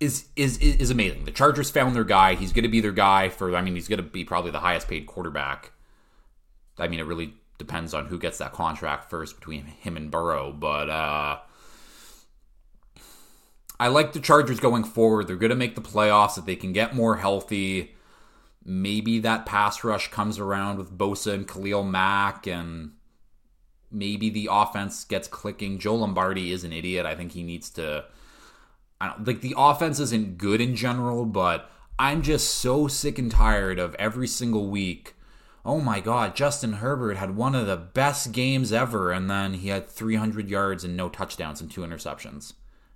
is 0.00 0.26
is 0.36 0.58
is 0.58 0.90
amazing. 0.90 1.24
The 1.24 1.30
Chargers 1.30 1.70
found 1.70 1.94
their 1.94 2.04
guy. 2.04 2.34
He's 2.34 2.52
going 2.52 2.64
to 2.64 2.68
be 2.68 2.80
their 2.80 2.92
guy 2.92 3.28
for. 3.28 3.54
I 3.54 3.62
mean, 3.62 3.74
he's 3.74 3.88
going 3.88 3.98
to 3.98 4.02
be 4.02 4.24
probably 4.24 4.50
the 4.50 4.60
highest 4.60 4.88
paid 4.88 5.06
quarterback. 5.06 5.72
I 6.78 6.88
mean, 6.88 7.00
it 7.00 7.06
really 7.06 7.34
depends 7.58 7.94
on 7.94 8.06
who 8.06 8.18
gets 8.18 8.38
that 8.38 8.52
contract 8.52 9.10
first 9.10 9.36
between 9.36 9.64
him 9.64 9.96
and 9.96 10.10
Burrow, 10.10 10.52
but 10.52 10.90
uh, 10.90 11.38
I 13.78 13.88
like 13.88 14.12
the 14.12 14.20
Chargers 14.20 14.60
going 14.60 14.84
forward. 14.84 15.26
They're 15.26 15.36
going 15.36 15.50
to 15.50 15.56
make 15.56 15.76
the 15.76 15.80
playoffs 15.80 16.36
if 16.36 16.46
they 16.46 16.56
can 16.56 16.72
get 16.72 16.94
more 16.94 17.16
healthy. 17.16 17.94
Maybe 18.64 19.18
that 19.20 19.46
pass 19.46 19.84
rush 19.84 20.10
comes 20.10 20.38
around 20.38 20.78
with 20.78 20.96
Bosa 20.96 21.34
and 21.34 21.46
Khalil 21.46 21.84
Mack, 21.84 22.46
and 22.46 22.92
maybe 23.90 24.30
the 24.30 24.48
offense 24.50 25.04
gets 25.04 25.28
clicking. 25.28 25.78
Joe 25.78 25.96
Lombardi 25.96 26.50
is 26.50 26.64
an 26.64 26.72
idiot. 26.72 27.06
I 27.06 27.14
think 27.14 27.32
he 27.32 27.42
needs 27.42 27.70
to 27.70 28.06
like 29.24 29.40
the 29.40 29.54
offense 29.56 29.98
isn't 30.00 30.38
good 30.38 30.60
in 30.60 30.76
general, 30.76 31.24
but 31.24 31.70
I'm 31.98 32.22
just 32.22 32.54
so 32.54 32.88
sick 32.88 33.18
and 33.18 33.30
tired 33.30 33.78
of 33.78 33.94
every 33.96 34.26
single 34.26 34.68
week. 34.68 35.14
Oh 35.64 35.80
my 35.80 36.00
God, 36.00 36.36
Justin 36.36 36.74
Herbert 36.74 37.16
had 37.16 37.36
one 37.36 37.54
of 37.54 37.66
the 37.66 37.76
best 37.76 38.32
games 38.32 38.72
ever, 38.72 39.10
and 39.12 39.30
then 39.30 39.54
he 39.54 39.68
had 39.68 39.88
300 39.88 40.48
yards 40.48 40.84
and 40.84 40.96
no 40.96 41.08
touchdowns 41.08 41.60
and 41.60 41.70
two 41.70 41.80
interceptions. 41.80 42.52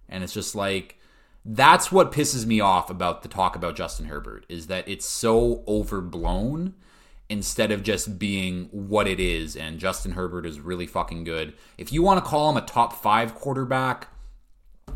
And 0.08 0.22
it's 0.22 0.34
just 0.34 0.54
like, 0.54 0.98
that's 1.44 1.90
what 1.90 2.12
pisses 2.12 2.44
me 2.44 2.60
off 2.60 2.90
about 2.90 3.22
the 3.22 3.28
talk 3.28 3.56
about 3.56 3.76
Justin 3.76 4.06
Herbert, 4.06 4.44
is 4.48 4.66
that 4.66 4.86
it's 4.86 5.06
so 5.06 5.64
overblown 5.66 6.74
instead 7.30 7.70
of 7.70 7.82
just 7.82 8.18
being 8.18 8.68
what 8.70 9.06
it 9.06 9.20
is. 9.20 9.56
And 9.56 9.78
Justin 9.78 10.12
Herbert 10.12 10.44
is 10.44 10.60
really 10.60 10.86
fucking 10.86 11.24
good. 11.24 11.54
If 11.76 11.92
you 11.92 12.02
want 12.02 12.22
to 12.22 12.28
call 12.28 12.50
him 12.50 12.56
a 12.56 12.62
top 12.62 12.92
five 12.92 13.34
quarterback, 13.34 14.08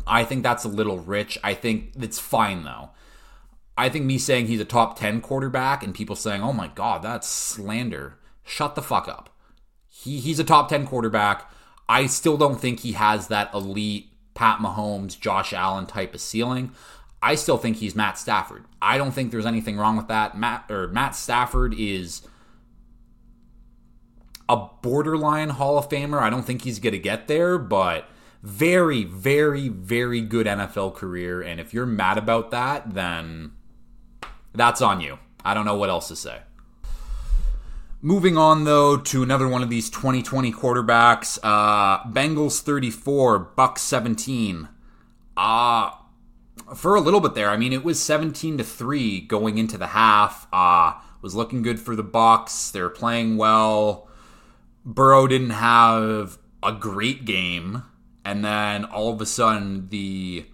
I 0.05 0.23
think 0.23 0.43
that's 0.43 0.63
a 0.63 0.69
little 0.69 0.99
rich. 0.99 1.37
I 1.43 1.53
think 1.53 1.91
it's 1.99 2.19
fine 2.19 2.63
though. 2.63 2.89
I 3.77 3.89
think 3.89 4.05
me 4.05 4.17
saying 4.17 4.47
he's 4.47 4.59
a 4.59 4.65
top 4.65 4.99
10 4.99 5.21
quarterback 5.21 5.83
and 5.83 5.95
people 5.95 6.15
saying, 6.15 6.41
"Oh 6.41 6.53
my 6.53 6.67
god, 6.67 7.01
that's 7.01 7.27
slander." 7.27 8.17
Shut 8.43 8.75
the 8.75 8.81
fuck 8.81 9.07
up. 9.07 9.29
He 9.87 10.19
he's 10.19 10.39
a 10.39 10.43
top 10.43 10.69
10 10.69 10.85
quarterback. 10.85 11.49
I 11.87 12.05
still 12.07 12.37
don't 12.37 12.59
think 12.59 12.81
he 12.81 12.93
has 12.93 13.27
that 13.27 13.53
elite 13.53 14.09
Pat 14.33 14.59
Mahomes, 14.59 15.19
Josh 15.19 15.53
Allen 15.53 15.85
type 15.85 16.13
of 16.13 16.21
ceiling. 16.21 16.71
I 17.21 17.35
still 17.35 17.57
think 17.57 17.77
he's 17.77 17.95
Matt 17.95 18.17
Stafford. 18.17 18.65
I 18.81 18.97
don't 18.97 19.11
think 19.11 19.31
there's 19.31 19.45
anything 19.45 19.77
wrong 19.77 19.95
with 19.95 20.07
that. 20.09 20.37
Matt 20.37 20.65
or 20.69 20.87
Matt 20.89 21.15
Stafford 21.15 21.73
is 21.77 22.21
a 24.49 24.57
borderline 24.81 25.49
Hall 25.49 25.77
of 25.77 25.87
Famer. 25.87 26.19
I 26.19 26.29
don't 26.29 26.43
think 26.43 26.63
he's 26.63 26.79
going 26.79 26.93
to 26.93 26.99
get 26.99 27.27
there, 27.27 27.57
but 27.57 28.09
very, 28.43 29.05
very, 29.05 29.69
very 29.69 30.19
good 30.21 30.45
NFL 30.45 30.93
career. 30.95 31.41
And 31.41 31.59
if 31.61 31.73
you're 31.73 31.85
mad 31.85 32.17
about 32.17 32.51
that, 32.51 32.93
then 32.93 33.53
that's 34.53 34.81
on 34.81 34.99
you. 34.99 35.17
I 35.45 35.53
don't 35.53 35.65
know 35.65 35.77
what 35.77 35.89
else 35.89 36.09
to 36.09 36.15
say. 36.15 36.41
Moving 38.01 38.37
on 38.37 38.65
though 38.65 38.97
to 38.97 39.23
another 39.23 39.47
one 39.47 39.63
of 39.63 39.69
these 39.69 39.89
2020 39.89 40.51
quarterbacks, 40.51 41.39
uh, 41.41 42.03
Bengals 42.03 42.59
34, 42.59 43.39
Bucks 43.39 43.81
17. 43.81 44.67
Uh 45.35 45.91
for 46.75 46.95
a 46.95 47.01
little 47.01 47.19
bit 47.19 47.33
there. 47.33 47.49
I 47.49 47.57
mean, 47.57 47.73
it 47.73 47.83
was 47.83 48.01
17 48.01 48.57
to 48.57 48.63
3 48.63 49.21
going 49.21 49.57
into 49.57 49.77
the 49.77 49.87
half. 49.87 50.47
Uh 50.51 50.95
was 51.21 51.33
looking 51.33 51.61
good 51.61 51.79
for 51.79 51.95
the 51.95 52.03
Bucks. 52.03 52.71
They 52.71 52.81
were 52.81 52.89
playing 52.89 53.37
well. 53.37 54.09
Burrow 54.83 55.25
didn't 55.25 55.51
have 55.51 56.37
a 56.61 56.73
great 56.73 57.23
game 57.23 57.83
and 58.25 58.43
then 58.43 58.85
all 58.85 59.13
of 59.13 59.21
a 59.21 59.25
sudden 59.25 59.89
the 59.89 60.45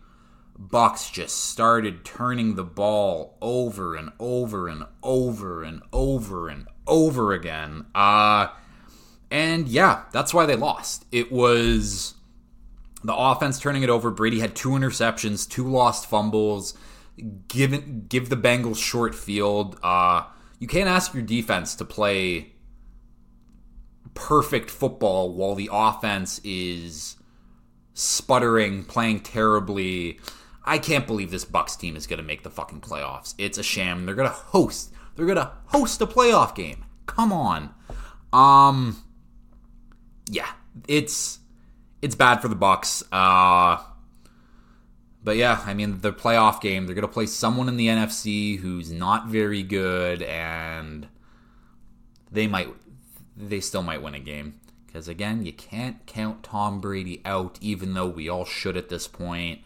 Bucks 0.57 1.09
just 1.09 1.45
started 1.45 2.03
turning 2.03 2.55
the 2.55 2.63
ball 2.65 3.38
over 3.41 3.95
and 3.95 4.11
over 4.20 4.67
and 4.67 4.84
over 5.01 5.63
and 5.63 5.82
over 5.93 6.49
and 6.49 6.67
over 6.86 7.34
again. 7.34 7.86
Uh 7.95 8.47
and 9.32 9.67
yeah, 9.67 10.03
that's 10.11 10.34
why 10.34 10.45
they 10.45 10.55
lost. 10.55 11.05
It 11.11 11.32
was 11.32 12.15
the 13.03 13.15
offense 13.15 13.59
turning 13.59 13.84
it 13.84 13.89
over. 13.89 14.11
Brady 14.11 14.39
had 14.39 14.55
two 14.55 14.70
interceptions, 14.70 15.49
two 15.49 15.67
lost 15.67 16.09
fumbles. 16.09 16.74
Give 17.47 18.07
give 18.09 18.30
the 18.30 18.38
Bengals 18.38 18.78
short 18.82 19.13
field. 19.13 19.78
Uh, 19.84 20.24
you 20.59 20.67
can't 20.67 20.89
ask 20.89 21.13
your 21.13 21.24
defense 21.24 21.76
to 21.76 21.86
play 21.86 22.53
perfect 24.13 24.70
football 24.70 25.34
while 25.34 25.55
the 25.55 25.70
offense 25.72 26.39
is 26.43 27.15
sputtering, 28.00 28.86
playing 28.86 29.20
terribly. 29.20 30.20
I 30.64 30.78
can't 30.78 31.06
believe 31.06 31.32
this 31.32 31.45
Bucks 31.45 31.76
team 31.76 31.95
is 31.95 32.08
going 32.08 32.20
to 32.20 32.24
make 32.26 32.43
the 32.43 32.50
fucking 32.50 32.82
playoffs. 32.82 33.36
It's 33.38 33.58
a 33.58 33.64
sham. 33.64 34.06
They're 34.06 34.16
going 34.16 34.30
to 34.30 34.36
host. 34.36 34.93
They're 35.16 35.26
going 35.26 35.38
to 35.38 35.52
host 35.66 36.02
a 36.02 36.08
playoff 36.08 36.56
game. 36.56 36.86
Come 37.06 37.34
on. 37.34 37.74
Um 38.32 39.04
yeah, 40.30 40.50
it's 40.88 41.39
it's 42.00 42.14
bad 42.14 42.41
for 42.41 42.47
the 42.47 42.56
Bucks. 42.56 43.04
Uh 43.12 43.78
but 45.24 45.36
yeah, 45.36 45.62
I 45.66 45.74
mean 45.74 46.00
the 46.02 46.14
playoff 46.14 46.62
game, 46.62 46.86
they're 46.86 46.95
going 46.95 47.08
to 47.08 47.12
play 47.12 47.26
someone 47.26 47.68
in 47.68 47.76
the 47.76 47.88
NFC 47.88 48.60
who's 48.60 48.91
not 48.91 49.28
very 49.28 49.64
good 49.64 50.22
and 50.22 51.08
they 52.32 52.45
might 52.45 52.70
they 53.36 53.60
still 53.60 53.82
might 53.82 54.04
win 54.04 54.14
a 54.14 54.20
game 54.20 54.60
because 54.90 55.08
again, 55.08 55.46
you 55.46 55.54
can't 55.54 56.04
count 56.08 56.42
Tom 56.42 56.82
Brady 56.82 57.22
out 57.24 57.60
even 57.62 57.94
though 57.94 58.08
we 58.08 58.28
all 58.28 58.44
should 58.44 58.76
at 58.76 58.90
this 58.90 59.08
point. 59.08 59.60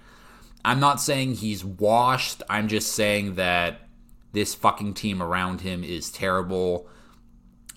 I'm 0.65 0.81
not 0.81 0.99
saying 0.99 1.35
he's 1.35 1.63
washed. 1.63 2.43
I'm 2.49 2.67
just 2.67 2.91
saying 2.91 3.35
that 3.35 3.87
this 4.33 4.53
fucking 4.53 4.95
team 4.95 5.21
around 5.21 5.61
him 5.61 5.83
is 5.83 6.11
terrible. 6.11 6.87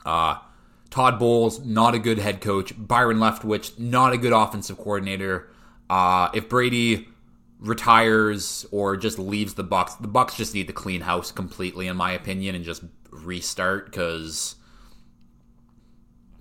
Uh, 0.04 0.38
Todd 0.90 1.18
Bowles, 1.18 1.64
not 1.64 1.94
a 1.94 1.98
good 2.00 2.18
head 2.18 2.40
coach. 2.40 2.72
Byron 2.76 3.18
Leftwich, 3.18 3.78
not 3.78 4.12
a 4.12 4.18
good 4.18 4.32
offensive 4.32 4.76
coordinator. 4.76 5.48
Uh, 5.88 6.30
if 6.34 6.48
Brady 6.48 7.08
retires 7.60 8.66
or 8.72 8.96
just 8.96 9.18
leaves 9.18 9.54
the 9.54 9.62
Bucks, 9.62 9.94
the 9.94 10.08
Bucks 10.08 10.36
just 10.36 10.54
need 10.54 10.66
to 10.66 10.72
clean 10.72 11.02
house 11.02 11.30
completely, 11.30 11.86
in 11.86 11.96
my 11.96 12.10
opinion, 12.12 12.54
and 12.54 12.64
just 12.64 12.82
restart 13.10 13.86
because 13.86 14.56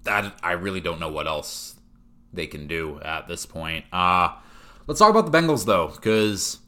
that 0.06 0.38
I 0.42 0.54
really 0.54 0.82
don't 0.82 1.00
know 1.00 1.12
what 1.12 1.28
else 1.28 1.76
they 2.34 2.48
can 2.48 2.68
do 2.68 3.00
at 3.02 3.28
this 3.28 3.46
point. 3.46 3.86
Uh, 3.92 4.34
let's 4.88 5.00
talk 5.00 5.10
about 5.10 5.32
the 5.32 5.38
Bengals 5.38 5.66
though, 5.66 5.88
because 5.88 6.60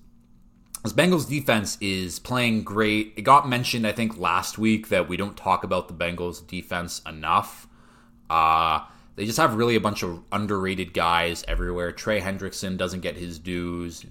this 0.84 0.94
Bengals 0.94 1.28
defense 1.28 1.78
is 1.82 2.20
playing 2.20 2.64
great. 2.64 3.14
It 3.18 3.24
got 3.24 3.48
mentioned, 3.50 3.86
I 3.88 3.92
think, 3.92 4.18
last 4.18 4.58
week 4.58 4.90
that 4.90 5.10
we 5.10 5.18
don't 5.18 5.36
talk 5.36 5.64
about 5.64 5.88
the 5.88 5.94
Bengals 5.94 6.46
defense 6.46 7.02
enough. 7.06 7.68
Uh, 8.30 8.82
they 9.16 9.26
just 9.26 9.38
have 9.38 9.56
really 9.56 9.76
a 9.76 9.82
bunch 9.82 10.04
of 10.04 10.24
underrated 10.32 10.94
guys 10.94 11.44
everywhere. 11.48 11.92
Trey 11.92 12.22
Hendrickson 12.22 12.78
doesn't 12.78 13.02
get 13.02 13.18
his 13.18 13.40
dues. 13.40 14.06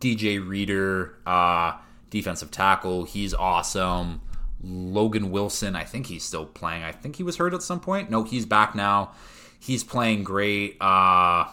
DJ 0.00 0.46
Reader, 0.46 1.16
uh, 1.26 1.72
defensive 2.10 2.50
tackle, 2.50 3.04
he's 3.04 3.34
awesome. 3.34 4.20
Logan 4.62 5.30
Wilson, 5.30 5.76
I 5.76 5.84
think 5.84 6.06
he's 6.06 6.24
still 6.24 6.44
playing. 6.44 6.82
I 6.82 6.92
think 6.92 7.16
he 7.16 7.22
was 7.22 7.36
hurt 7.36 7.54
at 7.54 7.62
some 7.62 7.80
point. 7.80 8.10
No, 8.10 8.24
he's 8.24 8.46
back 8.46 8.74
now. 8.74 9.12
He's 9.60 9.84
playing 9.84 10.24
great. 10.24 10.76
Uh, 10.80 11.46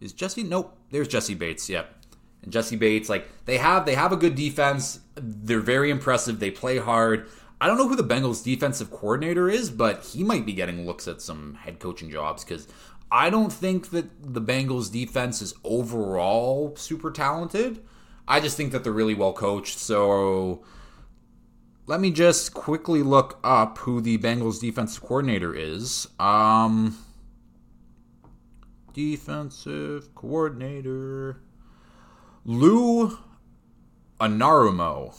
is 0.00 0.12
Jesse? 0.12 0.42
Nope. 0.42 0.76
There's 0.90 1.08
Jessie 1.08 1.34
Bates. 1.34 1.68
Yep. 1.68 1.92
And 2.42 2.52
Jessie 2.52 2.76
Bates, 2.76 3.08
like 3.08 3.28
they 3.46 3.58
have, 3.58 3.86
they 3.86 3.94
have 3.94 4.12
a 4.12 4.16
good 4.16 4.34
defense. 4.34 5.00
They're 5.16 5.60
very 5.60 5.90
impressive. 5.90 6.38
They 6.38 6.50
play 6.50 6.78
hard. 6.78 7.26
I 7.60 7.66
don't 7.66 7.78
know 7.78 7.88
who 7.88 7.96
the 7.96 8.04
Bengals 8.04 8.44
defensive 8.44 8.90
coordinator 8.90 9.48
is, 9.48 9.70
but 9.70 10.04
he 10.04 10.22
might 10.22 10.44
be 10.44 10.52
getting 10.52 10.86
looks 10.86 11.08
at 11.08 11.22
some 11.22 11.54
head 11.54 11.78
coaching 11.78 12.10
jobs 12.10 12.44
because 12.44 12.68
I 13.10 13.30
don't 13.30 13.52
think 13.52 13.90
that 13.90 14.34
the 14.34 14.42
Bengals 14.42 14.92
defense 14.92 15.40
is 15.40 15.54
overall 15.64 16.74
super 16.76 17.10
talented. 17.10 17.82
I 18.26 18.40
just 18.40 18.56
think 18.56 18.72
that 18.72 18.84
they're 18.84 18.92
really 18.92 19.14
well 19.14 19.32
coached. 19.32 19.78
So 19.78 20.64
let 21.86 22.00
me 22.00 22.10
just 22.10 22.54
quickly 22.54 23.02
look 23.02 23.38
up 23.44 23.78
who 23.78 24.00
the 24.00 24.18
Bengals 24.18 24.60
defensive 24.60 25.02
coordinator 25.02 25.54
is. 25.54 26.08
Um, 26.18 26.98
defensive 28.92 30.14
coordinator 30.14 31.40
Lou 32.44 33.18
Anarumo. 34.20 35.18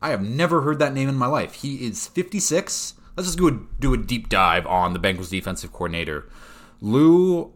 I 0.00 0.10
have 0.10 0.22
never 0.22 0.62
heard 0.62 0.78
that 0.80 0.92
name 0.92 1.08
in 1.08 1.14
my 1.14 1.26
life. 1.26 1.54
He 1.54 1.86
is 1.86 2.06
56. 2.08 2.94
Let's 3.16 3.28
just 3.28 3.38
go 3.38 3.50
do 3.78 3.94
a 3.94 3.98
deep 3.98 4.28
dive 4.28 4.66
on 4.66 4.92
the 4.92 4.98
Bengals 4.98 5.30
defensive 5.30 5.72
coordinator. 5.72 6.28
Lou 6.80 7.54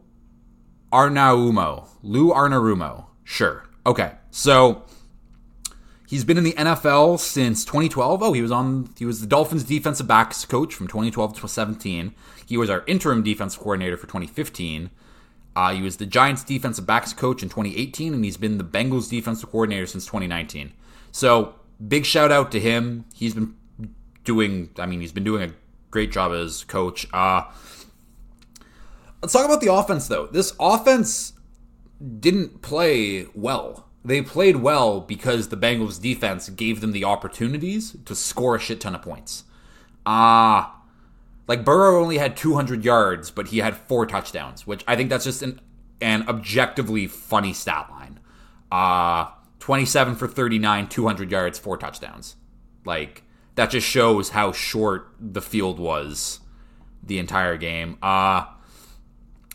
Arnaumo. 0.92 1.88
Lou 2.02 2.32
Arnarumo. 2.32 3.06
Sure. 3.24 3.67
Okay. 3.88 4.12
So 4.30 4.84
he's 6.06 6.22
been 6.22 6.36
in 6.36 6.44
the 6.44 6.52
NFL 6.52 7.18
since 7.18 7.64
2012. 7.64 8.22
Oh, 8.22 8.32
he 8.34 8.42
was 8.42 8.52
on 8.52 8.90
he 8.98 9.06
was 9.06 9.22
the 9.22 9.26
Dolphins 9.26 9.64
defensive 9.64 10.06
backs 10.06 10.44
coach 10.44 10.74
from 10.74 10.88
2012 10.88 11.30
to 11.30 11.40
2017. 11.40 12.14
He 12.44 12.58
was 12.58 12.68
our 12.68 12.84
interim 12.86 13.22
defensive 13.22 13.60
coordinator 13.60 13.96
for 13.96 14.06
2015. 14.06 14.90
Uh, 15.56 15.72
he 15.72 15.80
was 15.80 15.96
the 15.96 16.04
Giants 16.04 16.44
defensive 16.44 16.84
backs 16.84 17.14
coach 17.14 17.42
in 17.42 17.48
2018 17.48 18.12
and 18.12 18.22
he's 18.22 18.36
been 18.36 18.58
the 18.58 18.64
Bengals 18.64 19.08
defensive 19.08 19.50
coordinator 19.50 19.86
since 19.86 20.04
2019. 20.04 20.74
So 21.10 21.54
big 21.88 22.04
shout 22.04 22.30
out 22.30 22.52
to 22.52 22.60
him. 22.60 23.06
He's 23.14 23.32
been 23.32 23.56
doing, 24.22 24.68
I 24.78 24.84
mean, 24.84 25.00
he's 25.00 25.12
been 25.12 25.24
doing 25.24 25.50
a 25.50 25.54
great 25.90 26.12
job 26.12 26.32
as 26.32 26.62
coach. 26.64 27.08
Uh, 27.10 27.44
let's 29.22 29.32
talk 29.32 29.46
about 29.46 29.62
the 29.62 29.72
offense, 29.72 30.08
though. 30.08 30.26
This 30.26 30.52
offense 30.60 31.32
didn't 32.20 32.62
play 32.62 33.26
well. 33.34 33.88
They 34.04 34.22
played 34.22 34.56
well 34.56 35.00
because 35.00 35.48
the 35.48 35.56
Bengals 35.56 36.00
defense 36.00 36.48
gave 36.48 36.80
them 36.80 36.92
the 36.92 37.04
opportunities 37.04 37.96
to 38.04 38.14
score 38.14 38.56
a 38.56 38.60
shit 38.60 38.80
ton 38.80 38.94
of 38.94 39.02
points. 39.02 39.44
Ah, 40.06 40.72
uh, 40.72 40.74
like 41.46 41.64
Burrow 41.64 42.00
only 42.00 42.18
had 42.18 42.36
200 42.36 42.84
yards, 42.84 43.30
but 43.30 43.48
he 43.48 43.58
had 43.58 43.76
four 43.76 44.06
touchdowns, 44.06 44.66
which 44.66 44.84
I 44.86 44.96
think 44.96 45.10
that's 45.10 45.24
just 45.24 45.42
an, 45.42 45.60
an 46.00 46.28
objectively 46.28 47.06
funny 47.06 47.52
stat 47.52 47.88
line. 47.90 48.20
Uh 48.70 49.30
27 49.68 50.14
for 50.14 50.26
39, 50.26 50.88
200 50.88 51.30
yards, 51.30 51.58
four 51.58 51.76
touchdowns. 51.76 52.36
Like, 52.84 53.22
that 53.54 53.70
just 53.70 53.86
shows 53.86 54.30
how 54.30 54.52
short 54.52 55.12
the 55.20 55.42
field 55.42 55.78
was 55.78 56.40
the 57.02 57.18
entire 57.18 57.56
game. 57.56 57.98
Uh, 58.02 58.46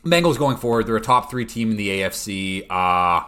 Bengals 0.05 0.37
going 0.37 0.57
forward, 0.57 0.85
they're 0.85 0.97
a 0.97 1.01
top 1.01 1.31
three 1.31 1.45
team 1.45 1.71
in 1.71 1.77
the 1.77 1.89
AFC. 1.89 2.65
Uh, 2.69 3.25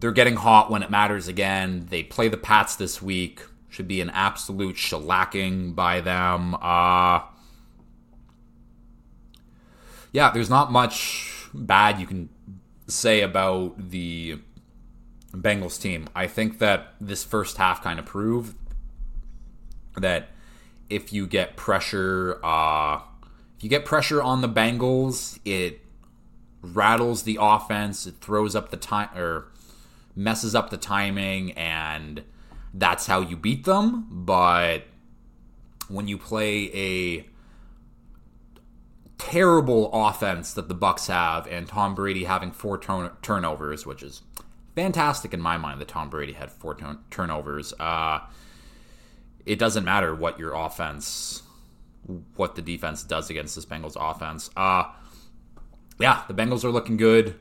they're 0.00 0.12
getting 0.12 0.36
hot 0.36 0.70
when 0.70 0.82
it 0.82 0.90
matters 0.90 1.28
again. 1.28 1.86
They 1.90 2.02
play 2.02 2.28
the 2.28 2.36
Pats 2.36 2.76
this 2.76 3.00
week. 3.00 3.42
Should 3.70 3.88
be 3.88 4.00
an 4.00 4.10
absolute 4.10 4.76
shellacking 4.76 5.74
by 5.74 6.00
them. 6.00 6.54
Uh, 6.56 7.20
yeah, 10.12 10.30
there's 10.30 10.50
not 10.50 10.72
much 10.72 11.48
bad 11.52 11.98
you 12.00 12.06
can 12.06 12.28
say 12.86 13.20
about 13.20 13.90
the 13.90 14.38
Bengals 15.32 15.80
team. 15.80 16.08
I 16.14 16.26
think 16.26 16.58
that 16.58 16.94
this 17.00 17.24
first 17.24 17.56
half 17.56 17.82
kind 17.82 17.98
of 17.98 18.06
proved 18.06 18.56
that 19.96 20.30
if 20.88 21.12
you 21.12 21.26
get 21.26 21.56
pressure, 21.56 22.40
uh, 22.42 23.00
you 23.60 23.68
get 23.68 23.84
pressure 23.84 24.22
on 24.22 24.40
the 24.40 24.48
Bengals, 24.48 25.38
it 25.44 25.80
rattles 26.62 27.22
the 27.22 27.38
offense, 27.40 28.06
it 28.06 28.16
throws 28.20 28.54
up 28.54 28.70
the 28.70 28.76
time 28.76 29.08
or 29.16 29.48
messes 30.14 30.54
up 30.54 30.70
the 30.70 30.76
timing, 30.76 31.52
and 31.52 32.24
that's 32.74 33.06
how 33.06 33.20
you 33.20 33.36
beat 33.36 33.64
them. 33.64 34.06
But 34.10 34.84
when 35.88 36.08
you 36.08 36.18
play 36.18 36.70
a 36.74 37.26
terrible 39.18 39.90
offense 39.92 40.52
that 40.54 40.68
the 40.68 40.74
Bucks 40.74 41.08
have, 41.08 41.46
and 41.46 41.66
Tom 41.66 41.94
Brady 41.94 42.24
having 42.24 42.52
four 42.52 42.78
turn- 42.78 43.10
turnovers, 43.22 43.84
which 43.84 44.02
is 44.02 44.22
fantastic 44.74 45.34
in 45.34 45.40
my 45.40 45.56
mind 45.56 45.80
that 45.80 45.88
Tom 45.88 46.08
Brady 46.08 46.34
had 46.34 46.52
four 46.52 46.74
t- 46.74 46.84
turnovers. 47.10 47.72
Uh, 47.80 48.20
it 49.44 49.58
doesn't 49.58 49.84
matter 49.84 50.14
what 50.14 50.38
your 50.38 50.54
offense, 50.54 51.42
what 52.36 52.54
the 52.54 52.62
defense 52.62 53.02
does 53.02 53.30
against 53.30 53.54
this 53.54 53.66
Bengals 53.66 53.96
offense. 53.98 54.50
Uh, 54.56 54.84
yeah, 56.00 56.22
the 56.28 56.34
Bengals 56.34 56.64
are 56.64 56.70
looking 56.70 56.96
good. 56.96 57.36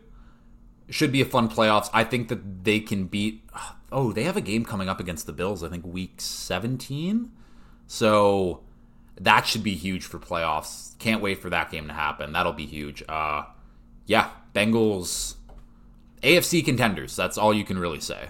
Should 0.89 1.11
be 1.11 1.22
a 1.22 1.26
fun 1.26 1.49
playoffs. 1.49 1.89
I 1.93 2.03
think 2.03 2.30
that 2.30 2.63
they 2.63 2.80
can 2.80 3.05
beat. 3.05 3.43
Oh, 3.91 4.13
they 4.13 4.24
have 4.24 4.38
a 4.38 4.41
game 4.41 4.65
coming 4.65 4.89
up 4.89 4.99
against 4.99 5.26
the 5.26 5.34
Bills. 5.34 5.63
I 5.63 5.70
think 5.70 5.86
week 5.86 6.15
17. 6.18 7.32
So 7.88 8.61
that 9.20 9.47
should 9.47 9.63
be 9.63 9.76
huge 9.76 10.05
for 10.05 10.20
playoffs. 10.20 10.97
Can't 10.99 11.22
wait 11.22 11.41
for 11.41 11.49
that 11.49 11.72
game 11.72 11.88
to 11.88 11.93
happen. 11.93 12.34
That'll 12.34 12.53
be 12.53 12.65
huge. 12.65 13.03
Uh, 13.07 13.43
yeah, 14.05 14.30
Bengals 14.53 15.36
AFC 16.22 16.63
contenders. 16.63 17.15
That's 17.15 17.38
all 17.38 17.53
you 17.53 17.63
can 17.63 17.78
really 17.78 17.99
say. 17.99 18.30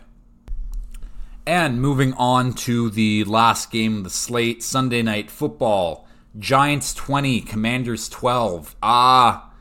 And 1.45 1.81
moving 1.81 2.13
on 2.13 2.53
to 2.53 2.89
the 2.89 3.23
last 3.23 3.71
game 3.71 3.99
of 3.99 4.03
the 4.03 4.09
slate, 4.09 4.61
Sunday 4.61 5.01
night 5.01 5.31
football. 5.31 6.06
Giants 6.39 6.93
20, 6.93 7.41
Commanders 7.41 8.09
12. 8.09 8.75
Ah, 8.83 9.49
uh, 9.49 9.53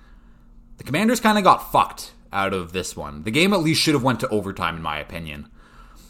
the 0.76 0.84
Commanders 0.84 1.20
kind 1.20 1.38
of 1.38 1.44
got 1.44 1.72
fucked 1.72 2.12
out 2.32 2.52
of 2.52 2.72
this 2.72 2.96
one. 2.96 3.22
The 3.22 3.30
game 3.30 3.52
at 3.52 3.60
least 3.60 3.80
should 3.80 3.94
have 3.94 4.02
went 4.02 4.20
to 4.20 4.28
overtime 4.28 4.76
in 4.76 4.82
my 4.82 4.98
opinion. 4.98 5.48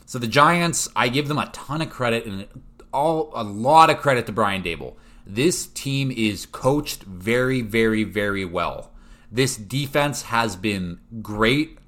So 0.07 0.19
the 0.19 0.27
Giants, 0.27 0.89
I 0.97 1.09
give 1.09 1.29
them 1.29 1.39
a 1.39 1.47
ton 1.53 1.83
of 1.83 1.91
credit 1.91 2.27
and 2.27 2.47
all 2.93 3.31
a 3.35 3.45
lot 3.45 3.91
of 3.91 3.99
credit 3.99 4.27
to 4.27 4.33
Brian 4.33 4.63
Daboll. 4.63 4.95
This 5.27 5.67
team 5.67 6.11
is 6.11 6.47
coached 6.47 7.03
very, 7.03 7.61
very, 7.61 8.05
very 8.05 8.45
well. 8.45 8.93
This 9.31 9.57
defense 9.57 10.23
has 10.23 10.57
been 10.57 11.01
great. 11.21 11.79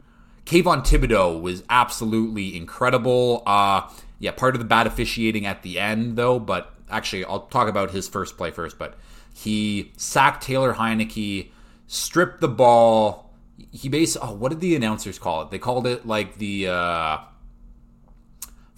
Kayvon 0.44 0.84
Thibodeaux 0.84 1.40
was 1.40 1.62
absolutely 1.70 2.56
incredible. 2.56 3.42
Uh, 3.46 3.88
yeah, 4.18 4.32
part 4.32 4.54
of 4.54 4.58
the 4.58 4.64
bad 4.64 4.86
officiating 4.86 5.46
at 5.46 5.62
the 5.62 5.78
end, 5.78 6.16
though, 6.16 6.40
but 6.40 6.74
actually, 6.90 7.24
I'll 7.24 7.46
talk 7.46 7.68
about 7.68 7.90
his 7.90 8.08
first 8.08 8.36
play 8.36 8.50
first. 8.50 8.78
But 8.78 8.98
he 9.34 9.92
sacked 9.96 10.42
Taylor 10.42 10.74
Heinicke, 10.74 11.50
stripped 11.86 12.40
the 12.40 12.48
ball. 12.48 13.34
He 13.72 13.88
basically, 13.88 14.28
oh, 14.28 14.34
what 14.34 14.50
did 14.50 14.60
the 14.60 14.76
announcers 14.76 15.18
call 15.18 15.42
it? 15.42 15.50
They 15.50 15.58
called 15.58 15.86
it 15.86 16.06
like 16.06 16.38
the. 16.38 16.68
Uh, 16.68 17.18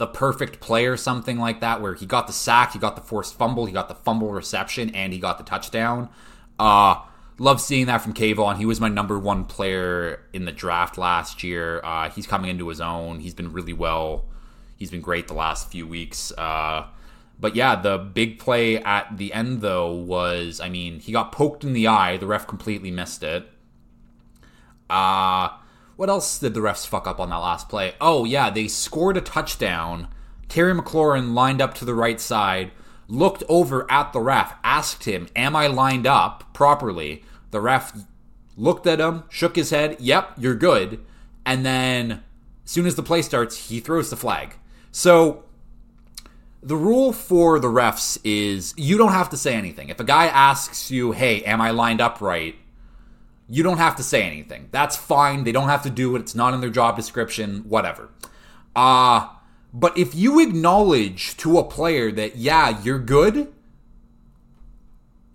the 0.00 0.06
perfect 0.06 0.61
play 0.61 0.86
or 0.86 0.96
something 0.96 1.38
like 1.38 1.61
that, 1.61 1.82
where 1.82 1.92
he 1.92 2.06
got 2.06 2.26
the 2.26 2.32
sack, 2.32 2.72
he 2.72 2.78
got 2.78 2.96
the 2.96 3.02
forced 3.02 3.36
fumble, 3.36 3.66
he 3.66 3.72
got 3.72 3.86
the 3.86 3.94
fumble 3.94 4.32
reception, 4.32 4.88
and 4.94 5.12
he 5.12 5.18
got 5.18 5.36
the 5.36 5.44
touchdown. 5.44 6.08
Uh, 6.58 7.02
love 7.38 7.61
seeing 7.61 7.84
that 7.84 7.98
from 7.98 8.14
Kayvon. 8.14 8.56
He 8.56 8.64
was 8.64 8.80
my 8.80 8.88
number 8.88 9.18
one 9.18 9.44
player 9.44 10.22
in 10.32 10.46
the 10.46 10.52
draft 10.52 10.96
last 10.96 11.42
year. 11.42 11.82
Uh, 11.84 12.08
he's 12.08 12.26
coming 12.26 12.48
into 12.50 12.66
his 12.68 12.80
own. 12.80 13.20
He's 13.20 13.34
been 13.34 13.52
really 13.52 13.74
well. 13.74 14.24
He's 14.78 14.90
been 14.90 15.02
great 15.02 15.28
the 15.28 15.34
last 15.34 15.70
few 15.70 15.86
weeks. 15.86 16.32
Uh, 16.32 16.86
but 17.41 17.57
yeah, 17.57 17.74
the 17.76 17.99
big 17.99 18.38
play 18.38 18.76
at 18.76 19.16
the 19.16 19.32
end 19.32 19.61
though 19.62 19.93
was, 19.93 20.61
I 20.61 20.68
mean, 20.68 21.01
he 21.01 21.12
got 21.12 21.32
poked 21.32 21.64
in 21.64 21.72
the 21.72 21.88
eye. 21.88 22.16
The 22.16 22.26
ref 22.26 22.47
completely 22.47 22.91
missed 22.91 23.22
it. 23.22 23.49
Uh 24.88 25.51
what 26.01 26.09
else 26.09 26.38
did 26.38 26.55
the 26.55 26.61
refs 26.61 26.86
fuck 26.86 27.07
up 27.07 27.20
on 27.20 27.28
that 27.28 27.36
last 27.36 27.68
play? 27.68 27.93
Oh, 28.01 28.24
yeah, 28.24 28.49
they 28.49 28.68
scored 28.68 29.18
a 29.18 29.20
touchdown. 29.20 30.09
Terry 30.49 30.72
McLaurin 30.72 31.34
lined 31.34 31.61
up 31.61 31.74
to 31.74 31.84
the 31.84 31.93
right 31.95 32.18
side, 32.18 32.72
looked 33.07 33.45
over 33.51 33.86
at 33.93 34.14
the 34.14 34.20
ref, 34.20 34.55
asked 34.64 35.05
him, 35.05 35.28
Am 35.36 35.55
I 35.55 35.66
lined 35.66 36.07
up 36.07 36.55
properly? 36.55 37.22
The 37.51 37.61
ref 37.61 37.93
looked 38.57 38.86
at 38.86 38.99
him, 38.99 39.24
shook 39.28 39.57
his 39.57 39.68
head, 39.68 39.99
Yep, 40.01 40.36
you're 40.38 40.55
good. 40.55 41.05
And 41.45 41.66
then, 41.66 42.22
as 42.64 42.70
soon 42.70 42.86
as 42.86 42.95
the 42.95 43.03
play 43.03 43.20
starts, 43.20 43.68
he 43.68 43.78
throws 43.78 44.09
the 44.09 44.16
flag. 44.16 44.55
So, 44.91 45.45
the 46.62 46.76
rule 46.76 47.12
for 47.12 47.58
the 47.58 47.68
refs 47.68 48.18
is 48.24 48.74
you 48.76 48.98
don't 48.98 49.12
have 49.12 49.30
to 49.30 49.36
say 49.36 49.54
anything. 49.54 49.88
If 49.88 50.00
a 50.00 50.04
guy 50.04 50.26
asks 50.26 50.90
you, 50.90 51.12
Hey, 51.12 51.42
am 51.44 51.61
I 51.61 51.70
lined 51.70 52.00
up 52.00 52.20
right? 52.20 52.56
you 53.50 53.64
don't 53.64 53.78
have 53.78 53.96
to 53.96 54.02
say 54.04 54.22
anything. 54.22 54.68
That's 54.70 54.96
fine. 54.96 55.42
They 55.42 55.50
don't 55.50 55.68
have 55.68 55.82
to 55.82 55.90
do 55.90 56.14
it. 56.14 56.20
It's 56.20 56.36
not 56.36 56.54
in 56.54 56.61
their 56.61 56.70
job 56.70 56.94
description, 56.94 57.64
whatever. 57.68 58.08
Uh, 58.76 59.28
but 59.74 59.98
if 59.98 60.14
you 60.14 60.38
acknowledge 60.38 61.36
to 61.38 61.58
a 61.58 61.64
player 61.64 62.12
that, 62.12 62.36
yeah, 62.36 62.80
you're 62.82 63.00
good, 63.00 63.52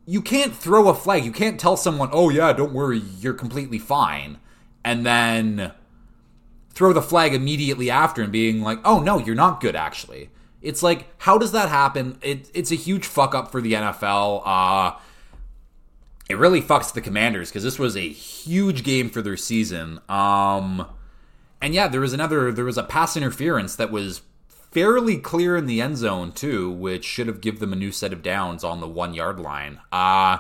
you 0.06 0.22
can't 0.22 0.56
throw 0.56 0.88
a 0.88 0.94
flag. 0.94 1.26
You 1.26 1.34
can't 1.34 1.60
tell 1.60 1.76
someone, 1.76 2.08
oh, 2.14 2.30
yeah, 2.30 2.54
don't 2.54 2.72
worry, 2.72 3.00
you're 3.00 3.34
completely 3.34 3.80
fine. 3.80 4.38
And 4.86 5.06
then 5.06 5.74
throw 6.70 6.94
the 6.94 7.02
flag 7.02 7.34
immediately 7.34 7.90
after 7.90 8.22
and 8.22 8.32
being 8.32 8.62
like, 8.62 8.80
oh, 8.86 9.02
no, 9.02 9.18
you're 9.18 9.36
not 9.36 9.60
good, 9.60 9.76
actually. 9.76 10.30
It's 10.66 10.82
like, 10.82 11.08
how 11.20 11.38
does 11.38 11.52
that 11.52 11.70
happen? 11.70 12.18
It, 12.24 12.50
it's 12.56 12.72
a 12.72 12.76
huge 12.76 13.06
fuck 13.06 13.36
up 13.36 13.52
for 13.52 13.62
the 13.62 13.74
NFL. 13.74 14.42
Uh, 14.44 14.98
it 16.28 16.40
really 16.40 16.60
fucks 16.60 16.92
the 16.92 17.02
Commanders 17.02 17.50
because 17.50 17.64
this 17.64 17.78
was 17.78 17.96
a 17.96 18.10
huge 18.10 18.84
game 18.84 19.12
for 19.12 19.22
their 19.22 19.38
season. 19.38 20.00
Um, 20.10 20.88
and 21.62 21.76
yeah, 21.76 21.88
there 21.88 22.02
was 22.02 22.14
another, 22.14 22.52
there 22.52 22.66
was 22.66 22.80
a 22.80 22.84
pass 22.84 23.16
interference 23.16 23.76
that 23.76 23.92
was 23.92 24.24
fairly 24.48 25.18
clear 25.18 25.56
in 25.56 25.68
the 25.68 25.82
end 25.82 25.98
zone 25.98 26.32
too, 26.32 26.72
which 26.72 27.06
should 27.06 27.28
have 27.28 27.42
given 27.42 27.60
them 27.60 27.72
a 27.72 27.76
new 27.76 27.92
set 27.92 28.12
of 28.12 28.24
downs 28.24 28.64
on 28.64 28.82
the 28.82 28.88
one 28.88 29.14
yard 29.14 29.40
line. 29.40 29.80
Uh, 29.92 30.40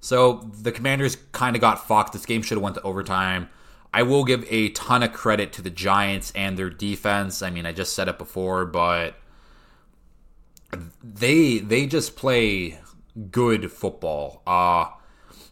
so 0.00 0.50
the 0.62 0.72
Commanders 0.72 1.18
kind 1.32 1.54
of 1.54 1.60
got 1.60 1.86
fucked. 1.86 2.14
This 2.14 2.24
game 2.24 2.40
should 2.40 2.56
have 2.56 2.62
went 2.62 2.76
to 2.76 2.82
overtime. 2.82 3.50
I 3.92 4.02
will 4.02 4.24
give 4.24 4.44
a 4.48 4.70
ton 4.70 5.02
of 5.02 5.12
credit 5.12 5.52
to 5.54 5.62
the 5.62 5.70
Giants 5.70 6.32
and 6.34 6.56
their 6.56 6.70
defense. 6.70 7.42
I 7.42 7.50
mean, 7.50 7.66
I 7.66 7.72
just 7.72 7.94
said 7.94 8.08
it 8.08 8.18
before, 8.18 8.64
but 8.64 9.16
they 11.02 11.58
they 11.58 11.86
just 11.86 12.14
play 12.16 12.78
good 13.30 13.72
football. 13.72 14.42
Uh 14.46 14.86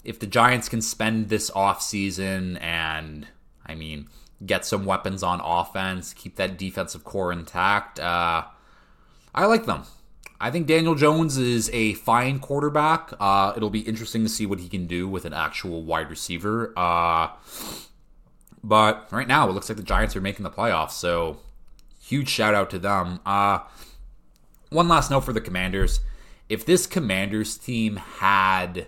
if 0.04 0.20
the 0.20 0.26
Giants 0.26 0.68
can 0.68 0.80
spend 0.80 1.28
this 1.28 1.50
offseason 1.50 2.62
and 2.62 3.26
I 3.66 3.74
mean 3.74 4.08
get 4.46 4.64
some 4.64 4.84
weapons 4.84 5.24
on 5.24 5.40
offense, 5.40 6.14
keep 6.14 6.36
that 6.36 6.56
defensive 6.56 7.02
core 7.02 7.32
intact, 7.32 7.98
uh 7.98 8.44
I 9.34 9.46
like 9.46 9.66
them. 9.66 9.82
I 10.40 10.52
think 10.52 10.68
Daniel 10.68 10.94
Jones 10.94 11.36
is 11.36 11.68
a 11.72 11.94
fine 11.94 12.38
quarterback. 12.38 13.12
Uh, 13.18 13.52
it'll 13.56 13.70
be 13.70 13.80
interesting 13.80 14.22
to 14.22 14.28
see 14.28 14.46
what 14.46 14.60
he 14.60 14.68
can 14.68 14.86
do 14.86 15.08
with 15.08 15.24
an 15.24 15.32
actual 15.32 15.82
wide 15.82 16.10
receiver. 16.10 16.72
Uh, 16.76 17.30
but 18.62 19.08
right 19.10 19.28
now, 19.28 19.48
it 19.48 19.52
looks 19.52 19.68
like 19.68 19.76
the 19.76 19.84
Giants 19.84 20.16
are 20.16 20.20
making 20.20 20.42
the 20.42 20.50
playoffs. 20.50 20.92
So, 20.92 21.38
huge 22.00 22.28
shout 22.28 22.54
out 22.54 22.70
to 22.70 22.78
them. 22.78 23.20
Uh, 23.24 23.60
one 24.70 24.88
last 24.88 25.10
note 25.10 25.20
for 25.20 25.32
the 25.32 25.40
Commanders 25.40 26.00
if 26.48 26.64
this 26.64 26.86
Commanders 26.86 27.58
team 27.58 27.96
had 27.96 28.86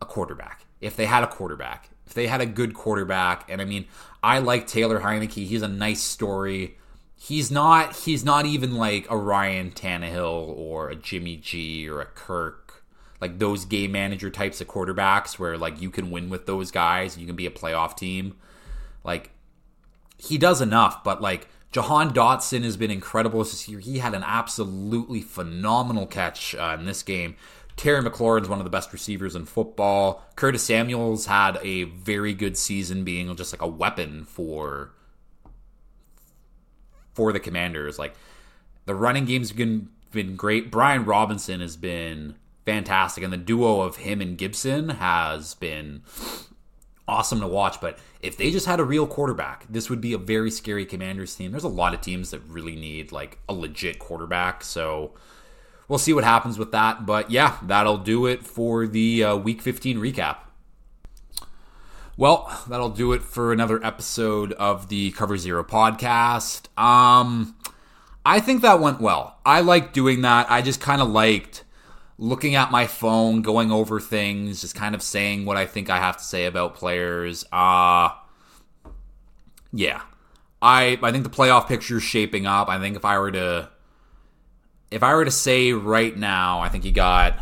a 0.00 0.04
quarterback, 0.04 0.66
if 0.80 0.96
they 0.96 1.06
had 1.06 1.22
a 1.22 1.28
quarterback, 1.28 1.90
if 2.06 2.14
they 2.14 2.26
had 2.26 2.40
a 2.40 2.46
good 2.46 2.74
quarterback, 2.74 3.48
and 3.48 3.60
I 3.60 3.64
mean, 3.64 3.86
I 4.22 4.38
like 4.40 4.66
Taylor 4.66 5.00
Heinicke. 5.00 5.46
He's 5.46 5.62
a 5.62 5.68
nice 5.68 6.02
story. 6.02 6.76
He's 7.14 7.50
not. 7.50 7.96
He's 7.96 8.24
not 8.24 8.44
even 8.44 8.74
like 8.76 9.06
a 9.10 9.16
Ryan 9.16 9.70
Tannehill 9.70 10.56
or 10.56 10.90
a 10.90 10.96
Jimmy 10.96 11.36
G 11.36 11.88
or 11.88 12.00
a 12.00 12.06
Kirk, 12.06 12.65
like 13.20 13.38
those 13.38 13.64
game 13.64 13.92
manager 13.92 14.30
types 14.30 14.60
of 14.60 14.68
quarterbacks 14.68 15.38
where 15.38 15.56
like 15.56 15.80
you 15.80 15.90
can 15.90 16.10
win 16.10 16.28
with 16.28 16.46
those 16.46 16.70
guys. 16.70 17.16
You 17.16 17.26
can 17.26 17.36
be 17.36 17.46
a 17.46 17.50
playoff 17.50 17.96
team. 17.96 18.36
Like 19.04 19.30
he 20.18 20.38
does 20.38 20.60
enough, 20.60 21.04
but 21.04 21.20
like 21.20 21.48
Jahan 21.72 22.12
Dotson 22.12 22.62
has 22.64 22.76
been 22.76 22.90
incredible 22.90 23.40
this 23.40 23.68
year. 23.68 23.78
He 23.78 23.98
had 23.98 24.14
an 24.14 24.22
absolutely 24.24 25.20
phenomenal 25.20 26.06
catch 26.06 26.54
uh, 26.54 26.76
in 26.78 26.86
this 26.86 27.02
game. 27.02 27.36
Terry 27.76 28.02
McLaurin 28.02 28.42
is 28.42 28.48
one 28.48 28.58
of 28.58 28.64
the 28.64 28.70
best 28.70 28.92
receivers 28.92 29.36
in 29.36 29.44
football. 29.44 30.24
Curtis 30.34 30.64
Samuels 30.64 31.26
had 31.26 31.58
a 31.62 31.84
very 31.84 32.32
good 32.32 32.56
season, 32.56 33.04
being 33.04 33.34
just 33.36 33.52
like 33.52 33.60
a 33.60 33.68
weapon 33.68 34.24
for 34.24 34.92
for 37.12 37.32
the 37.32 37.40
Commanders. 37.40 37.98
Like 37.98 38.14
the 38.86 38.94
running 38.94 39.26
game's 39.26 39.52
been 39.52 39.90
been 40.12 40.36
great. 40.36 40.70
Brian 40.70 41.04
Robinson 41.04 41.60
has 41.60 41.76
been 41.76 42.36
fantastic, 42.66 43.24
and 43.24 43.32
the 43.32 43.38
duo 43.38 43.80
of 43.80 43.96
him 43.96 44.20
and 44.20 44.36
Gibson 44.36 44.90
has 44.90 45.54
been 45.54 46.02
awesome 47.08 47.40
to 47.40 47.46
watch. 47.46 47.80
But 47.80 47.98
if 48.20 48.36
they 48.36 48.50
just 48.50 48.66
had 48.66 48.80
a 48.80 48.84
real 48.84 49.06
quarterback, 49.06 49.64
this 49.70 49.88
would 49.88 50.00
be 50.00 50.12
a 50.12 50.18
very 50.18 50.50
scary 50.50 50.84
Commanders 50.84 51.34
team. 51.34 51.52
There's 51.52 51.64
a 51.64 51.68
lot 51.68 51.94
of 51.94 52.00
teams 52.02 52.30
that 52.32 52.42
really 52.48 52.76
need 52.76 53.12
like 53.12 53.38
a 53.48 53.54
legit 53.54 53.98
quarterback. 53.98 54.64
So 54.64 55.12
we'll 55.88 55.98
see 55.98 56.12
what 56.12 56.24
happens 56.24 56.58
with 56.58 56.72
that. 56.72 57.06
But 57.06 57.30
yeah, 57.30 57.58
that'll 57.62 57.98
do 57.98 58.26
it 58.26 58.42
for 58.44 58.86
the 58.86 59.24
uh, 59.24 59.36
Week 59.36 59.62
15 59.62 59.98
recap. 59.98 60.38
Well, 62.18 62.64
that'll 62.68 62.88
do 62.88 63.12
it 63.12 63.22
for 63.22 63.52
another 63.52 63.84
episode 63.84 64.52
of 64.54 64.88
the 64.88 65.10
Cover 65.12 65.36
Zero 65.36 65.62
podcast. 65.62 66.66
Um, 66.80 67.54
I 68.24 68.40
think 68.40 68.62
that 68.62 68.80
went 68.80 69.02
well. 69.02 69.38
I 69.44 69.60
like 69.60 69.92
doing 69.92 70.22
that. 70.22 70.50
I 70.50 70.62
just 70.62 70.80
kind 70.80 71.02
of 71.02 71.10
liked 71.10 71.62
looking 72.18 72.54
at 72.54 72.70
my 72.70 72.86
phone, 72.86 73.42
going 73.42 73.70
over 73.70 74.00
things, 74.00 74.62
just 74.62 74.74
kind 74.74 74.94
of 74.94 75.02
saying 75.02 75.44
what 75.44 75.56
I 75.56 75.66
think 75.66 75.90
I 75.90 75.98
have 75.98 76.16
to 76.16 76.24
say 76.24 76.46
about 76.46 76.74
players. 76.74 77.44
Uh 77.52 78.10
yeah. 79.72 80.02
I 80.62 80.98
I 81.02 81.12
think 81.12 81.24
the 81.24 81.30
playoff 81.30 81.68
picture 81.68 81.98
is 81.98 82.02
shaping 82.02 82.46
up. 82.46 82.68
I 82.68 82.78
think 82.78 82.96
if 82.96 83.04
I 83.04 83.18
were 83.18 83.32
to 83.32 83.70
if 84.90 85.02
I 85.02 85.14
were 85.14 85.24
to 85.24 85.30
say 85.30 85.72
right 85.72 86.16
now, 86.16 86.60
I 86.60 86.68
think 86.68 86.84
you 86.84 86.92
got 86.92 87.38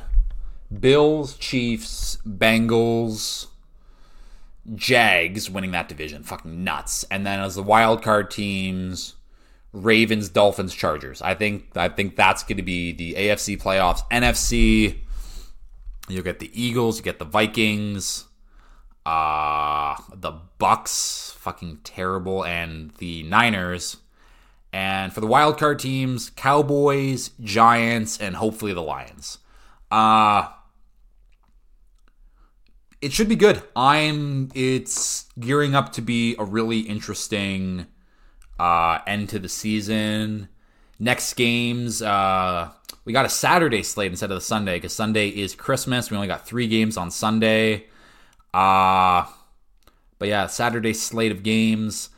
Bills, 0.80 1.36
Chiefs, 1.36 2.18
Bengals, 2.26 3.46
Jags 4.74 5.50
winning 5.50 5.72
that 5.72 5.88
division. 5.88 6.22
Fucking 6.22 6.64
nuts. 6.64 7.04
And 7.10 7.26
then 7.26 7.40
as 7.40 7.54
the 7.54 7.62
wild 7.62 8.02
card 8.02 8.30
teams, 8.30 9.14
Ravens, 9.74 10.28
Dolphins, 10.28 10.72
Chargers. 10.72 11.20
I 11.20 11.34
think 11.34 11.76
I 11.76 11.88
think 11.88 12.14
that's 12.16 12.44
going 12.44 12.56
to 12.58 12.62
be 12.62 12.92
the 12.92 13.14
AFC 13.14 13.60
playoffs. 13.60 14.00
NFC, 14.10 15.00
you 16.08 16.22
get 16.22 16.38
the 16.38 16.50
Eagles, 16.54 16.98
you 16.98 17.02
get 17.02 17.18
the 17.18 17.24
Vikings, 17.24 18.26
uh, 19.04 19.96
the 20.14 20.32
Bucks, 20.58 21.34
fucking 21.38 21.80
terrible, 21.82 22.44
and 22.44 22.92
the 22.98 23.24
Niners. 23.24 23.98
And 24.72 25.12
for 25.12 25.20
the 25.20 25.26
wild 25.26 25.58
card 25.58 25.80
teams, 25.80 26.30
Cowboys, 26.30 27.30
Giants, 27.40 28.18
and 28.20 28.36
hopefully 28.36 28.72
the 28.72 28.82
Lions. 28.82 29.38
Uh 29.90 30.48
it 33.00 33.12
should 33.12 33.28
be 33.28 33.36
good. 33.36 33.62
I'm 33.76 34.50
it's 34.54 35.26
gearing 35.38 35.74
up 35.74 35.92
to 35.92 36.00
be 36.00 36.36
a 36.38 36.44
really 36.44 36.80
interesting 36.80 37.86
uh 38.58 38.98
end 39.06 39.28
to 39.30 39.38
the 39.38 39.48
season. 39.48 40.48
Next 40.98 41.34
games, 41.34 42.02
uh 42.02 42.70
we 43.04 43.12
got 43.12 43.26
a 43.26 43.28
Saturday 43.28 43.82
slate 43.82 44.10
instead 44.10 44.30
of 44.30 44.36
the 44.36 44.40
Sunday 44.40 44.76
because 44.76 44.92
Sunday 44.92 45.28
is 45.28 45.54
Christmas. 45.54 46.10
We 46.10 46.16
only 46.16 46.28
got 46.28 46.46
three 46.46 46.66
games 46.66 46.96
on 46.96 47.10
Sunday. 47.10 47.86
Uh 48.52 49.26
but 50.18 50.28
yeah, 50.28 50.46
Saturday 50.46 50.92
slate 50.92 51.32
of 51.32 51.42
games. 51.42 52.10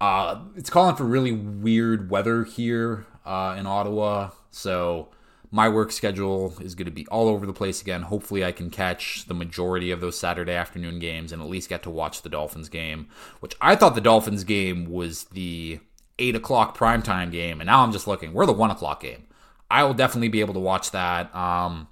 Uh 0.00 0.40
it's 0.56 0.70
calling 0.70 0.96
for 0.96 1.04
really 1.04 1.32
weird 1.32 2.10
weather 2.10 2.44
here 2.44 3.06
uh 3.26 3.56
in 3.58 3.66
Ottawa. 3.66 4.30
So 4.50 5.08
my 5.54 5.68
work 5.68 5.92
schedule 5.92 6.54
is 6.62 6.74
going 6.74 6.86
to 6.86 6.90
be 6.90 7.06
all 7.08 7.28
over 7.28 7.44
the 7.44 7.52
place 7.52 7.82
again. 7.82 8.02
Hopefully, 8.02 8.42
I 8.42 8.52
can 8.52 8.70
catch 8.70 9.26
the 9.26 9.34
majority 9.34 9.90
of 9.90 10.00
those 10.00 10.18
Saturday 10.18 10.54
afternoon 10.54 10.98
games 10.98 11.30
and 11.30 11.42
at 11.42 11.48
least 11.48 11.68
get 11.68 11.82
to 11.82 11.90
watch 11.90 12.22
the 12.22 12.30
Dolphins 12.30 12.70
game, 12.70 13.08
which 13.40 13.54
I 13.60 13.76
thought 13.76 13.94
the 13.94 14.00
Dolphins 14.00 14.44
game 14.44 14.90
was 14.90 15.24
the 15.24 15.78
8 16.18 16.36
o'clock 16.36 16.76
primetime 16.76 17.30
game. 17.30 17.60
And 17.60 17.66
now 17.66 17.82
I'm 17.82 17.92
just 17.92 18.06
looking, 18.06 18.32
we're 18.32 18.46
the 18.46 18.54
1 18.54 18.70
o'clock 18.70 19.02
game. 19.02 19.26
I 19.70 19.84
will 19.84 19.92
definitely 19.92 20.28
be 20.28 20.40
able 20.40 20.54
to 20.54 20.60
watch 20.60 20.90
that. 20.92 21.34
Um, 21.36 21.86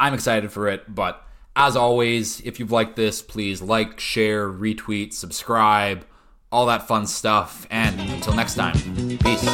I'm 0.00 0.12
excited 0.12 0.50
for 0.50 0.66
it, 0.66 0.92
but 0.92 1.24
as 1.54 1.76
always, 1.76 2.40
if 2.40 2.58
you've 2.58 2.72
liked 2.72 2.96
this, 2.96 3.22
please 3.22 3.62
like, 3.62 4.00
share, 4.00 4.50
retweet, 4.50 5.12
subscribe, 5.12 6.04
all 6.50 6.66
that 6.66 6.88
fun 6.88 7.06
stuff. 7.06 7.68
And 7.70 8.00
until 8.00 8.34
next 8.34 8.56
time, 8.56 8.74
peace. 9.18 9.46